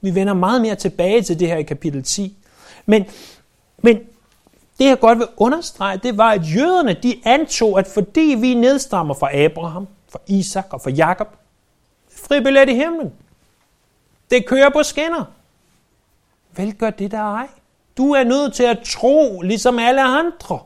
Vi 0.02 0.16
vender 0.16 0.34
meget 0.34 0.62
mere 0.62 0.76
tilbage 0.76 1.22
til 1.22 1.40
det 1.40 1.48
her 1.48 1.58
i 1.58 1.64
kapitel 1.64 2.04
10. 2.04 2.38
Men, 2.86 3.06
men 3.78 3.98
det 4.80 4.86
jeg 4.86 5.00
godt 5.00 5.20
vil 5.20 5.28
understrege, 5.38 5.98
det 5.98 6.18
var, 6.18 6.32
at 6.32 6.42
jøderne 6.56 6.94
de 6.94 7.22
antog, 7.26 7.80
at 7.80 7.88
fordi 7.88 8.36
vi 8.40 8.54
nedstammer 8.54 9.14
fra 9.14 9.38
Abraham, 9.38 9.88
fra 10.10 10.20
Isak 10.28 10.74
og 10.74 10.82
fra 10.82 10.90
Jakob, 10.90 11.28
fri 12.12 12.44
billet 12.44 12.70
i 12.70 12.74
himlen. 12.74 13.14
Det 14.32 14.46
kører 14.46 14.70
på 14.70 14.84
skinner. 14.84 15.26
Vel 16.56 16.74
gør 16.74 16.90
det 16.90 17.12
der 17.12 17.22
ej. 17.22 17.48
Du 17.98 18.12
er 18.12 18.24
nødt 18.24 18.54
til 18.54 18.64
at 18.64 18.80
tro, 18.86 19.42
ligesom 19.42 19.80
alle 19.80 20.04
andre. 20.04 20.60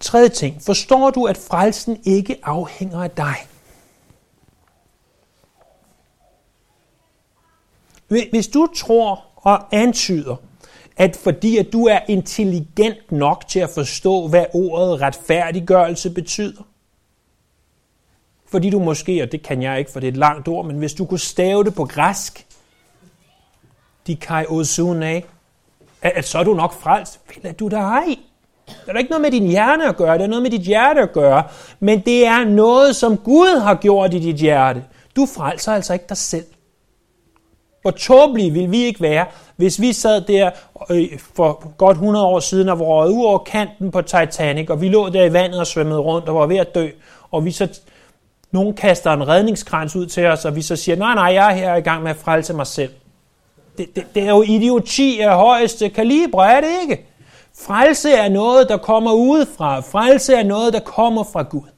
Tredje 0.00 0.28
ting. 0.28 0.62
Forstår 0.62 1.10
du, 1.10 1.24
at 1.24 1.36
frelsen 1.36 2.00
ikke 2.04 2.38
afhænger 2.42 3.02
af 3.02 3.10
dig? 3.10 3.36
Hvis 8.30 8.48
du 8.48 8.68
tror 8.76 9.24
og 9.36 9.58
antyder, 9.72 10.36
at 10.96 11.16
fordi 11.16 11.56
at 11.56 11.72
du 11.72 11.86
er 11.86 11.98
intelligent 12.08 13.12
nok 13.12 13.44
til 13.48 13.60
at 13.60 13.70
forstå, 13.70 14.28
hvad 14.28 14.44
ordet 14.54 15.00
retfærdiggørelse 15.00 16.10
betyder, 16.10 16.62
fordi 18.46 18.70
du 18.70 18.78
måske, 18.78 19.22
og 19.22 19.32
det 19.32 19.42
kan 19.42 19.62
jeg 19.62 19.78
ikke, 19.78 19.90
for 19.90 20.00
det 20.00 20.06
er 20.06 20.12
et 20.12 20.16
langt 20.16 20.48
ord, 20.48 20.66
men 20.66 20.76
hvis 20.76 20.94
du 20.94 21.04
kunne 21.04 21.18
stave 21.18 21.64
det 21.64 21.74
på 21.74 21.84
græsk, 21.84 22.46
kai 24.20 24.44
osune, 24.48 25.22
at 26.02 26.24
så 26.24 26.38
er 26.38 26.44
du 26.44 26.54
nok 26.54 26.72
frelst. 26.72 27.20
Vel 27.28 27.46
er 27.46 27.52
du 27.52 27.68
der 27.68 27.80
ej? 27.80 28.16
Det 28.66 28.88
er 28.88 28.98
ikke 28.98 29.10
noget 29.10 29.22
med 29.22 29.30
din 29.30 29.46
hjerne 29.46 29.88
at 29.88 29.96
gøre, 29.96 30.18
det 30.18 30.24
er 30.24 30.28
noget 30.28 30.42
med 30.42 30.50
dit 30.50 30.60
hjerte 30.60 31.00
at 31.00 31.12
gøre, 31.12 31.44
men 31.80 32.00
det 32.00 32.26
er 32.26 32.44
noget, 32.44 32.96
som 32.96 33.16
Gud 33.16 33.60
har 33.60 33.74
gjort 33.74 34.14
i 34.14 34.18
dit 34.18 34.36
hjerte. 34.36 34.84
Du 35.16 35.26
frelser 35.26 35.72
altså 35.72 35.92
ikke 35.92 36.04
dig 36.08 36.16
selv. 36.16 36.44
Hvor 37.82 37.90
tåbelige 37.90 38.50
ville 38.50 38.70
vi 38.70 38.84
ikke 38.84 39.00
være, 39.00 39.26
hvis 39.56 39.80
vi 39.80 39.92
sad 39.92 40.20
der 40.20 40.50
øh, 40.90 41.18
for 41.34 41.76
godt 41.76 41.94
100 41.94 42.26
år 42.26 42.40
siden 42.40 42.68
og 42.68 42.78
var 42.78 43.06
ud 43.06 43.24
over 43.24 43.38
kanten 43.38 43.90
på 43.90 44.02
Titanic, 44.02 44.70
og 44.70 44.80
vi 44.80 44.88
lå 44.88 45.08
der 45.08 45.24
i 45.24 45.32
vandet 45.32 45.60
og 45.60 45.66
svømmede 45.66 46.00
rundt 46.00 46.28
og 46.28 46.34
var 46.34 46.46
ved 46.46 46.56
at 46.56 46.74
dø, 46.74 46.88
og 47.30 47.44
vi 47.44 47.50
så 47.50 47.80
nogen 48.52 48.74
kaster 48.74 49.12
en 49.12 49.28
redningskrans 49.28 49.96
ud 49.96 50.06
til 50.06 50.26
os, 50.26 50.44
og 50.44 50.56
vi 50.56 50.62
så 50.62 50.76
siger, 50.76 50.96
nej, 50.96 51.14
nej, 51.14 51.24
jeg 51.24 51.50
er 51.50 51.54
her 51.54 51.74
i 51.74 51.80
gang 51.80 52.02
med 52.02 52.10
at 52.10 52.16
frelse 52.16 52.54
mig 52.54 52.66
selv. 52.66 52.90
Det, 53.78 53.96
det, 53.96 54.04
det 54.14 54.22
er 54.22 54.30
jo 54.30 54.42
idioti 54.42 55.20
af 55.20 55.36
højeste 55.36 55.88
kaliber, 55.88 56.44
er 56.44 56.60
det 56.60 56.70
ikke? 56.82 57.06
Frelse 57.66 58.10
er 58.10 58.28
noget, 58.28 58.68
der 58.68 58.76
kommer 58.76 59.12
udefra. 59.12 59.80
Frelse 59.80 60.34
er 60.34 60.44
noget, 60.44 60.72
der 60.72 60.80
kommer 60.80 61.24
fra 61.32 61.42
Gud. 61.42 61.71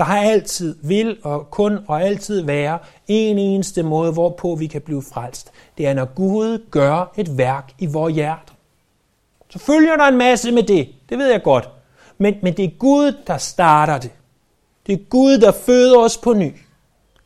Der 0.00 0.06
har 0.06 0.18
altid, 0.18 0.76
vil 0.82 1.18
og 1.22 1.50
kun 1.50 1.78
og 1.88 2.02
altid 2.02 2.42
være 2.42 2.78
en 3.08 3.38
eneste 3.38 3.82
måde, 3.82 4.12
hvorpå 4.12 4.54
vi 4.54 4.66
kan 4.66 4.82
blive 4.82 5.02
frelst. 5.02 5.52
Det 5.78 5.86
er, 5.86 5.94
når 5.94 6.04
Gud 6.04 6.66
gør 6.70 7.12
et 7.16 7.38
værk 7.38 7.72
i 7.78 7.86
vores 7.86 8.14
hjerte. 8.14 8.52
Så 9.48 9.58
følger 9.58 9.96
der 9.96 10.04
en 10.04 10.16
masse 10.16 10.52
med 10.52 10.62
det, 10.62 10.88
det 11.08 11.18
ved 11.18 11.30
jeg 11.30 11.42
godt. 11.42 11.70
Men, 12.18 12.34
men 12.42 12.56
det 12.56 12.64
er 12.64 12.70
Gud, 12.78 13.12
der 13.26 13.38
starter 13.38 13.98
det. 13.98 14.10
Det 14.86 14.92
er 14.92 15.04
Gud, 15.04 15.38
der 15.38 15.52
føder 15.52 15.98
os 15.98 16.18
på 16.18 16.32
ny. 16.32 16.54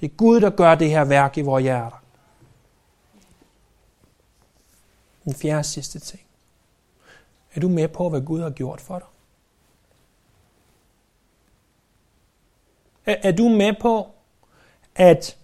Det 0.01 0.11
er 0.11 0.14
Gud, 0.16 0.41
der 0.41 0.51
gør 0.51 0.75
det 0.75 0.91
her 0.91 1.05
værk 1.05 1.39
i 1.39 1.41
vores 1.41 1.62
hjerter. 1.62 2.03
Den 5.25 5.35
fjerde 5.35 5.64
sidste 5.64 5.99
ting. 5.99 6.22
Er 7.55 7.61
du 7.61 7.68
med 7.68 7.89
på, 7.89 8.09
hvad 8.09 8.20
Gud 8.20 8.41
har 8.41 8.51
gjort 8.51 8.81
for 8.81 8.99
dig? 8.99 9.09
Er, 13.07 13.17
er 13.23 13.33
du 13.33 13.49
med 13.49 13.75
på, 13.81 14.15
at 14.95 15.39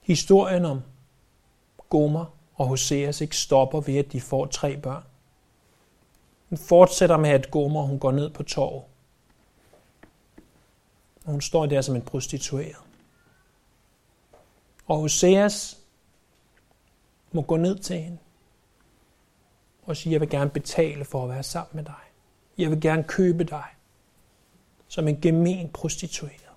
historien 0.00 0.64
om 0.64 0.82
Gomer 1.88 2.36
og 2.54 2.66
Hoseas 2.66 3.20
ikke 3.20 3.36
stopper 3.36 3.80
ved, 3.80 3.96
at 3.96 4.12
de 4.12 4.20
får 4.20 4.46
tre 4.46 4.76
børn? 4.76 5.04
Hun 6.48 6.58
fortsætter 6.58 7.16
med, 7.16 7.30
at 7.30 7.50
Gomer 7.50 7.82
hun 7.82 7.98
går 7.98 8.12
ned 8.12 8.30
på 8.30 8.42
torvet. 8.42 8.84
Og 11.24 11.32
hun 11.32 11.40
står 11.40 11.66
der 11.66 11.80
som 11.80 11.96
en 11.96 12.02
prostitueret. 12.02 12.76
Og 14.86 14.98
Hoseas 14.98 15.78
må 17.32 17.42
gå 17.42 17.56
ned 17.56 17.78
til 17.78 17.98
hende 17.98 18.18
og 19.82 19.96
sige, 19.96 20.12
jeg 20.12 20.20
vil 20.20 20.30
gerne 20.30 20.50
betale 20.50 21.04
for 21.04 21.22
at 21.22 21.28
være 21.28 21.42
sammen 21.42 21.76
med 21.76 21.84
dig. 21.84 22.02
Jeg 22.58 22.70
vil 22.70 22.80
gerne 22.80 23.04
købe 23.04 23.44
dig 23.44 23.64
som 24.90 25.08
en 25.08 25.20
gemen 25.20 25.68
prostitueret. 25.68 26.50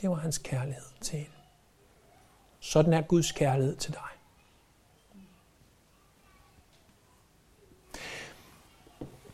Det 0.00 0.10
var 0.10 0.16
hans 0.16 0.38
kærlighed 0.38 0.82
til 1.00 1.18
hende. 1.18 1.30
Sådan 2.60 2.92
er 2.92 3.00
Guds 3.00 3.32
kærlighed 3.32 3.76
til 3.76 3.92
dig. 3.92 4.00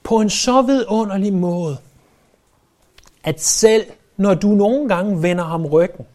På 0.03 0.21
en 0.21 0.31
så 0.31 0.63
vidunderlig 0.63 1.33
måde, 1.33 1.79
at 3.25 3.41
selv 3.41 3.87
når 4.17 4.35
du 4.35 4.49
nogle 4.49 4.89
gange 4.89 5.23
vender 5.23 5.45
ham 5.45 5.67
ryggen, 5.67 6.07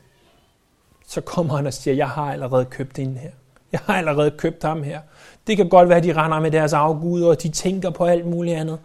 så 1.07 1.21
kommer 1.21 1.55
han 1.55 1.67
og 1.67 1.73
siger, 1.73 1.95
jeg 1.95 2.09
har 2.09 2.31
allerede 2.31 2.65
købt 2.65 2.95
den 2.95 3.17
her. 3.17 3.31
Jeg 3.71 3.79
har 3.79 3.93
allerede 3.93 4.31
købt 4.31 4.63
ham 4.63 4.83
her. 4.83 5.01
Det 5.47 5.57
kan 5.57 5.69
godt 5.69 5.89
være, 5.89 5.97
at 5.97 6.03
de 6.03 6.13
render 6.13 6.39
med 6.39 6.51
deres 6.51 6.73
afguder, 6.73 7.29
og 7.29 7.43
de 7.43 7.49
tænker 7.49 7.89
på 7.89 8.05
alt 8.05 8.25
muligt 8.25 8.57
andet. 8.57 8.79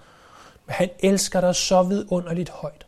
Han 0.69 0.91
elsker 0.99 1.41
dig 1.41 1.55
så 1.55 1.83
vidunderligt 1.83 2.49
højt, 2.49 2.87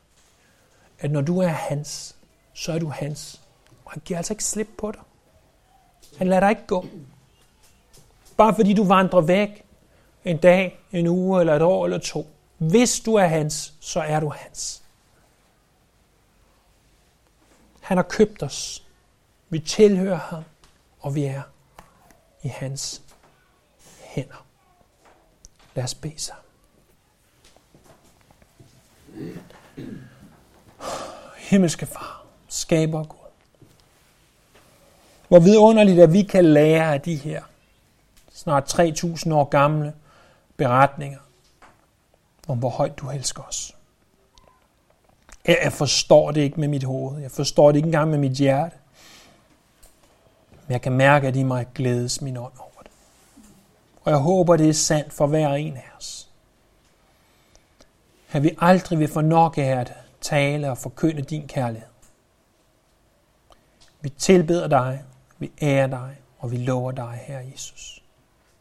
at 0.99 1.11
når 1.11 1.21
du 1.21 1.39
er 1.39 1.49
hans, 1.49 2.17
så 2.55 2.73
er 2.73 2.79
du 2.79 2.89
hans. 2.89 3.41
Og 3.85 3.93
han 3.93 4.03
giver 4.05 4.19
altså 4.19 4.33
ikke 4.33 4.45
slip 4.45 4.69
på 4.79 4.93
dig. 4.93 5.03
Han 6.19 6.29
lader 6.29 6.41
dig 6.41 6.51
ikke 6.51 6.67
gå. 6.67 6.87
Bare 8.37 8.55
fordi 8.55 8.75
du 8.75 8.85
vandrer 8.85 9.21
væk 9.21 9.65
en 10.25 10.39
dag, 10.39 10.79
en 10.93 11.07
uge 11.07 11.41
eller 11.41 11.57
et 11.57 11.63
år 11.63 11.85
eller 11.85 11.99
to. 11.99 12.27
Hvis 12.59 13.01
du 13.01 13.15
er 13.15 13.27
hans, 13.27 13.75
så 13.81 14.01
er 14.01 14.21
du 14.21 14.29
hans. 14.29 14.83
Han 17.81 17.97
har 17.97 18.05
købt 18.05 18.43
os. 18.43 18.85
Vi 19.49 19.59
tilhører 19.59 20.17
ham, 20.17 20.45
og 21.01 21.15
vi 21.15 21.25
er 21.25 21.43
i 22.43 22.49
hans 22.49 23.03
hænder. 24.01 24.47
Lad 25.75 25.85
os 25.85 25.95
bede 25.95 26.19
sammen. 26.19 26.44
Himmelske 31.37 31.87
Far, 31.87 32.25
skaber 32.49 33.05
Gud. 33.05 33.19
Hvor 35.29 35.41
vidunderligt, 35.41 36.01
at 36.01 36.13
vi 36.13 36.23
kan 36.23 36.45
lære 36.45 36.95
af 36.95 37.01
de 37.01 37.17
her 37.17 37.43
snart 38.33 38.75
3.000 38.81 39.35
år 39.35 39.45
gamle 39.45 39.95
beretninger 40.57 41.19
om, 42.49 42.59
hvor 42.59 42.69
højt 42.69 42.99
du 42.99 43.11
elsker 43.11 43.43
os. 43.43 43.77
Jeg 45.47 45.73
forstår 45.73 46.31
det 46.31 46.41
ikke 46.41 46.61
med 46.61 46.69
mit 46.69 46.85
hoved. 46.85 47.21
Jeg 47.21 47.31
forstår 47.31 47.73
det 47.73 47.77
ikke 47.77 47.87
engang 47.87 48.11
med 48.11 48.19
mit 48.19 48.33
hjerte. 48.33 48.77
Men 50.67 50.73
jeg 50.73 50.83
kan 50.83 50.93
mærke, 50.93 51.29
at 51.29 51.37
I 51.37 51.43
mig 51.43 51.67
glædes 51.75 52.21
min 52.21 52.37
ånd 52.37 52.53
over 52.59 52.83
det. 52.83 52.91
Og 54.03 54.11
jeg 54.11 54.19
håber, 54.19 54.57
det 54.57 54.69
er 54.69 54.73
sandt 54.73 55.13
for 55.13 55.27
hver 55.27 55.49
en 55.49 55.77
af 55.77 55.91
os. 55.99 56.24
At 58.35 58.43
vi 58.43 58.51
aldrig 58.59 58.99
vil 58.99 59.09
få 59.09 59.21
nok 59.21 59.59
af 59.59 59.63
at 59.63 59.93
tale 60.21 60.71
og 60.71 60.79
forkynde 60.79 61.23
din 61.23 61.49
kærlighed. 61.49 61.89
Vi 64.01 64.09
tilbeder 64.09 64.69
dig, 64.69 65.05
vi 65.39 65.53
ærer 65.63 65.87
dig, 65.87 66.17
og 66.39 66.51
vi 66.53 66.57
lover 66.57 66.93
dig, 66.93 67.21
Herre 67.23 67.45
Jesus. 67.53 68.04